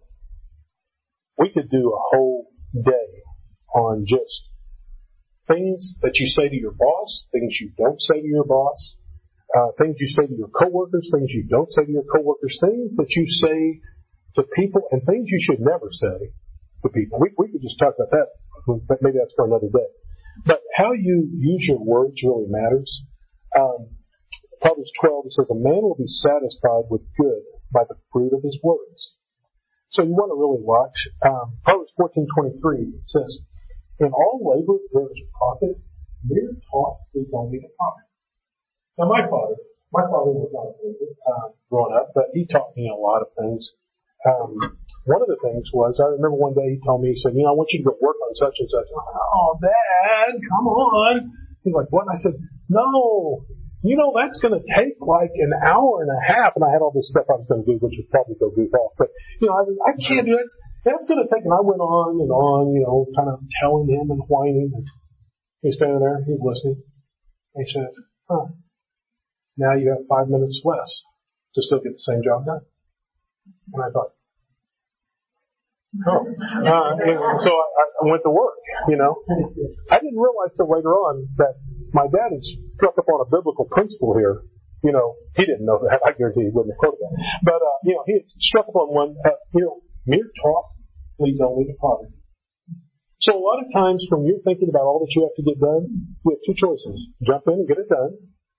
We 1.38 1.50
could 1.52 1.72
do 1.72 1.90
a 1.90 2.02
whole 2.14 2.52
day 2.74 3.24
on 3.74 4.06
just 4.06 4.46
things 5.48 5.96
that 6.02 6.20
you 6.20 6.28
say 6.28 6.50
to 6.50 6.56
your 6.56 6.72
boss, 6.78 7.28
things 7.32 7.58
you 7.60 7.72
don't 7.78 8.00
say 8.00 8.22
to 8.22 8.28
your 8.28 8.46
boss, 8.46 8.98
uh, 9.54 9.70
things 9.78 9.98
you 10.00 10.10
say 10.10 10.26
to 10.26 10.36
your 10.36 10.50
coworkers, 10.50 11.10
things 11.14 11.30
you 11.32 11.46
don't 11.50 11.70
say 11.72 11.86
to 11.86 11.92
your 11.92 12.08
coworkers, 12.10 12.58
things 12.60 12.92
that 12.98 13.10
you 13.14 13.26
say 13.30 13.80
to 14.36 14.44
people, 14.58 14.82
and 14.92 15.06
things 15.06 15.30
you 15.30 15.40
should 15.40 15.62
never 15.62 15.88
say 15.92 16.34
to 16.82 16.90
people. 16.90 17.20
We, 17.22 17.32
we 17.38 17.52
could 17.52 17.62
just 17.62 17.78
talk 17.78 17.94
about 17.96 18.10
that, 18.12 18.30
but 18.88 18.98
maybe 19.02 19.18
that's 19.22 19.34
for 19.36 19.46
another 19.46 19.70
day. 19.70 19.90
But 20.46 20.62
how 20.76 20.94
you 20.94 21.30
use 21.38 21.66
your 21.70 21.80
words 21.80 22.18
really 22.24 22.50
matters. 22.50 22.90
Um, 23.56 23.94
Proverbs 24.62 24.92
12, 25.02 25.26
it 25.28 25.32
says, 25.34 25.50
a 25.52 25.60
man 25.60 25.86
will 25.86 26.00
be 26.00 26.08
satisfied 26.08 26.90
with 26.90 27.02
good 27.20 27.44
by 27.72 27.84
the 27.88 27.96
fruit 28.12 28.34
of 28.34 28.42
his 28.42 28.58
words. 28.64 29.14
So 29.94 30.02
you 30.02 30.18
want 30.18 30.34
to 30.34 30.40
really 30.42 30.66
watch. 30.66 30.98
Um, 31.22 31.62
Proverbs 31.62 31.94
14:23 32.02 33.06
says, 33.06 33.46
"In 34.00 34.10
all 34.10 34.42
labor 34.42 34.82
there 34.92 35.06
is 35.06 35.22
profit. 35.38 35.78
Mere 36.26 36.58
talk 36.72 36.98
is 37.14 37.30
only 37.32 37.60
a 37.60 37.70
profit." 37.78 38.03
Now 38.98 39.10
my 39.10 39.22
father, 39.26 39.58
my 39.92 40.06
father 40.06 40.32
was 40.34 40.50
not 40.54 40.70
a 40.70 40.74
believer 40.78 41.12
uh, 41.26 41.48
growing 41.70 41.96
up, 41.98 42.14
but 42.14 42.30
he 42.34 42.46
taught 42.46 42.76
me 42.76 42.90
a 42.90 42.98
lot 42.98 43.22
of 43.22 43.30
things. 43.38 43.74
Um, 44.24 44.80
one 45.04 45.22
of 45.22 45.28
the 45.28 45.38
things 45.44 45.68
was 45.74 46.00
I 46.00 46.16
remember 46.16 46.40
one 46.40 46.54
day 46.54 46.78
he 46.78 46.80
told 46.80 47.02
me 47.02 47.12
he 47.12 47.20
said, 47.20 47.36
"You 47.36 47.44
know, 47.44 47.52
I 47.52 47.58
want 47.60 47.70
you 47.74 47.84
to 47.84 47.92
go 47.92 47.98
work 48.00 48.16
on 48.24 48.34
such 48.36 48.56
and 48.60 48.70
such." 48.70 48.88
Oh, 48.94 49.60
Dad, 49.60 50.40
come 50.50 50.68
on. 50.68 51.32
He's 51.64 51.74
like, 51.76 51.92
"What?" 51.92 52.08
And 52.08 52.16
I 52.16 52.20
said, 52.24 52.36
"No, 52.70 53.44
you 53.84 54.00
know, 54.00 54.16
that's 54.16 54.40
going 54.40 54.56
to 54.56 54.64
take 54.64 54.96
like 55.04 55.36
an 55.36 55.52
hour 55.60 56.00
and 56.00 56.10
a 56.10 56.22
half. 56.24 56.56
And 56.56 56.64
I 56.64 56.72
had 56.72 56.80
all 56.80 56.96
this 56.96 57.12
stuff 57.12 57.28
I 57.28 57.36
was 57.36 57.48
going 57.52 57.68
to 57.68 57.68
do, 57.68 57.78
which 57.84 58.00
would 58.00 58.10
probably 58.10 58.40
go 58.40 58.48
goof 58.48 58.72
off. 58.72 58.96
But, 58.96 59.12
you 59.44 59.52
know, 59.52 59.60
I, 59.60 59.92
I 59.92 59.94
can't 60.00 60.26
do 60.26 60.40
it. 60.40 60.48
That's 60.88 61.04
going 61.04 61.20
to 61.20 61.28
take, 61.28 61.44
and 61.44 61.52
I 61.52 61.60
went 61.60 61.84
on 61.84 62.16
and 62.16 62.32
on, 62.32 62.72
you 62.72 62.88
know, 62.88 63.04
kind 63.12 63.28
of 63.28 63.44
telling 63.60 63.92
him 63.92 64.08
and 64.08 64.24
whining. 64.32 64.72
He's 65.60 65.76
standing 65.76 66.00
there, 66.00 66.24
he's 66.24 66.40
listening. 66.40 66.84
He 67.56 67.64
said, 67.68 67.92
huh, 68.28 68.56
now 69.58 69.74
you 69.74 69.90
have 69.90 70.08
five 70.10 70.28
minutes 70.30 70.62
less 70.64 70.90
to 71.56 71.62
still 71.62 71.80
get 71.80 71.94
the 71.94 72.00
same 72.00 72.22
job 72.24 72.46
done. 72.46 72.62
And 73.74 73.84
I 73.84 73.90
thought, 73.92 74.12
Oh. 75.94 76.26
Uh, 76.26 76.98
so 77.38 77.52
I, 77.54 77.84
I 78.02 78.04
went 78.10 78.26
to 78.26 78.34
work, 78.34 78.58
you 78.90 78.98
know. 78.98 79.22
I 79.94 80.02
didn't 80.02 80.18
realize 80.18 80.50
till 80.58 80.66
later 80.66 80.90
on 80.90 81.30
that 81.38 81.54
my 81.94 82.10
dad 82.10 82.34
had 82.34 82.42
struck 82.74 82.98
up 82.98 83.06
on 83.06 83.22
a 83.22 83.30
biblical 83.30 83.70
principle 83.70 84.18
here. 84.18 84.42
You 84.84 84.92
know, 84.92 85.14
he 85.38 85.46
didn't 85.46 85.66
know 85.70 85.78
that. 85.86 86.02
I 86.02 86.18
guarantee 86.18 86.50
he 86.50 86.52
wouldn't 86.52 86.74
have 86.74 86.82
quoted 86.82 86.98
that. 86.98 87.14
But, 87.46 87.62
uh, 87.62 87.78
you 87.86 87.94
know, 87.94 88.04
he 88.10 88.14
had 88.14 88.28
struck 88.42 88.68
up 88.68 88.76
on 88.76 88.90
one, 88.90 89.16
uh, 89.22 89.38
you 89.54 89.62
know, 89.62 89.86
mere 90.06 90.28
talk 90.42 90.66
leads 91.20 91.40
only 91.40 91.70
to 91.70 91.78
poverty. 91.78 92.18
So 93.22 93.38
a 93.38 93.40
lot 93.40 93.62
of 93.64 93.72
times 93.72 94.04
when 94.10 94.26
you're 94.26 94.44
thinking 94.44 94.68
about 94.68 94.84
all 94.84 95.00
that 95.06 95.14
you 95.14 95.24
have 95.24 95.38
to 95.38 95.46
get 95.46 95.62
done, 95.62 96.10
you 96.26 96.30
have 96.34 96.42
two 96.44 96.58
choices. 96.58 97.08
Jump 97.22 97.48
in 97.48 97.64
and 97.64 97.68
get 97.70 97.78
it 97.78 97.88
done, 97.88 98.18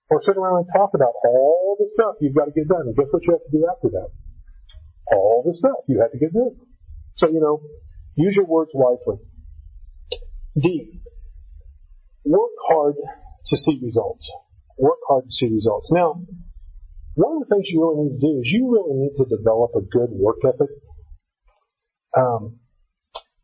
or 0.09 0.21
sit 0.21 0.37
around 0.37 0.65
and 0.65 0.67
talk 0.73 0.91
about 0.93 1.13
all 1.25 1.75
the 1.79 1.89
stuff 1.93 2.15
you've 2.21 2.35
got 2.35 2.45
to 2.45 2.51
get 2.51 2.67
done. 2.67 2.87
And 2.87 2.95
guess 2.95 3.07
what 3.09 3.25
you 3.25 3.33
have 3.33 3.45
to 3.45 3.51
do 3.51 3.67
after 3.69 3.89
that? 3.97 4.09
All 5.11 5.43
the 5.45 5.55
stuff 5.55 5.85
you 5.87 6.01
have 6.01 6.11
to 6.11 6.19
get 6.19 6.33
done. 6.33 6.55
So, 7.15 7.29
you 7.29 7.39
know, 7.39 7.61
use 8.15 8.35
your 8.35 8.45
words 8.45 8.71
wisely. 8.73 9.17
D. 10.59 11.01
Work 12.23 12.55
hard 12.69 12.95
to 12.97 13.57
see 13.57 13.79
results. 13.83 14.31
Work 14.77 14.99
hard 15.07 15.25
to 15.25 15.31
see 15.31 15.47
results. 15.47 15.89
Now, 15.91 16.21
one 17.15 17.37
of 17.37 17.47
the 17.47 17.55
things 17.55 17.65
you 17.69 17.81
really 17.81 18.09
need 18.09 18.19
to 18.19 18.21
do 18.21 18.39
is 18.39 18.45
you 18.45 18.71
really 18.71 18.95
need 18.99 19.15
to 19.17 19.25
develop 19.25 19.71
a 19.75 19.81
good 19.81 20.09
work 20.11 20.37
ethic. 20.45 20.69
Um, 22.17 22.59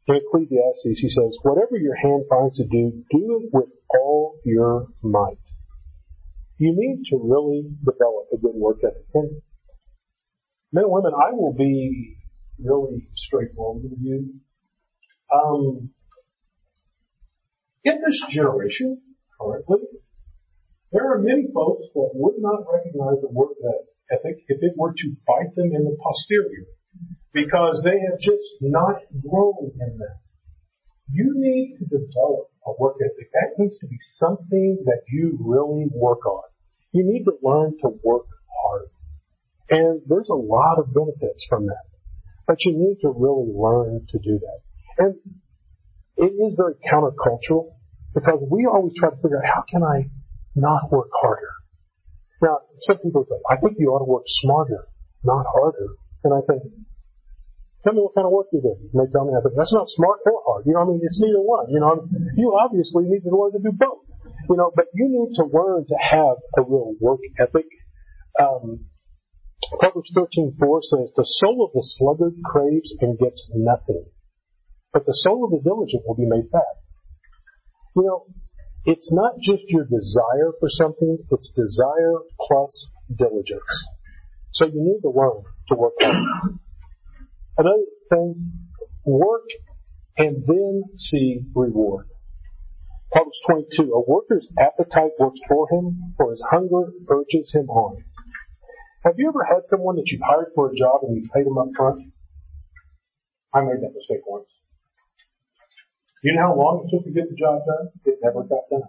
in 0.07 0.15
Ecclesiastes, 0.15 0.99
he 0.99 1.09
says, 1.09 1.37
whatever 1.43 1.77
your 1.77 1.95
hand 1.95 2.25
finds 2.29 2.57
to 2.57 2.63
do, 2.63 3.03
do 3.11 3.41
it 3.41 3.49
with 3.53 3.69
all 3.93 4.39
your 4.43 4.87
might. 5.01 5.40
You 6.61 6.77
need 6.77 7.09
to 7.09 7.17
really 7.17 7.73
develop 7.81 8.29
a 8.31 8.37
good 8.37 8.53
work 8.53 8.85
ethic. 8.85 9.09
And 9.15 9.41
men 10.71 10.83
and 10.83 10.93
women, 10.93 11.11
I 11.17 11.33
will 11.33 11.55
be 11.57 12.17
really 12.63 13.07
straightforward 13.15 13.81
with 13.81 13.97
you. 13.99 14.35
Um, 15.33 15.89
in 17.83 17.97
this 18.05 18.21
generation, 18.29 19.01
currently, 19.41 19.79
there 20.91 21.11
are 21.11 21.17
many 21.17 21.47
folks 21.51 21.87
that 21.95 22.09
would 22.13 22.35
not 22.37 22.61
recognize 22.71 23.21
the 23.21 23.31
work 23.31 23.57
ethic 24.11 24.45
if 24.47 24.61
it 24.61 24.77
were 24.77 24.93
to 24.93 25.15
bite 25.25 25.55
them 25.55 25.71
in 25.73 25.83
the 25.83 25.97
posterior 25.97 26.69
because 27.33 27.81
they 27.83 27.97
have 28.05 28.19
just 28.19 28.61
not 28.61 29.01
grown 29.27 29.71
in 29.81 29.97
that. 29.97 30.19
You 31.11 31.33
need 31.33 31.77
to 31.79 31.85
develop 31.85 32.53
a 32.67 32.71
work 32.77 32.97
ethic. 33.01 33.31
That 33.33 33.57
needs 33.57 33.79
to 33.79 33.87
be 33.87 33.97
something 33.99 34.83
that 34.85 35.01
you 35.09 35.39
really 35.41 35.89
work 35.91 36.23
on. 36.27 36.50
You 36.91 37.03
need 37.05 37.23
to 37.25 37.33
learn 37.41 37.77
to 37.81 37.89
work 38.03 38.27
hard. 38.61 38.87
And 39.69 40.01
there's 40.07 40.29
a 40.29 40.35
lot 40.35 40.77
of 40.79 40.93
benefits 40.93 41.45
from 41.47 41.67
that. 41.67 41.85
But 42.47 42.57
you 42.65 42.73
need 42.73 42.97
to 43.01 43.13
really 43.15 43.51
learn 43.53 44.05
to 44.09 44.19
do 44.19 44.39
that. 44.39 44.59
And 44.97 45.15
it 46.17 46.33
is 46.35 46.55
very 46.57 46.75
countercultural 46.83 47.71
because 48.13 48.43
we 48.51 48.67
always 48.67 48.93
try 48.99 49.09
to 49.09 49.15
figure 49.15 49.37
out 49.37 49.47
how 49.47 49.63
can 49.69 49.83
I 49.83 50.09
not 50.55 50.91
work 50.91 51.09
harder. 51.15 51.55
Now, 52.41 52.59
some 52.81 52.97
people 52.97 53.25
say, 53.29 53.39
I 53.49 53.55
think 53.55 53.77
you 53.79 53.89
ought 53.93 54.03
to 54.03 54.09
work 54.09 54.27
smarter, 54.43 54.87
not 55.23 55.45
harder. 55.47 55.95
And 56.25 56.33
I 56.33 56.41
think, 56.43 56.63
tell 57.85 57.93
me 57.93 58.01
what 58.01 58.13
kind 58.13 58.27
of 58.27 58.33
work 58.33 58.47
you 58.51 58.59
do. 58.59 58.75
And 58.75 58.97
they 58.99 59.07
tell 59.13 59.23
me, 59.23 59.31
I 59.31 59.41
think, 59.41 59.55
that's 59.55 59.73
not 59.73 59.87
smart 59.87 60.19
or 60.25 60.43
hard. 60.43 60.65
You 60.65 60.73
know, 60.73 60.81
I 60.81 60.85
mean, 60.85 60.99
it's 61.01 61.21
neither 61.21 61.39
one. 61.39 61.71
You 61.71 61.79
know, 61.79 62.03
you 62.35 62.51
obviously 62.51 63.07
need 63.07 63.23
to 63.23 63.31
learn 63.31 63.53
to 63.53 63.63
do 63.63 63.71
both. 63.71 64.10
You 64.51 64.57
know, 64.57 64.69
but 64.75 64.87
you 64.93 65.07
need 65.07 65.33
to 65.37 65.45
learn 65.45 65.85
to 65.87 65.95
have 65.97 66.35
a 66.57 66.61
real 66.61 66.93
work 66.99 67.21
ethic. 67.39 67.67
Um, 68.37 68.87
Proverbs 69.79 70.11
13:4 70.13 70.83
says, 70.83 71.13
"The 71.15 71.23
soul 71.23 71.63
of 71.63 71.71
the 71.71 71.81
sluggard 71.81 72.35
craves 72.43 72.93
and 72.99 73.17
gets 73.17 73.49
nothing, 73.55 74.07
but 74.91 75.05
the 75.05 75.13
soul 75.13 75.45
of 75.45 75.51
the 75.51 75.61
diligent 75.63 76.03
will 76.05 76.15
be 76.15 76.25
made 76.25 76.49
fat." 76.51 76.83
You 77.95 78.03
know, 78.03 78.25
it's 78.83 79.09
not 79.13 79.39
just 79.39 79.69
your 79.69 79.85
desire 79.85 80.51
for 80.59 80.67
something, 80.67 81.19
it's 81.31 81.53
desire 81.53 82.19
plus 82.37 82.91
diligence. 83.15 83.87
So 84.51 84.65
you 84.65 84.81
need 84.83 84.99
to 85.03 85.11
learn 85.11 85.43
to 85.69 85.75
work 85.75 85.93
hard. 86.01 86.59
Another 87.57 87.85
thing, 88.09 88.51
work 89.05 89.47
and 90.17 90.43
then 90.45 90.83
see 90.95 91.45
reward. 91.55 92.10
Proverbs 93.11 93.39
22, 93.45 93.91
a 93.91 94.01
worker's 94.09 94.47
appetite 94.57 95.11
works 95.19 95.39
for 95.47 95.67
him, 95.69 96.13
for 96.15 96.31
his 96.31 96.41
hunger 96.49 96.91
urges 97.09 97.51
him 97.51 97.69
on. 97.69 98.03
Have 99.03 99.15
you 99.17 99.27
ever 99.27 99.43
had 99.43 99.65
someone 99.65 99.97
that 99.97 100.07
you 100.07 100.19
hired 100.23 100.55
for 100.55 100.71
a 100.71 100.75
job 100.75 101.01
and 101.03 101.17
you 101.17 101.27
paid 101.33 101.45
them 101.45 101.57
up 101.57 101.67
front? 101.75 102.13
I 103.53 103.61
made 103.61 103.83
that 103.83 103.91
mistake 103.93 104.23
once. 104.25 104.47
You 106.23 106.35
know 106.35 106.53
how 106.53 106.55
long 106.55 106.87
it 106.87 106.95
took 106.95 107.03
to 107.03 107.11
get 107.11 107.27
the 107.27 107.35
job 107.35 107.59
done? 107.67 107.91
It 108.05 108.19
never 108.23 108.43
got 108.47 108.69
done. 108.71 108.87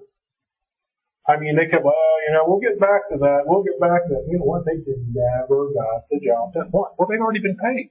I 1.26 1.38
mean, 1.38 1.56
they 1.56 1.66
kept, 1.66 1.82
well, 1.82 1.94
you 2.28 2.34
know, 2.34 2.44
we'll 2.46 2.60
get 2.60 2.78
back 2.78 3.10
to 3.10 3.18
that. 3.18 3.42
We'll 3.46 3.64
get 3.64 3.80
back 3.80 4.06
to 4.06 4.10
that. 4.14 4.26
You 4.30 4.38
know 4.38 4.46
what? 4.46 4.62
They 4.66 4.78
just 4.78 5.02
never 5.10 5.66
got 5.74 6.06
the 6.10 6.20
job 6.22 6.52
done. 6.54 6.68
What? 6.70 6.94
Well, 6.98 7.08
they'd 7.10 7.18
already 7.18 7.42
been 7.42 7.58
paid. 7.58 7.90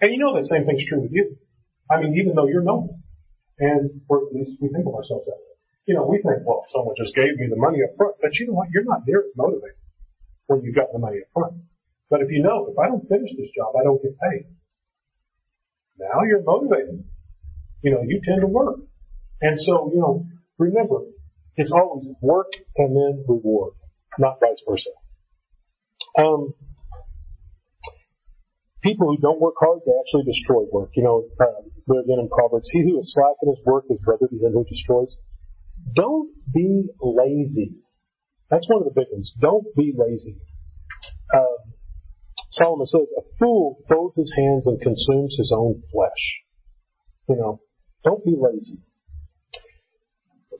And 0.00 0.12
you 0.12 0.18
know 0.18 0.36
that 0.36 0.46
same 0.46 0.66
thing's 0.66 0.86
true 0.86 1.02
with 1.02 1.12
you. 1.12 1.34
I 1.90 1.98
mean, 1.98 2.14
even 2.14 2.34
though 2.34 2.46
you're 2.46 2.62
noble. 2.62 3.01
And, 3.62 4.02
or 4.10 4.26
at 4.26 4.34
least 4.34 4.58
we 4.58 4.68
think 4.74 4.86
of 4.90 4.94
ourselves 4.98 5.26
that 5.30 5.38
way. 5.38 5.54
You 5.86 5.94
know, 5.94 6.06
we 6.06 6.18
think, 6.18 6.42
well, 6.42 6.66
someone 6.74 6.98
just 6.98 7.14
gave 7.14 7.38
me 7.38 7.46
the 7.46 7.58
money 7.58 7.78
up 7.86 7.94
front. 7.94 8.18
But 8.18 8.34
you 8.38 8.50
know 8.50 8.58
what? 8.58 8.74
You're 8.74 8.86
not 8.86 9.06
near 9.06 9.22
as 9.22 9.34
motivated 9.38 9.78
when 10.46 10.62
you've 10.62 10.74
got 10.74 10.90
the 10.90 10.98
money 10.98 11.22
up 11.22 11.30
front. 11.30 11.62
But 12.10 12.22
if 12.22 12.30
you 12.30 12.42
know, 12.42 12.66
if 12.66 12.78
I 12.78 12.90
don't 12.90 13.06
finish 13.06 13.30
this 13.38 13.54
job, 13.54 13.74
I 13.78 13.86
don't 13.86 14.02
get 14.02 14.18
paid. 14.18 14.50
Now 15.98 16.26
you're 16.26 16.42
motivated 16.42 17.06
you 17.82 17.90
know, 17.90 18.02
you 18.06 18.20
tend 18.24 18.40
to 18.40 18.46
work. 18.46 18.78
And 19.40 19.60
so, 19.60 19.90
you 19.92 20.00
know, 20.00 20.26
remember, 20.56 21.00
it's 21.56 21.72
always 21.72 22.06
work 22.20 22.46
and 22.76 22.96
then 22.96 23.24
reward, 23.28 23.74
not 24.18 24.38
vice 24.40 24.62
versa. 24.68 24.90
Um, 26.16 26.54
people 28.82 29.08
who 29.08 29.18
don't 29.18 29.40
work 29.40 29.54
hard, 29.58 29.80
they 29.84 29.92
actually 30.00 30.24
destroy 30.24 30.62
work. 30.72 30.90
You 30.94 31.02
know, 31.02 31.24
uh, 31.88 32.00
again 32.00 32.18
in 32.20 32.28
Proverbs, 32.28 32.70
he 32.72 32.82
who 32.82 33.00
is 33.00 33.12
slack 33.14 33.36
in 33.42 33.50
his 33.50 33.64
work 33.64 33.84
is 33.90 34.00
brother 34.04 34.26
to 34.28 34.36
him 34.36 34.52
who 34.52 34.64
destroys. 34.64 35.16
Don't 35.94 36.30
be 36.52 36.88
lazy. 37.00 37.76
That's 38.50 38.68
one 38.68 38.82
of 38.82 38.84
the 38.84 38.94
big 38.94 39.08
ones. 39.10 39.34
Don't 39.40 39.66
be 39.76 39.94
lazy. 39.96 40.36
Um, 41.34 41.72
Solomon 42.50 42.86
says, 42.86 43.08
a 43.16 43.22
fool 43.38 43.78
folds 43.88 44.16
his 44.16 44.32
hands 44.36 44.66
and 44.66 44.80
consumes 44.80 45.36
his 45.38 45.54
own 45.56 45.82
flesh. 45.90 46.44
You 47.28 47.36
know, 47.36 47.60
don't 48.04 48.24
be 48.24 48.36
lazy. 48.36 48.78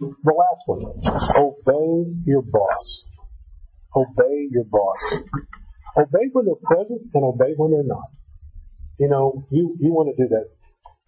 The 0.01 0.07
last 0.25 0.63
one. 0.67 0.81
Obey 1.37 2.13
your 2.25 2.43
boss. 2.43 3.07
Obey 3.95 4.49
your 4.51 4.65
boss. 4.65 4.97
Obey 5.97 6.31
when 6.33 6.47
they're 6.47 6.55
present 6.65 7.03
and 7.13 7.25
obey 7.25 7.53
when 7.57 7.73
they're 7.73 7.85
not. 7.85 8.11
You 8.99 9.09
know, 9.09 9.47
you, 9.51 9.77
you 9.79 9.93
want 9.93 10.17
to 10.17 10.23
do 10.23 10.29
that. 10.31 10.49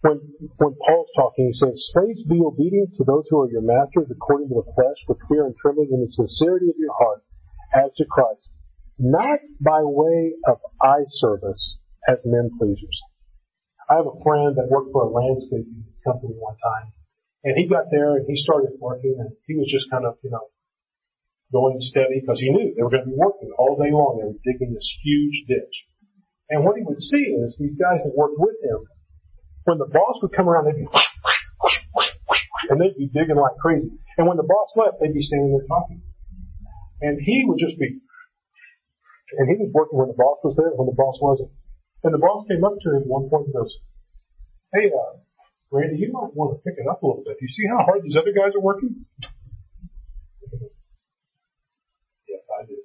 When, 0.05 0.21
when 0.61 0.77
Paul's 0.77 1.09
talking, 1.17 1.49
he 1.49 1.57
says, 1.57 1.73
Slaves, 1.89 2.21
be 2.29 2.37
obedient 2.37 2.93
to 2.93 3.03
those 3.09 3.25
who 3.25 3.41
are 3.41 3.49
your 3.49 3.65
masters 3.65 4.05
according 4.13 4.53
to 4.53 4.61
the 4.61 4.69
flesh 4.77 5.01
with 5.09 5.17
fear 5.25 5.49
and 5.49 5.57
trembling 5.57 5.89
in 5.89 6.05
the 6.05 6.13
sincerity 6.13 6.69
of 6.69 6.77
your 6.77 6.93
heart 6.93 7.25
as 7.73 7.89
to 7.97 8.05
Christ, 8.05 8.53
not 9.01 9.41
by 9.57 9.81
way 9.81 10.37
of 10.45 10.61
eye 10.77 11.09
service 11.09 11.81
as 12.05 12.21
men 12.21 12.53
pleasers. 12.53 13.01
I 13.89 13.97
have 13.97 14.05
a 14.05 14.21
friend 14.21 14.53
that 14.53 14.69
worked 14.69 14.93
for 14.93 15.09
a 15.09 15.09
landscaping 15.09 15.89
company 16.05 16.37
one 16.37 16.57
time. 16.61 16.93
And 17.41 17.57
he 17.57 17.65
got 17.65 17.89
there 17.89 18.17
and 18.21 18.29
he 18.29 18.37
started 18.37 18.77
working 18.77 19.17
and 19.17 19.33
he 19.49 19.57
was 19.57 19.65
just 19.73 19.89
kind 19.89 20.05
of, 20.05 20.21
you 20.21 20.29
know, 20.29 20.53
going 21.49 21.81
steady 21.81 22.21
because 22.21 22.37
he 22.37 22.53
knew 22.53 22.77
they 22.77 22.85
were 22.85 22.93
going 22.93 23.05
to 23.05 23.09
be 23.09 23.17
working 23.17 23.49
all 23.57 23.73
day 23.73 23.89
long. 23.89 24.21
They 24.21 24.29
were 24.29 24.45
digging 24.45 24.73
this 24.73 24.89
huge 25.01 25.49
ditch. 25.49 25.89
And 26.53 26.61
what 26.61 26.77
he 26.77 26.85
would 26.85 27.01
see 27.01 27.33
is 27.41 27.57
these 27.57 27.73
guys 27.73 28.05
that 28.05 28.13
worked 28.13 28.37
with 28.37 28.57
him, 28.61 28.85
when 29.65 29.77
the 29.77 29.89
boss 29.89 30.21
would 30.21 30.33
come 30.33 30.47
around, 30.47 30.65
they'd 30.65 30.77
be 30.77 30.87
and 32.69 32.81
they'd 32.81 32.97
be 32.97 33.09
digging 33.09 33.35
like 33.35 33.57
crazy. 33.61 33.91
And 34.17 34.27
when 34.27 34.37
the 34.37 34.47
boss 34.47 34.69
left, 34.75 34.97
they'd 35.01 35.13
be 35.13 35.21
standing 35.21 35.51
there 35.53 35.67
talking. 35.67 36.01
And 37.01 37.19
he 37.21 37.43
would 37.45 37.59
just 37.59 37.77
be, 37.77 37.99
and 39.37 39.45
he 39.49 39.55
was 39.59 39.69
working 39.73 39.99
when 39.99 40.07
the 40.07 40.17
boss 40.17 40.39
was 40.43 40.55
there, 40.55 40.71
when 40.73 40.87
the 40.87 40.95
boss 40.97 41.19
wasn't. 41.21 41.51
And 42.03 42.13
the 42.13 42.21
boss 42.21 42.45
came 42.47 42.63
up 42.63 42.77
to 42.81 42.89
him 42.95 43.03
at 43.03 43.09
one 43.09 43.29
point 43.29 43.49
and 43.49 43.53
goes, 43.53 43.73
Hey, 44.73 44.89
uh, 44.93 45.17
Randy, 45.71 45.97
you 45.97 46.11
might 46.13 46.33
want 46.33 46.55
to 46.55 46.61
pick 46.61 46.77
it 46.77 46.87
up 46.87 47.01
a 47.01 47.05
little 47.05 47.23
bit. 47.25 47.37
You 47.41 47.49
see 47.49 47.67
how 47.69 47.83
hard 47.83 48.01
these 48.03 48.17
other 48.17 48.33
guys 48.33 48.53
are 48.55 48.61
working? 48.61 49.05
yes, 52.29 52.41
I 52.49 52.65
do. 52.65 52.77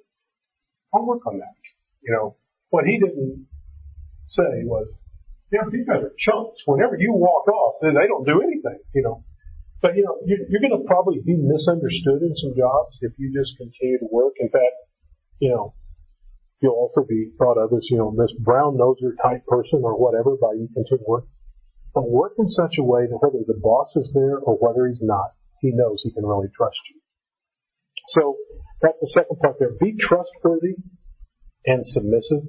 I'll 0.93 1.05
work 1.05 1.25
on 1.25 1.39
that. 1.39 1.55
You 2.01 2.13
know, 2.13 2.35
what 2.69 2.85
he 2.85 2.99
didn't 2.99 3.47
say 4.27 4.65
was, 4.65 4.87
yeah, 5.51 5.67
these 5.67 5.85
guys 5.85 5.99
are 5.99 6.15
chumps. 6.15 6.63
Whenever 6.65 6.95
you 6.95 7.11
walk 7.11 7.47
off, 7.51 7.83
then 7.83 7.93
they 7.93 8.07
don't 8.07 8.25
do 8.25 8.39
anything, 8.41 8.79
you 8.95 9.03
know. 9.03 9.23
But 9.81 9.97
you 9.97 10.03
know, 10.07 10.15
you're, 10.25 10.47
you're 10.47 10.63
going 10.63 10.77
to 10.77 10.87
probably 10.87 11.19
be 11.19 11.35
misunderstood 11.35 12.21
in 12.23 12.33
some 12.37 12.55
jobs 12.55 12.95
if 13.01 13.11
you 13.17 13.33
just 13.33 13.57
continue 13.57 13.99
to 13.99 14.07
work. 14.09 14.39
In 14.39 14.47
fact, 14.47 14.77
you 15.39 15.49
know, 15.49 15.73
you'll 16.61 16.77
also 16.77 17.03
be 17.03 17.33
thought 17.37 17.57
of 17.57 17.73
as, 17.73 17.89
you 17.89 17.97
know, 17.97 18.13
this 18.15 18.31
brown 18.39 18.77
noser 18.77 19.17
type 19.17 19.43
person 19.47 19.81
or 19.83 19.97
whatever 19.97 20.37
by 20.39 20.53
you 20.53 20.69
continue 20.73 21.03
work. 21.07 21.25
But 21.93 22.07
work 22.07 22.33
in 22.37 22.47
such 22.47 22.77
a 22.79 22.83
way 22.83 23.09
that 23.09 23.19
whether 23.19 23.43
the 23.45 23.59
boss 23.59 23.91
is 23.97 24.11
there 24.13 24.37
or 24.37 24.55
whether 24.55 24.87
he's 24.87 25.01
not, 25.01 25.33
he 25.59 25.71
knows 25.73 26.01
he 26.03 26.13
can 26.13 26.25
really 26.25 26.47
trust 26.55 26.79
you. 26.93 27.01
So 28.09 28.37
that's 28.81 29.01
the 29.01 29.11
second 29.13 29.39
part 29.39 29.57
there. 29.59 29.75
Be 29.79 29.97
trustworthy 29.99 30.77
and 31.65 31.85
submissive. 31.85 32.47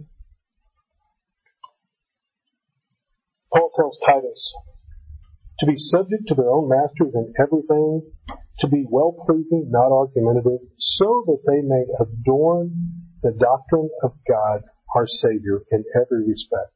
Paul 3.53 3.71
tells 3.77 3.99
Titus 4.05 4.55
to 5.61 5.67
be 5.67 5.77
subject 5.77 6.27
to 6.29 6.35
their 6.35 6.51
own 6.51 6.69
masters 6.69 7.15
in 7.15 7.33
everything, 7.39 8.03
to 8.61 8.69
be 8.69 8.85
well 8.89 9.15
pleasing, 9.27 9.69
not 9.71 9.93
argumentative, 9.93 10.61
so 10.79 11.23
that 11.27 11.43
they 11.47 11.61
may 11.63 11.85
adorn 12.01 12.73
the 13.23 13.33
doctrine 13.39 13.91
of 14.03 14.13
God, 14.27 14.63
our 14.97 15.07
Savior, 15.07 15.63
in 15.71 15.85
every 15.95 16.27
respect. 16.27 16.73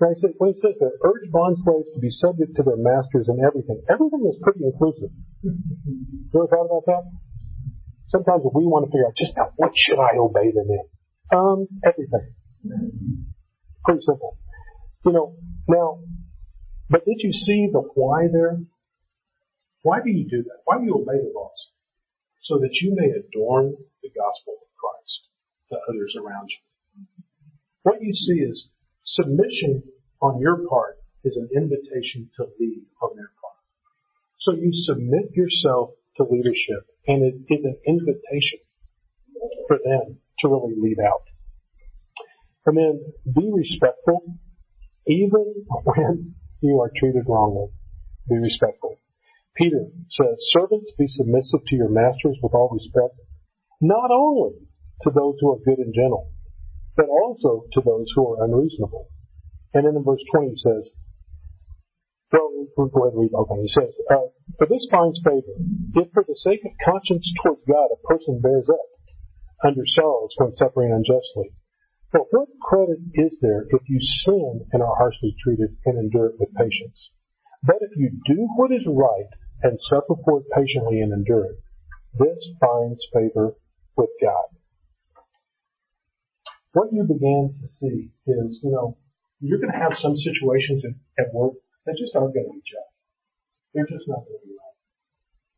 He 0.00 0.16
says, 0.16 0.32
when 0.38 0.56
he 0.56 0.60
says 0.60 0.80
that, 0.80 0.96
urge 1.04 1.28
bond 1.30 1.56
slaves 1.60 1.92
to 1.92 2.00
be 2.00 2.08
subject 2.08 2.56
to 2.56 2.62
their 2.64 2.80
masters 2.80 3.28
in 3.28 3.36
everything. 3.44 3.84
Everything 3.84 4.24
is 4.32 4.40
pretty 4.40 4.64
inclusive. 4.64 5.12
You 5.44 6.36
ever 6.36 6.48
thought 6.48 6.64
about 6.72 6.88
that? 6.88 7.04
Sometimes 8.08 8.40
we 8.48 8.64
want 8.64 8.88
to 8.88 8.90
figure 8.90 9.06
out 9.06 9.12
just 9.14 9.36
now, 9.36 9.52
what 9.56 9.72
should 9.76 10.00
I 10.00 10.16
obey 10.16 10.50
them 10.56 10.72
in? 10.72 10.84
Um, 11.36 11.68
everything. 11.84 12.32
Pretty 13.84 14.00
simple. 14.00 14.40
You 15.04 15.12
know, 15.12 15.36
now, 15.70 16.00
but 16.88 17.04
did 17.04 17.18
you 17.20 17.32
see 17.32 17.68
the 17.72 17.80
why 17.94 18.26
there? 18.32 18.58
Why 19.82 20.00
do 20.04 20.10
you 20.10 20.28
do 20.28 20.42
that? 20.42 20.60
Why 20.64 20.78
do 20.78 20.84
you 20.84 20.94
obey 20.94 21.18
the 21.22 21.32
boss? 21.32 21.70
So 22.42 22.58
that 22.58 22.74
you 22.82 22.94
may 22.94 23.10
adorn 23.10 23.76
the 24.02 24.10
gospel 24.10 24.54
of 24.60 24.68
Christ 24.76 25.28
to 25.70 25.76
others 25.88 26.16
around 26.18 26.50
you. 26.50 27.04
What 27.82 28.02
you 28.02 28.12
see 28.12 28.40
is 28.42 28.70
submission 29.02 29.82
on 30.20 30.40
your 30.40 30.66
part 30.68 30.98
is 31.24 31.36
an 31.36 31.48
invitation 31.54 32.30
to 32.36 32.46
lead 32.58 32.84
on 33.02 33.16
their 33.16 33.30
part. 33.40 33.56
So 34.38 34.52
you 34.52 34.70
submit 34.72 35.32
yourself 35.32 35.90
to 36.16 36.24
leadership 36.24 36.86
and 37.06 37.22
it 37.22 37.54
is 37.54 37.64
an 37.64 37.76
invitation 37.86 38.60
for 39.68 39.78
them 39.78 40.18
to 40.40 40.48
really 40.48 40.74
lead 40.76 40.98
out. 41.00 41.24
And 42.66 42.76
then 42.76 43.12
be 43.34 43.50
respectful 43.52 44.38
even 45.10 45.66
when 45.84 46.34
you 46.60 46.80
are 46.80 46.90
treated 46.96 47.24
wrongly. 47.26 47.68
Be 48.28 48.38
respectful. 48.38 48.96
Peter 49.56 49.90
says, 50.08 50.36
servants 50.54 50.92
be 50.96 51.06
submissive 51.08 51.60
to 51.66 51.76
your 51.76 51.90
masters 51.90 52.38
with 52.42 52.54
all 52.54 52.70
respect, 52.72 53.18
not 53.80 54.10
only 54.10 54.54
to 55.02 55.10
those 55.10 55.34
who 55.40 55.50
are 55.52 55.64
good 55.66 55.78
and 55.78 55.92
gentle, 55.92 56.30
but 56.96 57.08
also 57.08 57.64
to 57.72 57.80
those 57.84 58.06
who 58.14 58.28
are 58.28 58.44
unreasonable. 58.44 59.08
And 59.74 59.86
then 59.86 59.96
in 59.96 60.04
verse 60.04 60.22
20 60.30 60.50
he 60.50 60.56
says, 60.56 60.90
well, 62.76 62.88
go 62.88 63.02
ahead 63.02 63.14
and 63.14 63.22
read. 63.22 63.34
Okay, 63.34 63.60
he 63.62 63.68
says, 63.68 63.90
uh, 64.10 64.30
for 64.58 64.66
this 64.70 64.86
finds 64.90 65.18
favor, 65.24 65.58
if 65.96 66.12
for 66.12 66.22
the 66.22 66.36
sake 66.36 66.62
of 66.64 66.72
conscience 66.84 67.26
towards 67.42 67.66
God 67.66 67.90
a 67.90 68.06
person 68.06 68.40
bears 68.40 68.68
up 68.70 68.88
under 69.66 69.82
sorrows 69.86 70.30
when 70.38 70.54
suffering 70.54 70.92
unjustly. 70.92 71.50
But 72.12 72.26
what 72.30 72.48
credit 72.60 72.98
is 73.14 73.38
there 73.40 73.66
if 73.70 73.88
you 73.88 74.00
sin 74.00 74.66
and 74.72 74.82
are 74.82 74.96
harshly 74.96 75.36
treated 75.42 75.76
and 75.84 75.98
endure 75.98 76.26
it 76.26 76.40
with 76.40 76.54
patience? 76.54 77.10
But 77.62 77.76
if 77.80 77.96
you 77.96 78.10
do 78.26 78.48
what 78.56 78.72
is 78.72 78.86
right 78.86 79.30
and 79.62 79.78
suffer 79.78 80.14
for 80.24 80.40
it 80.40 80.46
patiently 80.54 81.00
and 81.00 81.12
endure 81.12 81.44
it, 81.44 81.58
this 82.18 82.50
finds 82.60 83.06
favor 83.14 83.54
with 83.96 84.10
God. 84.20 84.48
What 86.72 86.92
you 86.92 87.04
began 87.04 87.54
to 87.60 87.68
see 87.68 88.10
is, 88.26 88.60
you 88.62 88.70
know, 88.70 88.96
you're 89.40 89.58
going 89.58 89.72
to 89.72 89.78
have 89.78 89.98
some 89.98 90.14
situations 90.14 90.84
at, 90.84 91.24
at 91.24 91.34
work 91.34 91.54
that 91.86 91.96
just 91.98 92.14
aren't 92.14 92.34
going 92.34 92.46
to 92.46 92.52
be 92.52 92.60
just. 92.60 92.90
They're 93.74 93.86
just 93.86 94.08
not 94.08 94.26
going 94.26 94.38
to 94.40 94.46
be 94.46 94.54
right. 94.54 94.78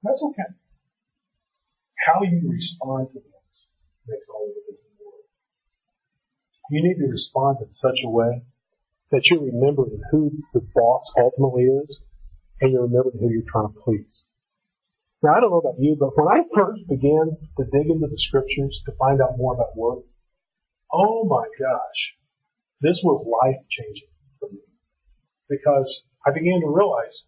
That's 0.04 0.22
okay. 0.22 0.50
How 2.06 2.22
you 2.22 2.42
respond 2.50 3.08
to 3.12 3.20
those 3.20 3.58
makes 4.08 4.26
all 4.28 4.48
the 4.48 4.60
difference. 4.60 4.81
You 6.70 6.82
need 6.82 7.04
to 7.04 7.10
respond 7.10 7.58
in 7.60 7.72
such 7.72 7.98
a 8.04 8.10
way 8.10 8.42
that 9.10 9.22
you're 9.24 9.44
remembering 9.44 10.00
who 10.10 10.30
the 10.54 10.60
boss 10.74 11.12
ultimately 11.18 11.64
is 11.64 12.00
and 12.60 12.72
you're 12.72 12.86
remembering 12.86 13.18
who 13.20 13.30
you're 13.30 13.50
trying 13.50 13.72
to 13.72 13.80
please. 13.80 14.24
Now 15.22 15.34
I 15.36 15.40
don't 15.40 15.50
know 15.50 15.58
about 15.58 15.78
you, 15.78 15.96
but 15.98 16.16
when 16.16 16.28
I 16.28 16.42
first 16.54 16.82
began 16.88 17.36
to 17.58 17.64
dig 17.64 17.90
into 17.90 18.06
the 18.08 18.18
scriptures 18.18 18.80
to 18.86 18.92
find 18.98 19.20
out 19.20 19.38
more 19.38 19.54
about 19.54 19.76
work, 19.76 20.04
oh 20.92 21.24
my 21.24 21.44
gosh, 21.58 22.16
this 22.80 23.00
was 23.04 23.24
life 23.26 23.62
changing 23.68 24.08
for 24.40 24.48
me. 24.50 24.60
Because 25.48 26.04
I 26.26 26.30
began 26.32 26.60
to 26.60 26.68
realize 26.68 27.22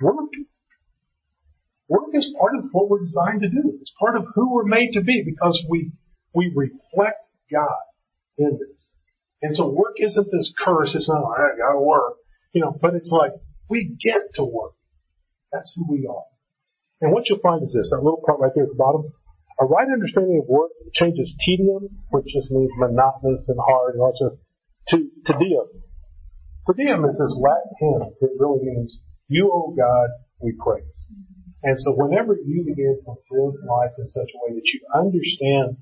work, 0.00 0.30
work 1.88 2.10
is 2.14 2.34
part 2.38 2.56
of 2.56 2.64
what 2.72 2.90
we're 2.90 3.04
designed 3.04 3.42
to 3.42 3.48
do. 3.48 3.78
It's 3.80 3.92
part 3.98 4.16
of 4.16 4.26
who 4.34 4.52
we're 4.52 4.64
made 4.64 4.92
to 4.94 5.00
be 5.00 5.24
because 5.24 5.64
we 5.68 5.92
we 6.34 6.52
reflect 6.54 7.26
God 7.50 7.84
in 8.38 8.58
this. 8.58 8.88
And 9.42 9.54
so 9.56 9.68
work 9.68 9.96
isn't 9.98 10.30
this 10.30 10.54
curse. 10.58 10.94
It's 10.94 11.08
not 11.08 11.22
like, 11.22 11.38
I 11.38 11.58
gotta 11.58 11.80
work. 11.80 12.14
You 12.52 12.62
know, 12.62 12.78
but 12.80 12.94
it's 12.94 13.10
like, 13.10 13.32
we 13.68 13.96
get 14.00 14.34
to 14.36 14.44
work. 14.44 14.72
That's 15.52 15.72
who 15.74 15.86
we 15.90 16.06
are. 16.06 16.24
And 17.00 17.12
what 17.12 17.28
you'll 17.28 17.42
find 17.42 17.62
is 17.64 17.74
this, 17.74 17.90
that 17.90 18.02
little 18.02 18.22
part 18.24 18.38
right 18.40 18.52
there 18.54 18.64
at 18.64 18.70
the 18.70 18.78
bottom. 18.78 19.10
A 19.60 19.64
right 19.66 19.88
understanding 19.90 20.40
of 20.42 20.48
work 20.48 20.70
changes 20.94 21.34
tedium, 21.44 21.88
which 22.10 22.26
just 22.32 22.50
means 22.50 22.70
monotonous 22.78 23.44
and 23.48 23.58
hard 23.58 23.94
and 23.94 24.02
also 24.02 24.38
to 24.88 24.96
to 24.96 25.32
Te 25.38 25.38
Deum. 25.38 25.68
Tedium 26.66 27.04
is 27.04 27.18
this 27.18 27.36
Latin 27.36 27.72
hymn 27.80 28.14
that 28.20 28.32
really 28.38 28.64
means, 28.64 28.98
you, 29.28 29.50
O 29.52 29.74
God, 29.76 30.08
we 30.40 30.54
praise. 30.58 31.06
And 31.62 31.78
so 31.78 31.92
whenever 31.92 32.34
you 32.34 32.64
begin 32.66 32.98
to 33.04 33.12
live 33.30 33.54
life 33.68 33.92
in 33.98 34.08
such 34.08 34.30
a 34.34 34.38
way 34.42 34.54
that 34.54 34.66
you 34.72 34.80
understand 34.94 35.76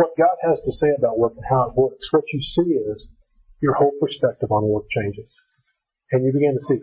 what 0.00 0.16
God 0.16 0.36
has 0.48 0.58
to 0.64 0.72
say 0.72 0.88
about 0.96 1.18
work 1.18 1.34
and 1.36 1.44
how 1.44 1.68
it 1.68 1.76
works, 1.76 2.08
what 2.10 2.24
you 2.32 2.40
see 2.40 2.72
is 2.72 3.06
your 3.60 3.74
whole 3.74 3.92
perspective 4.00 4.50
on 4.50 4.64
work 4.64 4.84
changes. 4.88 5.28
And 6.10 6.24
you 6.24 6.32
begin 6.32 6.56
to 6.56 6.64
see, 6.64 6.80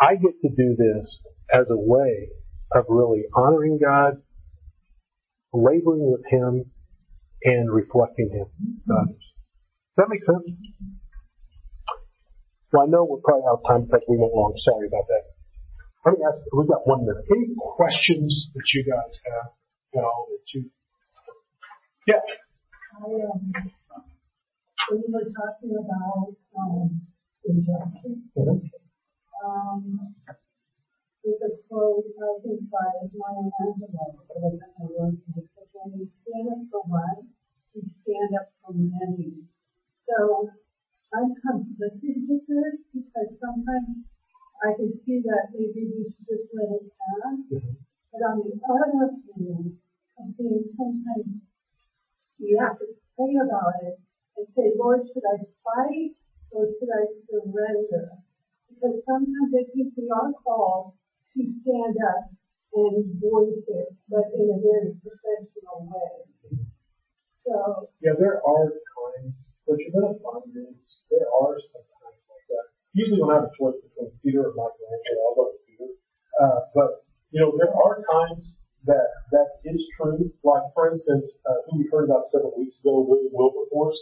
I 0.00 0.14
get 0.16 0.40
to 0.40 0.48
do 0.48 0.74
this 0.74 1.20
as 1.52 1.66
a 1.68 1.76
way 1.76 2.32
of 2.72 2.86
really 2.88 3.24
honoring 3.36 3.78
God, 3.78 4.22
laboring 5.52 6.10
with 6.10 6.24
Him, 6.30 6.72
and 7.44 7.70
reflecting 7.70 8.30
Him. 8.32 8.48
Does 8.88 9.16
that 9.98 10.08
make 10.08 10.24
sense? 10.24 10.48
Well, 12.72 12.84
I 12.84 12.86
know 12.86 13.04
we're 13.04 13.20
probably 13.20 13.44
out 13.52 13.60
of 13.60 13.68
time 13.68 13.84
because 13.84 14.00
we 14.08 14.16
went 14.16 14.32
long. 14.32 14.56
Sorry 14.64 14.88
about 14.88 15.04
that. 15.08 15.24
Let 16.06 16.18
me 16.18 16.24
ask, 16.24 16.40
we've 16.56 16.68
got 16.68 16.86
one 16.88 17.04
minute. 17.04 17.24
Any 17.36 17.52
questions 17.76 18.48
that 18.54 18.64
you 18.72 18.82
guys 18.84 19.20
have? 19.28 19.52
You 19.92 20.00
know, 20.00 20.26
that 20.32 20.44
you, 20.54 20.70
yeah. 22.06 22.24
Um, 22.96 23.52
when 24.88 25.02
you 25.04 25.12
were 25.12 25.28
talking 25.28 25.76
about 25.76 26.32
um, 26.56 27.04
mm-hmm. 27.44 28.56
um, 29.44 30.14
there's 31.20 31.42
a 31.44 31.52
quote, 31.68 32.08
I 32.16 32.40
think, 32.40 32.70
by 32.72 32.88
Maya 33.12 33.52
Angelou 33.60 33.92
that 33.92 34.72
I 34.80 34.84
wrote 34.88 35.20
this, 35.28 35.44
that 35.44 35.68
when 35.76 36.00
you 36.00 36.08
stand 36.24 36.48
up 36.48 36.64
for 36.72 36.88
one, 36.88 37.28
you 37.74 37.84
stand 38.00 38.32
up 38.40 38.48
for 38.64 38.72
many. 38.72 39.44
So 40.08 40.48
I'm 41.12 41.36
conflicted 41.36 42.24
with 42.24 42.48
this 42.48 42.80
because 42.96 43.28
sometimes 43.44 44.08
I 44.64 44.72
can 44.72 44.96
see 45.04 45.20
that 45.20 45.52
maybe 45.52 45.84
we 45.92 46.08
should 46.16 46.24
just 46.24 46.48
let 46.56 46.80
it 46.80 46.88
pass. 46.96 47.44
Mm-hmm. 47.52 47.76
But 48.08 48.20
on 48.24 48.40
the 48.40 48.56
other 48.56 49.12
hand, 49.36 49.76
pray 52.38 53.32
about 53.40 53.80
it 53.82 53.96
and 54.36 54.46
say, 54.52 54.76
Lord, 54.76 55.00
should 55.08 55.24
I 55.24 55.40
fight 55.64 56.12
or 56.52 56.68
should 56.68 56.92
I 56.92 57.08
surrender? 57.24 58.20
Because 58.68 59.00
sometimes 59.08 59.50
I 59.56 59.64
think 59.72 59.96
we 59.96 60.10
are 60.12 60.32
called 60.44 60.92
to 61.32 61.40
stand 61.40 61.96
up 62.04 62.28
and 62.76 63.08
voice 63.16 63.64
it, 63.64 63.88
but 64.08 64.28
in 64.36 64.52
a 64.52 64.58
very 64.60 64.92
professional 65.00 65.88
way. 65.88 66.28
So. 67.46 67.88
Yeah, 68.04 68.20
there 68.20 68.36
are 68.36 68.68
times, 68.68 69.36
what 69.64 69.80
you're 69.80 69.96
going 69.96 70.12
to 70.12 70.20
find 70.20 70.52
is 70.52 70.76
there 71.08 71.24
are 71.24 71.56
some 71.56 71.88
times 72.04 72.20
like 72.28 72.46
that. 72.52 72.66
Usually 72.92 73.22
when 73.22 73.32
I 73.32 73.40
have 73.40 73.48
a 73.48 73.54
choice 73.56 73.80
between 73.80 74.12
Peter 74.20 74.44
or 74.44 74.52
Michelangelo, 74.52 75.20
I'll 75.24 75.36
go 75.40 75.44
with 75.56 75.64
Peter. 75.64 75.88
Uh, 76.36 76.60
but, 76.76 77.06
you 77.32 77.40
know, 77.40 77.56
there 77.56 77.72
are 77.72 77.96
times 78.04 78.60
that 78.86 79.08
that 79.32 79.48
is 79.64 79.82
true. 79.96 80.30
Like, 80.42 80.62
for 80.74 80.90
instance, 80.90 81.38
uh, 81.44 81.66
who 81.66 81.78
we 81.78 81.88
heard 81.90 82.04
about 82.04 82.30
several 82.32 82.54
weeks 82.56 82.78
ago, 82.80 83.04
William 83.06 83.32
Wilberforce. 83.32 83.98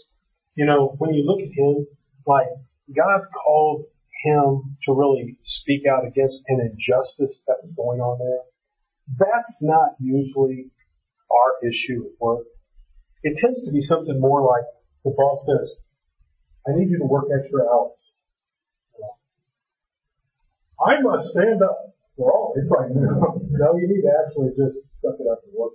You 0.54 0.66
know, 0.66 0.94
when 0.98 1.14
you 1.14 1.24
look 1.26 1.40
at 1.40 1.50
him, 1.50 1.86
like, 2.26 2.46
God 2.94 3.26
called 3.44 3.86
him 4.24 4.76
to 4.86 4.92
really 4.92 5.36
speak 5.42 5.82
out 5.90 6.06
against 6.06 6.40
an 6.48 6.60
injustice 6.60 7.42
that 7.46 7.58
was 7.62 7.72
going 7.76 8.00
on 8.00 8.18
there. 8.18 8.44
That's 9.18 9.56
not 9.60 9.96
usually 9.98 10.70
our 11.30 11.68
issue 11.68 12.06
at 12.06 12.20
work. 12.20 12.46
It 13.22 13.36
tends 13.40 13.64
to 13.64 13.72
be 13.72 13.80
something 13.80 14.20
more 14.20 14.40
like 14.40 14.64
the 15.04 15.12
boss 15.16 15.44
says, 15.48 15.76
I 16.66 16.72
need 16.76 16.88
you 16.88 16.98
to 16.98 17.04
work 17.04 17.24
extra 17.28 17.64
hours. 17.64 17.98
I 20.80 21.00
must 21.00 21.30
stand 21.30 21.62
up 21.62 21.93
all. 22.18 22.54
It's 22.56 22.70
like, 22.70 22.90
no, 22.94 23.42
no, 23.50 23.76
you 23.76 23.88
need 23.88 24.02
to 24.02 24.12
actually 24.22 24.54
just 24.54 24.78
suck 25.02 25.18
it 25.18 25.26
up 25.26 25.42
and 25.44 25.52
work. 25.54 25.74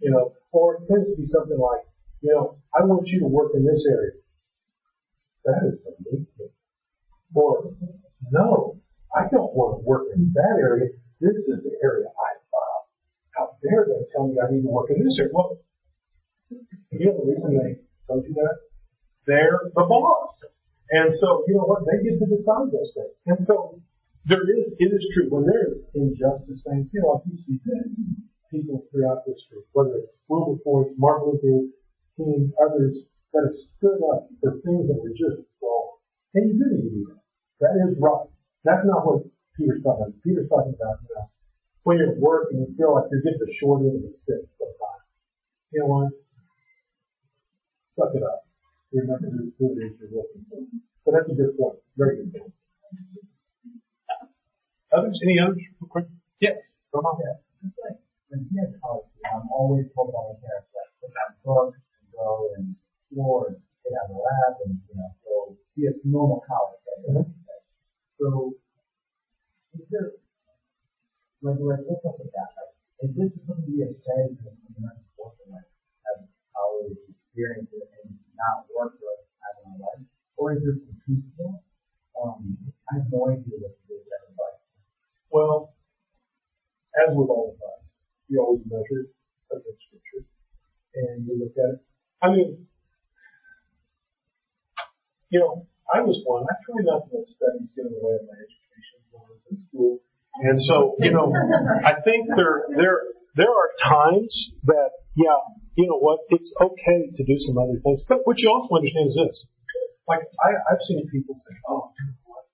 You 0.00 0.10
know, 0.10 0.32
or 0.52 0.76
it 0.76 0.88
tends 0.88 1.08
to 1.08 1.16
be 1.16 1.26
something 1.28 1.58
like, 1.58 1.86
you 2.20 2.32
know, 2.32 2.58
I 2.74 2.84
want 2.84 3.08
you 3.08 3.20
to 3.20 3.26
work 3.26 3.52
in 3.54 3.64
this 3.64 3.84
area. 3.88 4.20
That 5.44 5.60
is 5.66 5.78
amazing. 5.82 6.54
Or, 7.34 7.74
no, 8.30 8.78
I 9.14 9.26
don't 9.30 9.54
want 9.56 9.80
to 9.80 9.82
work 9.82 10.12
in 10.14 10.32
that 10.34 10.56
area. 10.60 10.90
This 11.20 11.42
is 11.48 11.62
the 11.64 11.74
area 11.82 12.06
I 12.06 12.30
love. 12.52 12.82
How 13.34 13.44
dare 13.62 13.86
they 13.88 14.06
tell 14.12 14.28
me 14.28 14.36
I 14.38 14.52
need 14.52 14.62
to 14.62 14.70
work 14.70 14.90
in 14.90 15.02
this 15.02 15.18
area? 15.18 15.32
Well, 15.32 15.58
you 16.92 17.06
know 17.06 17.16
the 17.18 17.32
reason 17.32 17.56
they 17.56 17.80
told 18.06 18.24
you 18.28 18.34
that? 18.34 18.56
They're 19.26 19.70
the 19.74 19.82
boss. 19.82 20.38
And 20.90 21.14
so, 21.16 21.44
you 21.48 21.54
know 21.54 21.64
what? 21.64 21.82
They 21.88 22.04
get 22.04 22.18
to 22.20 22.26
decide 22.28 22.68
those 22.68 22.92
things. 22.92 23.16
And 23.26 23.38
so, 23.40 23.80
there 24.26 24.44
is, 24.46 24.72
it 24.78 24.90
is 24.94 25.02
true, 25.14 25.28
when 25.30 25.44
there 25.46 25.74
is 25.74 25.82
injustice 25.94 26.62
things, 26.62 26.90
you 26.94 27.02
know, 27.02 27.22
you 27.26 27.36
see 27.42 27.58
people 28.50 28.84
throughout 28.92 29.26
history, 29.26 29.64
whether 29.72 29.98
it's 29.98 30.14
Wilberforce, 30.28 30.92
Martin 30.96 31.34
Luther 31.34 31.66
King, 32.16 32.52
others 32.60 33.08
that 33.32 33.48
have 33.48 33.56
stood 33.56 33.98
up 34.12 34.28
for 34.38 34.60
things 34.62 34.86
that 34.86 35.00
were 35.00 35.16
just 35.16 35.42
wrong. 35.58 35.98
And 36.36 36.52
you 36.52 36.54
do 36.60 36.66
need 36.70 36.84
to 36.86 36.92
do 36.92 37.04
that. 37.10 37.22
That 37.64 37.74
is 37.88 37.96
right. 37.98 38.28
That's 38.64 38.84
not 38.84 39.06
what 39.06 39.24
Peter's 39.56 39.82
talking 39.82 40.12
about. 40.12 40.22
Peter's 40.22 40.48
talking 40.48 40.76
about, 40.76 41.00
you 41.02 41.14
know, 41.16 41.26
when 41.82 41.98
you're 41.98 42.12
at 42.12 42.20
work 42.20 42.52
and 42.52 42.62
you 42.62 42.68
feel 42.76 42.94
like 42.94 43.10
you're 43.10 43.24
getting 43.24 43.42
the 43.42 43.52
short 43.58 43.82
end 43.82 43.96
of 43.96 44.02
the 44.06 44.12
stick 44.14 44.46
sometimes. 44.54 45.08
You 45.72 45.80
know 45.82 45.90
what? 45.90 46.12
Suck 47.96 48.14
it 48.14 48.22
up. 48.22 48.46
Remember 48.92 49.50
who 49.58 49.66
it 49.72 49.80
is 49.82 49.98
you're 49.98 50.12
looking 50.14 50.44
for. 50.46 50.62
But 51.04 51.10
that's 51.16 51.30
a 51.32 51.34
good 51.34 51.56
point. 51.58 51.80
Very 51.96 52.22
good 52.22 52.32
point. 52.36 52.52
Others? 54.92 55.20
Any 55.24 55.40
others? 55.40 55.64
Real 55.80 55.88
quick. 55.88 56.06
Yes. 56.40 56.60
Come 56.92 57.08
on. 57.08 57.16
Yeah. 57.16 57.40
It's 57.64 57.78
like 57.80 57.96
when 58.28 58.44
kids 58.52 58.76
college, 58.76 59.08
I'm 59.24 59.48
always 59.48 59.88
told 59.96 60.12
by 60.12 60.20
my 60.20 60.36
parents 60.36 60.68
that 60.76 60.92
put 61.00 61.10
down 61.16 61.32
books 61.40 61.80
and 61.80 62.04
go 62.12 62.28
and 62.60 62.76
explore 62.76 63.56
and 63.56 63.58
get 63.80 63.96
out 63.96 64.12
of 64.12 64.16
the 64.16 64.20
lab 64.20 64.52
and 64.68 64.76
you 64.84 64.94
know 65.00 65.10
go 65.24 65.56
be 65.72 65.88
a 65.88 65.92
normal 66.04 66.44
college. 66.44 66.84
Right? 66.84 67.24
Mm-hmm. 67.24 67.32
So 68.20 68.52
is 69.80 69.88
there 69.88 70.12
like 71.40 71.56
like 71.56 71.82
what's 71.88 72.04
up 72.04 72.20
with 72.20 72.28
that? 72.36 72.52
Like, 72.52 72.76
is 73.08 73.16
this 73.16 73.32
something 73.48 73.72
you 73.72 73.88
have 73.88 73.96
said 73.96 74.36
because 74.36 74.60
it's 74.60 74.76
not 74.76 75.00
important 75.00 75.56
like 75.56 75.72
have 76.04 76.28
college 76.52 77.00
experience 77.08 77.72
and 77.72 78.20
not 78.36 78.68
work 78.68 78.92
for 79.00 79.08
with 79.08 79.24
having 79.40 79.72
a 79.72 79.76
life? 79.80 80.04
Or 80.36 80.52
is 80.52 80.60
there 80.60 80.76
some 80.76 81.00
truth 81.00 81.24
to 81.24 81.48
that? 81.48 81.60
Um, 82.12 82.60
I 82.92 83.00
have 83.00 83.08
no 83.08 83.32
idea 83.32 83.56
what 83.56 83.72
to 83.72 83.82
do 83.88 83.96
with 83.96 84.08
that 84.12 84.28
advice. 84.28 84.51
Well, 85.32 85.72
as 86.92 87.16
with 87.16 87.32
all 87.32 87.56
of 87.56 87.58
us, 87.58 87.80
you 88.28 88.36
always 88.36 88.60
measure 88.68 89.08
against 89.48 89.80
scripture 89.88 90.28
and 90.92 91.24
you 91.24 91.40
look 91.40 91.56
at 91.56 91.80
it. 91.80 91.80
I 92.20 92.28
mean, 92.36 92.68
you 95.32 95.40
know, 95.40 95.64
I 95.88 96.04
was 96.04 96.20
one. 96.28 96.44
I 96.44 96.54
try 96.68 96.84
not 96.84 97.08
to 97.08 97.16
let 97.16 97.24
studies 97.24 97.72
get 97.72 97.88
in 97.88 97.96
the 97.96 98.02
way 98.04 98.20
of 98.20 98.28
my 98.28 98.36
education 98.44 99.00
when 99.08 99.24
I 99.24 99.28
was 99.32 99.42
in 99.48 99.56
school. 99.72 100.04
And 100.44 100.60
so, 100.60 101.00
you 101.00 101.12
know, 101.16 101.32
I 101.80 101.96
think 102.04 102.28
there, 102.36 102.68
there, 102.76 103.00
there 103.32 103.48
are 103.48 103.70
times 103.80 104.52
that, 104.68 104.92
yeah, 105.16 105.40
you 105.80 105.88
know 105.88 105.96
what, 105.96 106.28
it's 106.28 106.52
okay 106.60 107.08
to 107.08 107.22
do 107.24 107.36
some 107.40 107.56
other 107.56 107.80
things. 107.80 108.04
But 108.04 108.28
what 108.28 108.36
you 108.36 108.52
also 108.52 108.76
understand 108.76 109.08
is 109.08 109.16
this. 109.16 109.48
Like, 110.04 110.28
I, 110.44 110.60
I've 110.68 110.84
seen 110.84 111.08
people 111.08 111.36
say, 111.40 111.56
oh, 111.68 111.92
you 111.96 112.04
know 112.04 112.20
what, 112.28 112.44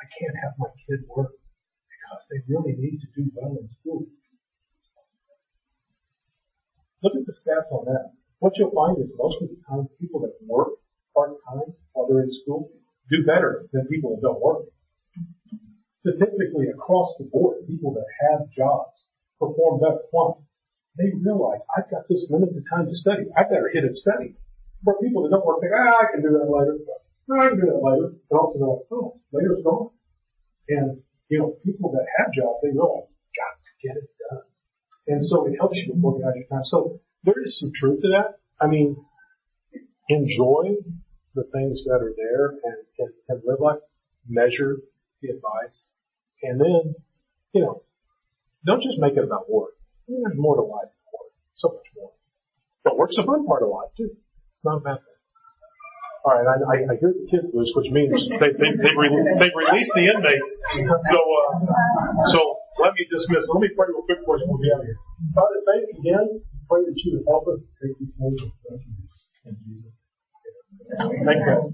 I 0.00 0.08
can't 0.08 0.36
have 0.44 0.56
my 0.56 0.72
kid 0.88 1.04
work 1.08 1.39
because 2.10 2.26
they 2.26 2.42
really 2.50 2.74
need 2.74 2.98
to 2.98 3.06
do 3.14 3.30
well 3.34 3.54
in 3.54 3.70
school. 3.80 4.02
Look 7.02 7.14
at 7.14 7.24
the 7.24 7.32
stats 7.32 7.70
on 7.70 7.86
that. 7.86 8.12
What 8.40 8.58
you'll 8.58 8.74
find 8.74 8.98
is 8.98 9.10
most 9.16 9.40
of 9.40 9.48
the 9.48 9.56
time 9.68 9.88
people 10.00 10.20
that 10.26 10.34
work 10.42 10.74
part-time 11.14 11.72
while 11.92 12.08
they're 12.08 12.24
in 12.24 12.32
school 12.32 12.70
do 13.08 13.24
better 13.24 13.66
than 13.72 13.86
people 13.86 14.10
that 14.16 14.22
don't 14.22 14.40
work. 14.40 14.66
Statistically 16.00 16.66
across 16.68 17.14
the 17.18 17.24
board, 17.30 17.66
people 17.68 17.94
that 17.94 18.06
have 18.26 18.50
jobs 18.50 19.06
perform 19.38 19.80
better. 19.80 20.02
Why? 20.10 20.32
They 20.98 21.12
realize 21.14 21.60
I've 21.76 21.90
got 21.90 22.08
this 22.08 22.26
limited 22.30 22.64
time 22.68 22.86
to 22.86 22.94
study. 22.94 23.24
I 23.36 23.44
better 23.44 23.70
hit 23.72 23.84
it 23.84 23.94
study. 23.96 24.34
For 24.82 24.98
people 24.98 25.22
that 25.22 25.30
don't 25.30 25.44
work, 25.44 25.60
think, 25.60 25.72
ah, 25.76 26.02
I 26.02 26.10
can 26.10 26.22
do 26.22 26.32
that 26.32 26.48
later. 26.48 26.78
No, 27.28 27.36
I 27.36 27.48
can 27.48 27.60
do 27.60 27.66
that 27.68 27.84
later. 27.84 28.16
And 28.16 28.34
also 28.34 28.58
they're 28.58 28.68
like, 28.68 28.88
oh, 28.90 29.20
later's 29.32 29.62
gone. 29.62 29.90
And 30.68 31.02
you 31.30 31.38
know, 31.38 31.56
people 31.64 31.92
that 31.92 32.06
have 32.18 32.34
jobs, 32.34 32.58
they 32.62 32.74
realize, 32.74 33.06
you've 33.06 33.38
got 33.38 33.54
to 33.62 33.72
get 33.86 33.96
it 33.96 34.10
done. 34.18 34.44
And 35.06 35.26
so 35.26 35.46
it 35.46 35.56
helps 35.56 35.78
you 35.78 35.94
organize 36.02 36.34
your 36.36 36.50
time. 36.50 36.64
So 36.64 37.00
there 37.22 37.40
is 37.42 37.58
some 37.60 37.70
truth 37.74 38.02
to 38.02 38.08
that. 38.08 38.42
I 38.60 38.66
mean, 38.66 38.96
enjoy 40.08 40.82
the 41.34 41.44
things 41.54 41.84
that 41.84 42.02
are 42.02 42.12
there 42.18 42.48
and, 42.50 42.82
and, 42.98 43.12
and 43.28 43.42
live 43.46 43.60
life, 43.60 43.78
measure 44.28 44.82
the 45.22 45.30
advice, 45.30 45.86
and 46.42 46.60
then, 46.60 46.94
you 47.52 47.62
know, 47.62 47.82
don't 48.66 48.82
just 48.82 48.98
make 48.98 49.16
it 49.16 49.24
about 49.24 49.48
work. 49.48 49.74
There's 50.08 50.36
more 50.36 50.56
to 50.56 50.62
life 50.62 50.90
than 50.90 51.06
work. 51.14 51.32
So 51.54 51.68
much 51.68 51.86
more. 51.96 52.10
But 52.82 52.98
work's 52.98 53.18
a 53.18 53.24
fun 53.24 53.46
part 53.46 53.62
of 53.62 53.68
life 53.68 53.94
too. 53.96 54.10
It's 54.52 54.64
not 54.64 54.78
a 54.78 54.80
bad 54.80 54.96
thing. 54.96 55.19
All 56.20 56.36
right, 56.36 56.44
I, 56.44 56.84
I, 56.84 57.00
hear 57.00 57.16
the 57.16 57.24
kids 57.32 57.48
loose, 57.56 57.72
which 57.80 57.88
means 57.96 58.12
they, 58.12 58.52
they, 58.52 58.70
they've, 58.76 58.92
re- 58.92 59.24
they've 59.40 59.56
released 59.56 59.92
the 59.96 60.04
inmates. 60.04 60.52
So, 61.08 61.16
uh, 61.16 61.64
so 62.36 62.40
let 62.76 62.92
me 62.92 63.08
dismiss. 63.08 63.48
Let 63.48 63.64
me 63.64 63.72
pray 63.72 63.88
real 63.88 64.04
quick 64.04 64.20
for 64.28 64.36
us. 64.36 64.44
We'll 64.44 64.60
be 64.60 64.68
out 64.68 64.84
of 64.84 64.86
here. 64.86 65.00
Father, 65.32 65.64
thanks 65.64 65.96
again. 65.96 66.44
Pray 66.68 66.84
that 66.84 66.92
you 66.92 67.16
would 67.16 67.24
help 67.24 67.48
us 67.48 67.64
take 67.80 67.96
these 67.96 68.12
things 68.20 68.36
in 68.36 68.52
Jesus. 68.84 69.16
Thanks, 71.24 71.40
guys. 71.48 71.64